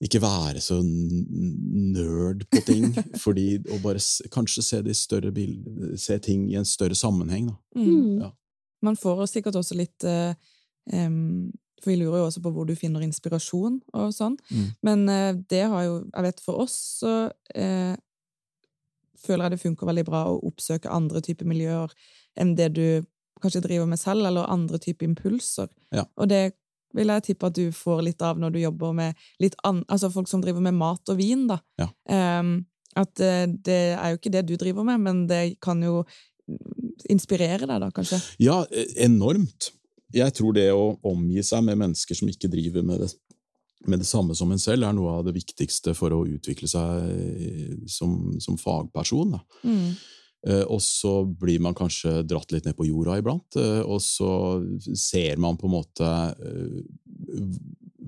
ikke 0.00 0.20
være 0.22 0.60
så 0.64 0.78
nerd 0.82 2.46
på 2.48 2.62
ting, 2.64 2.86
fordi 3.24 3.58
å 3.68 3.80
bare 3.84 4.00
kanskje 4.32 4.64
se, 4.64 4.80
bild, 4.82 5.96
se 6.00 6.16
ting 6.24 6.46
i 6.48 6.56
en 6.60 6.68
større 6.68 6.96
sammenheng. 6.96 7.50
Da. 7.52 7.80
Mm. 7.80 8.22
Ja. 8.22 8.30
Man 8.86 8.98
får 8.98 9.26
sikkert 9.30 9.58
også 9.60 9.76
litt 9.78 10.04
eh, 10.08 10.32
For 11.80 11.92
vi 11.92 11.96
lurer 12.00 12.20
jo 12.20 12.28
også 12.28 12.42
på 12.44 12.52
hvor 12.54 12.68
du 12.68 12.74
finner 12.78 13.04
inspirasjon 13.04 13.80
og 13.92 14.14
sånn. 14.16 14.38
Mm. 14.50 14.68
Men 14.86 15.08
eh, 15.08 15.32
det 15.52 15.64
har 15.72 15.84
jo 15.86 15.98
Jeg 16.06 16.26
vet 16.28 16.44
for 16.44 16.64
oss 16.64 16.76
så 17.00 17.14
eh, 17.54 17.96
føler 19.20 19.46
jeg 19.46 19.56
det 19.56 19.64
funker 19.64 19.90
veldig 19.90 20.06
bra 20.08 20.24
å 20.30 20.40
oppsøke 20.48 20.92
andre 20.92 21.20
typer 21.24 21.48
miljøer 21.48 21.92
enn 22.40 22.54
det 22.56 22.70
du 22.76 22.86
kanskje 23.40 23.62
driver 23.64 23.88
med 23.88 24.00
selv, 24.00 24.26
eller 24.28 24.48
andre 24.52 24.78
typer 24.80 25.08
impulser. 25.08 25.68
Ja. 25.94 26.04
Og 26.20 26.28
det 26.28 26.52
vil 26.96 27.12
jeg 27.12 27.24
tippe 27.28 27.50
at 27.50 27.56
du 27.56 27.70
får 27.74 28.02
litt 28.06 28.24
av 28.26 28.40
når 28.40 28.54
du 28.54 28.60
jobber 28.62 28.94
med 28.96 29.28
litt 29.42 29.56
an 29.66 29.84
altså 29.88 30.10
folk 30.12 30.28
som 30.30 30.42
driver 30.42 30.62
med 30.64 30.76
mat 30.78 31.12
og 31.12 31.20
vin. 31.20 31.46
da. 31.50 31.60
Ja. 31.80 31.88
Um, 32.40 32.64
at 32.98 33.22
uh, 33.22 33.46
det 33.46 33.80
er 33.94 34.10
jo 34.10 34.18
ikke 34.18 34.34
det 34.34 34.46
du 34.48 34.56
driver 34.58 34.86
med, 34.86 35.00
men 35.04 35.24
det 35.30 35.60
kan 35.62 35.82
jo 35.84 36.02
inspirere 37.08 37.66
deg, 37.66 37.78
da, 37.82 37.90
kanskje? 37.94 38.20
Ja, 38.42 38.62
enormt. 39.00 39.72
Jeg 40.14 40.34
tror 40.34 40.54
det 40.56 40.70
å 40.74 40.96
omgi 41.06 41.42
seg 41.46 41.62
med 41.66 41.78
mennesker 41.80 42.18
som 42.18 42.30
ikke 42.30 42.50
driver 42.50 42.84
med 42.86 43.04
det, 43.04 43.10
med 43.88 44.02
det 44.02 44.08
samme 44.08 44.34
som 44.36 44.50
en 44.52 44.60
selv, 44.60 44.84
er 44.84 44.96
noe 44.96 45.18
av 45.18 45.26
det 45.26 45.36
viktigste 45.36 45.94
for 45.96 46.12
å 46.12 46.24
utvikle 46.28 46.68
seg 46.68 47.04
eh, 47.10 47.76
som, 47.88 48.16
som 48.42 48.58
fagperson. 48.60 49.38
Mm. 49.64 49.94
Eh, 50.48 50.64
og 50.66 50.82
så 50.84 51.20
blir 51.24 51.62
man 51.62 51.76
kanskje 51.76 52.20
dratt 52.28 52.52
litt 52.52 52.66
ned 52.68 52.76
på 52.76 52.88
jorda 52.90 53.20
iblant, 53.20 53.56
eh, 53.60 53.80
og 53.84 54.02
så 54.04 54.32
ser 54.98 55.40
man 55.40 55.58
på 55.60 55.70
en 55.70 55.76
måte 55.78 56.10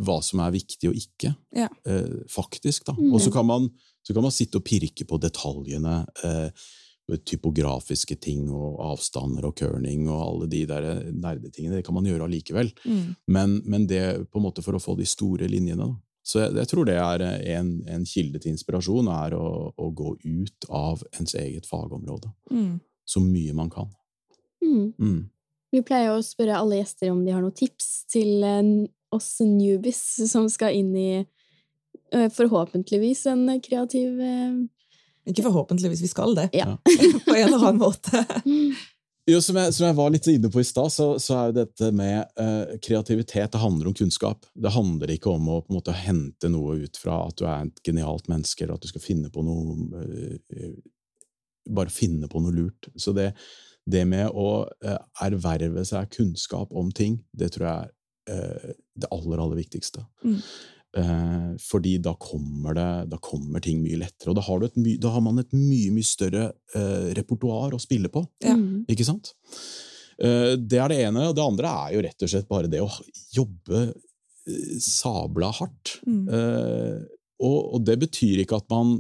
hva 0.03 0.19
som 0.25 0.43
er 0.43 0.55
viktig 0.55 0.91
og 0.91 0.99
ikke, 0.99 1.31
ja. 1.55 1.69
faktisk. 2.33 2.89
da. 2.89 2.95
Mm. 2.97 3.13
Og 3.13 3.21
så 3.23 3.31
kan, 3.31 3.47
man, 3.47 3.69
så 4.03 4.17
kan, 4.17 4.25
man, 4.25 4.35
sitte 4.35 4.59
og 4.59 4.65
pirke 4.67 5.05
på 5.07 5.19
detaljene. 5.21 6.01
Eh, 7.11 7.19
typografiske 7.27 8.17
ting 8.23 8.47
og 8.51 8.79
avstander 8.93 9.49
og 9.49 9.57
kerning 9.59 10.07
og 10.09 10.21
alle 10.23 10.49
de 10.51 10.63
der 10.71 10.87
nerdetingene. 11.11 11.81
Det 11.81 11.87
kan 11.87 11.97
man 11.97 12.07
gjøre 12.07 12.29
allikevel. 12.29 12.71
Mm. 12.85 13.15
Men, 13.27 13.59
men, 13.65 13.87
det 13.91 14.31
på 14.31 14.39
en 14.39 14.47
måte 14.47 14.63
for 14.63 14.79
å 14.79 14.83
få 14.83 14.95
de 14.99 15.07
store 15.09 15.49
linjene. 15.51 15.89
Da. 15.89 15.97
Så 16.23 16.45
jeg, 16.45 16.55
jeg, 16.61 16.71
tror 16.71 16.87
det 16.87 16.97
er 17.03 17.27
en, 17.57 17.73
en, 17.91 18.07
kilde 18.07 18.39
til 18.39 18.55
inspirasjon, 18.55 19.11
er 19.11 19.35
å, 19.35 19.73
å, 19.75 19.91
gå 19.91 20.15
ut 20.23 20.69
av 20.71 21.03
ens 21.19 21.35
eget 21.35 21.67
fagområde. 21.67 22.31
Mm. 22.55 22.79
Så 23.05 23.23
mye 23.25 23.55
man 23.59 23.71
kan. 23.73 23.91
Mm. 24.63 24.93
mm. 24.99 25.23
Vi 25.73 25.81
pleier 25.89 26.13
å 26.13 26.21
spørre 26.21 26.59
alle 26.61 26.83
gjester 26.83 27.09
om 27.09 27.23
de 27.25 27.33
har 27.33 27.41
noen 27.41 27.55
tips 27.57 28.05
til 28.13 28.45
oss 29.13 29.39
newbies 29.41 30.03
som 30.29 30.45
skal 30.53 30.77
inn 30.77 30.91
i 31.01 31.13
eh, 31.17 32.29
forhåpentligvis 32.29 33.25
en 33.33 33.47
kreativ 33.65 34.21
eh, 34.21 34.59
ikke 35.29 35.45
forhåpentligvis, 35.47 36.03
vi 36.03 36.11
skal 36.11 36.35
det. 36.39 36.49
Ja. 36.57 36.77
på 37.27 37.37
en 37.37 37.47
eller 37.47 37.69
annen 37.69 37.83
måte. 37.83 38.25
Jo, 39.31 39.39
som 39.39 39.57
jeg, 39.61 39.71
som 39.75 39.87
jeg, 39.87 39.95
var 39.95 40.11
litt 40.11 40.27
inne 40.33 40.51
på 40.51 40.59
i 40.59 40.67
stad, 40.67 40.91
så, 40.91 41.07
så, 41.23 41.37
er 41.37 41.51
jo 41.51 41.59
dette 41.61 41.91
med 41.95 42.41
uh, 42.41 42.75
kreativitet 42.83 43.53
det 43.55 43.61
handler 43.63 43.93
om 43.93 43.95
kunnskap. 43.95 44.49
Det 44.55 44.73
handler 44.75 45.13
ikke 45.15 45.31
om 45.31 45.47
å 45.47 45.61
på 45.63 45.71
en 45.71 45.79
måte 45.79 45.95
hente 45.95 46.51
noe 46.51 46.81
ut 46.83 46.99
fra 46.99 47.21
at 47.29 47.39
du 47.39 47.45
er 47.47 47.69
et 47.69 47.83
genialt 47.87 48.27
menneske, 48.33 48.65
eller 48.65 48.81
at 48.81 48.83
du 48.83 48.91
skal 48.91 49.05
finne 49.05 49.31
på 49.33 49.45
noe 49.47 49.79
uh, 49.95 50.73
Bare 51.71 51.95
finne 51.95 52.27
på 52.27 52.41
noe 52.43 52.51
lurt. 52.51 52.89
Så 52.99 53.13
det, 53.15 53.29
det 53.87 54.03
med 54.11 54.35
å 54.35 54.65
uh, 54.67 54.97
erverve 55.23 55.85
seg 55.87 56.11
kunnskap 56.11 56.75
om 56.75 56.91
ting, 56.91 57.21
det 57.31 57.53
tror 57.55 57.69
jeg 57.69 57.93
er 58.33 58.75
det 58.99 59.09
aller, 59.11 59.41
aller 59.43 59.59
viktigste. 59.59 60.03
Mm. 60.23 60.37
Eh, 60.93 61.53
fordi 61.57 61.95
da 62.05 62.13
kommer, 62.21 62.75
det, 62.77 62.89
da 63.09 63.19
kommer 63.23 63.63
ting 63.65 63.81
mye 63.81 64.01
lettere. 64.03 64.33
Og 64.33 64.37
da 64.37 64.45
har, 64.45 64.67
my, 64.77 64.97
da 65.01 65.13
har 65.15 65.25
man 65.25 65.41
et 65.41 65.55
mye 65.57 65.93
mye 65.95 66.05
større 66.05 66.51
eh, 66.77 67.09
repertoar 67.17 67.73
å 67.73 67.81
spille 67.81 68.13
på. 68.13 68.25
Ja. 68.45 68.57
Ikke 68.93 69.07
sant? 69.09 69.33
Eh, 70.21 70.53
det 70.61 70.81
er 70.83 70.93
det 70.93 71.01
ene. 71.07 71.31
Og 71.31 71.37
det 71.39 71.47
andre 71.47 71.73
er 71.87 71.97
jo 71.97 72.05
rett 72.09 72.27
og 72.27 72.33
slett 72.35 72.51
bare 72.51 72.71
det 72.73 72.83
å 72.85 72.91
jobbe 73.33 73.87
eh, 73.89 74.77
sabla 74.85 75.53
hardt. 75.63 75.97
Mm. 76.05 76.23
Eh, 76.29 77.01
og, 77.43 77.59
og, 77.59 77.81
det 77.89 77.97
betyr 78.05 78.45
ikke 78.45 78.61
at 78.61 78.69
man 78.73 78.99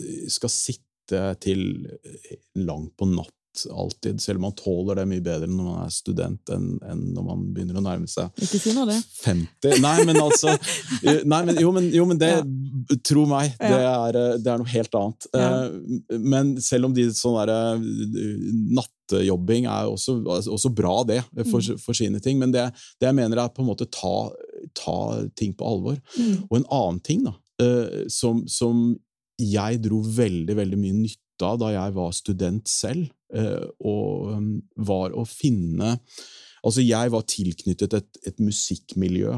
eh, 0.00 0.24
skal 0.32 0.52
sitte 0.52 1.24
til 1.44 1.84
langt 2.56 2.94
på 2.96 3.04
natt 3.10 3.34
alltid, 3.70 4.20
selv 4.20 4.36
om 4.40 4.42
man 4.48 4.54
tåler 4.58 4.98
det 4.98 5.04
mye 5.08 5.22
bedre 5.24 5.48
når 5.50 5.66
man 5.66 5.82
er 5.84 5.92
student 5.94 6.50
enn, 6.54 6.66
enn 6.90 7.02
når 7.14 7.26
man 7.28 7.44
begynner 7.54 7.78
å 7.78 7.84
nærme 7.84 8.08
seg 8.10 8.42
Ikke 8.42 8.60
si 8.60 8.74
noe 8.74 8.88
det. 8.88 8.98
50. 9.22 9.78
Nei, 9.84 9.94
men 10.08 10.18
altså 10.20 10.54
nei, 11.32 11.40
men, 11.46 11.60
jo, 11.62 11.70
men, 11.74 11.88
jo, 11.94 12.06
men 12.10 12.20
det, 12.20 12.32
ja. 12.34 12.98
tro 13.06 13.24
meg, 13.30 13.54
det 13.60 13.78
er, 13.78 14.18
det 14.42 14.50
er, 14.50 14.60
noe 14.60 14.72
helt 14.74 14.98
annet. 14.98 15.28
Ja. 15.30 15.48
Eh, 15.68 16.18
men 16.34 16.54
selv 16.64 16.90
om 16.90 16.96
de 16.96 17.06
sånn 17.14 17.38
derre 17.38 17.60
Nattejobbing 18.74 19.68
er 19.70 19.90
også, 19.92 20.18
også 20.26 20.72
bra, 20.74 20.98
det, 21.08 21.22
for, 21.44 21.60
mm. 21.62 21.80
for, 21.82 21.96
sine 21.96 22.22
ting. 22.24 22.40
Men 22.42 22.54
det, 22.54 22.68
det, 22.98 23.08
jeg 23.08 23.16
mener, 23.16 23.40
er 23.40 23.54
på 23.54 23.62
en 23.64 23.70
måte 23.70 23.88
ta, 23.92 24.30
ta 24.76 24.98
ting 25.38 25.54
på 25.56 25.66
alvor. 25.68 26.00
Mm. 26.18 26.46
Og 26.48 26.56
en 26.60 26.70
annen 26.70 27.02
ting 27.04 27.26
da, 27.26 27.36
eh, 27.62 28.06
som, 28.12 28.44
som 28.50 28.88
jeg 29.40 29.82
dro 29.84 30.02
veldig, 30.04 30.56
veldig 30.58 30.78
mye 30.80 31.02
nytte 31.04 31.20
av 31.44 31.58
da 31.58 31.72
jeg 31.74 31.94
var 31.96 32.12
student 32.14 32.70
selv, 32.70 33.10
Eh, 33.23 33.23
og 33.34 34.34
um, 34.36 34.50
var 34.86 35.14
å 35.16 35.26
finne 35.28 35.98
Altså, 36.64 36.80
jeg 36.80 37.10
var 37.12 37.26
tilknyttet 37.28 37.92
et, 37.92 38.18
et 38.24 38.38
musikkmiljø, 38.40 39.34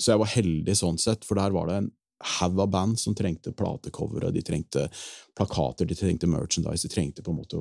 så 0.00 0.14
jeg 0.14 0.20
var 0.22 0.30
heldig 0.32 0.76
sånn 0.78 0.96
sett, 0.96 1.26
for 1.28 1.36
der 1.36 1.52
var 1.52 1.66
det 1.68 1.74
en 1.76 1.90
haug 2.20 2.60
av 2.60 2.70
band 2.70 3.00
som 3.00 3.14
trengte 3.16 3.52
platecovere, 3.56 4.30
de 4.32 4.42
trengte 4.44 4.86
plakater, 5.36 5.88
de 5.88 5.96
trengte 5.96 6.28
merchandise, 6.28 6.84
de 6.84 6.92
trengte 6.92 7.24
på 7.24 7.32
en 7.32 7.38
måte 7.40 7.60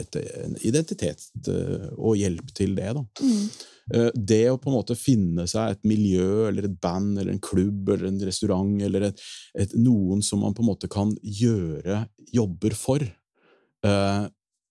et, 0.00 0.18
en 0.44 0.56
identitet 0.68 1.24
uh, 1.48 1.88
og 1.96 2.18
hjelp 2.20 2.52
til 2.56 2.74
det. 2.76 2.90
da. 2.96 3.04
Mm. 3.24 3.46
Uh, 3.94 4.10
det 4.14 4.42
å 4.50 4.58
på 4.60 4.70
en 4.70 4.76
måte 4.76 4.98
finne 5.00 5.46
seg 5.50 5.76
et 5.76 5.88
miljø 5.88 6.50
eller 6.50 6.68
et 6.68 6.76
band 6.82 7.16
eller 7.16 7.32
en 7.32 7.44
klubb 7.44 7.88
eller 7.88 8.10
en 8.10 8.20
restaurant 8.28 8.74
eller 8.88 9.08
et, 9.08 9.24
et, 9.64 9.72
noen 9.80 10.20
som 10.24 10.44
man 10.44 10.56
på 10.56 10.64
en 10.64 10.70
måte 10.72 10.90
kan 10.92 11.14
gjøre 11.24 12.04
jobber 12.36 12.76
for, 12.76 13.08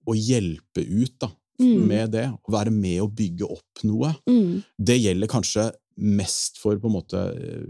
og 0.10 0.18
hjelpe 0.18 0.82
ut 0.88 1.14
da, 1.22 1.30
Mm. 1.60 1.88
med 1.89 2.12
det, 2.14 2.22
og 2.32 2.53
være 2.55 2.72
med 2.72 3.01
å 3.03 3.10
bygge 3.12 3.43
opp 3.51 3.82
noe, 3.84 4.14
Mm. 4.30 4.64
det 4.80 4.95
gjelder 5.01 5.28
kanskje 5.28 5.66
mest 5.99 6.55
for 6.57 6.78
på 6.80 6.88
en 6.88 6.93
måte 6.95 7.20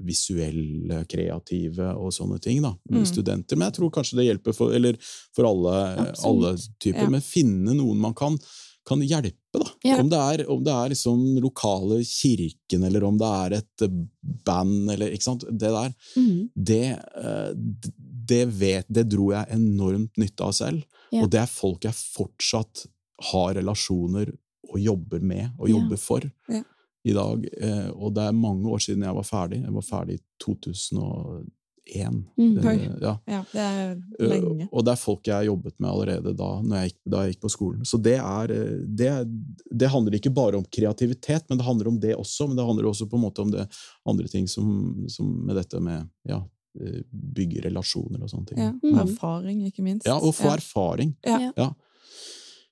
visuelle, 0.06 1.00
kreative 1.10 1.88
og 1.98 2.12
sånne 2.14 2.40
ting, 2.40 2.62
da, 2.62 2.76
Mm. 2.92 3.04
studenter. 3.06 3.58
Men 3.58 3.72
jeg 3.72 3.80
tror 3.80 3.90
kanskje 3.92 4.18
det 4.18 4.28
hjelper 4.30 4.54
for, 4.56 4.72
eller 4.74 4.96
for 5.34 5.46
alle, 5.50 6.14
alle 6.24 6.56
typer. 6.80 7.02
Ja. 7.08 7.10
Men 7.10 7.22
finne 7.22 7.74
noen 7.76 7.98
man 7.98 8.14
kan, 8.14 8.38
kan 8.86 9.02
hjelpe, 9.02 9.34
da. 9.54 9.66
Ja. 9.84 9.98
Om 10.00 10.10
det 10.10 10.20
er, 10.20 10.46
om 10.50 10.64
det 10.64 10.72
er 10.74 10.90
liksom 10.94 11.40
lokale 11.42 12.00
kirken, 12.06 12.84
eller 12.86 13.04
om 13.04 13.18
det 13.18 13.26
er 13.28 13.58
et 13.58 13.92
band, 14.46 14.90
eller 14.92 15.10
ikke 15.10 15.24
sant. 15.24 15.44
Det 15.50 15.60
der, 15.74 15.94
Mm. 16.16 16.50
det, 16.56 17.00
eh, 17.16 17.54
det, 18.30 18.44
vet, 18.60 18.88
det 18.88 19.08
dro 19.12 19.32
jeg 19.34 19.50
enormt 19.56 20.20
nytte 20.22 20.46
av 20.46 20.56
selv. 20.58 20.86
Yeah. 21.10 21.24
Og 21.24 21.32
det 21.34 21.44
er 21.44 21.52
folk 21.52 21.88
jeg 21.88 21.98
fortsatt 21.98 22.86
har 23.32 23.56
relasjoner 23.58 24.32
og 24.70 24.80
jobber 24.80 25.24
med 25.26 25.50
og 25.58 25.70
jobber 25.70 25.74
jobber 25.76 26.02
for 26.02 26.28
yeah. 26.52 26.66
i 27.04 27.16
dag. 27.18 27.48
Eh, 27.62 27.88
og 27.96 28.14
det 28.16 28.28
er 28.30 28.38
mange 28.38 28.70
år 28.70 28.84
siden 28.86 29.08
jeg 29.08 29.18
var 29.18 29.28
ferdig. 29.28 29.64
Jeg 29.64 29.76
var 29.76 29.88
ferdig 29.88 30.20
i 30.20 30.24
2001. 30.46 31.50
Mm. 32.38 32.54
det, 32.62 32.76
ja. 33.02 33.16
Ja, 33.26 33.44
det 33.52 33.66
er 33.66 33.90
Eh, 34.20 34.28
lenge. 34.28 34.68
Og 34.72 34.84
det 34.86 34.94
er 34.94 35.00
folk 35.00 35.28
jeg 35.28 35.36
har 35.36 35.48
jobbet 35.48 35.76
med 35.80 35.90
allerede 35.90 36.34
da, 36.38 36.50
når 36.62 36.82
jeg 36.82 36.92
gikk, 36.92 37.00
da 37.14 37.24
jeg 37.24 37.34
gikk 37.34 37.42
på 37.46 37.52
skolen. 37.54 37.88
Så 37.88 38.00
det, 38.04 38.18
er, 38.20 38.52
eh, 38.52 38.78
det, 39.00 39.12
det 39.72 39.92
handler 39.94 40.18
ikke 40.18 40.34
bare 40.36 40.60
om 40.60 40.66
kreativitet, 40.66 41.48
men 41.50 41.60
det 41.60 41.68
handler 41.68 41.92
om 41.92 42.00
det 42.00 42.16
også. 42.16 42.48
Men 42.48 42.60
det 42.60 42.68
handler 42.68 42.90
også 42.90 43.10
på 43.10 43.20
en 43.20 43.26
måte 43.26 43.46
om 43.46 43.52
det 43.54 43.66
andre 44.10 44.28
ting 44.28 44.48
som, 44.52 44.70
som 45.08 45.32
med 45.46 45.56
dette 45.60 45.80
med 45.80 46.08
ja, 46.28 46.42
eh, 46.42 46.48
bygge 47.12 47.62
relasjoner 47.68 48.24
og 48.24 48.30
sånne 48.32 48.48
ting. 48.54 48.60
Ja. 48.64 48.72
Mm. 48.84 48.98
Erfaring, 49.04 49.62
ikke 49.68 49.84
minst. 49.86 50.08
Ja, 50.10 50.16
og 50.20 50.34
få 50.38 50.52
erfaring. 50.56 51.16
Ja. 51.28 51.52
Ja. 51.58 51.70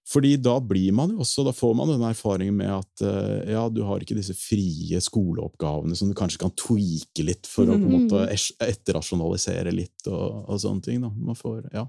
Fordi 0.08 0.38
da 0.39 0.53
blir 0.64 0.93
man 0.95 1.12
jo 1.12 1.20
også, 1.26 1.43
da 1.43 1.51
får 1.51 1.74
man 1.76 1.89
den 1.91 2.03
erfaringen 2.08 2.55
med 2.55 2.70
at 2.72 3.01
eh, 3.03 3.49
ja, 3.51 3.66
du 3.68 3.82
har 3.84 3.99
ikke 3.99 4.16
disse 4.16 4.32
frie 4.39 5.01
skoleoppgavene 5.03 5.97
som 5.99 6.08
du 6.08 6.16
kanskje 6.16 6.39
kan 6.45 6.53
tweake 6.55 7.26
litt 7.28 7.49
for 7.51 7.68
å 7.68 7.76
på 7.76 7.82
en 7.82 7.84
Mhm. 7.84 8.05
måte 8.08 8.22
etterrasjonalisere 8.64 9.74
litt 9.76 10.08
og, 10.08 10.45
og 10.47 10.62
sånne 10.64 10.84
ting. 10.86 11.01
Da. 11.03 11.10
Man 11.12 11.36
får, 11.36 11.68
ja. 11.74 11.84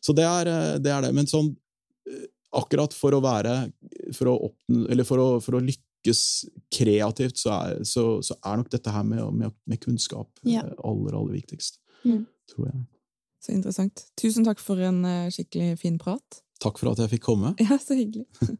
Så 0.00 0.14
det 0.14 0.24
er, 0.28 0.46
eh, 0.54 0.78
det 0.78 0.92
er 0.94 1.02
det. 1.08 1.12
Men 1.18 1.26
sånn 1.26 1.50
eh, 2.06 2.28
akkurat 2.54 2.94
for 2.94 3.10
å 3.18 3.20
være 3.26 3.72
for 4.14 4.30
å, 4.30 4.38
oppnå, 4.52 4.86
eller 4.94 5.04
for 5.04 5.18
å, 5.18 5.28
for 5.42 5.58
å 5.58 5.64
lykkes 5.66 5.82
kreativt, 6.74 7.38
så 7.38 7.50
er, 7.56 7.82
så, 7.88 8.04
så 8.22 8.36
er 8.44 8.60
nok 8.60 8.70
dette 8.72 8.92
her 8.94 9.02
med, 9.06 9.22
med, 9.34 9.54
med 9.66 9.80
kunnskap 9.82 10.28
Ja. 10.46 10.62
eh, 10.66 10.74
aller, 10.84 11.16
aller 11.18 11.32
viktigst. 11.38 11.80
Mm. 12.04 12.26
Tror 12.52 12.66
jeg. 12.70 12.84
Så 13.42 13.52
interessant. 13.54 14.04
Tusen 14.18 14.44
takk 14.46 14.60
for 14.62 14.80
en 14.82 15.04
eh, 15.04 15.28
skikkelig 15.34 15.78
fin 15.82 15.98
prat. 15.98 16.42
Takk 16.62 16.78
for 16.80 16.90
at 16.92 16.98
jeg 17.04 17.12
fikk 17.16 17.26
komme. 17.28 17.54
Ja, 17.62 17.78
så 17.82 17.94
hyggelig. 17.98 18.26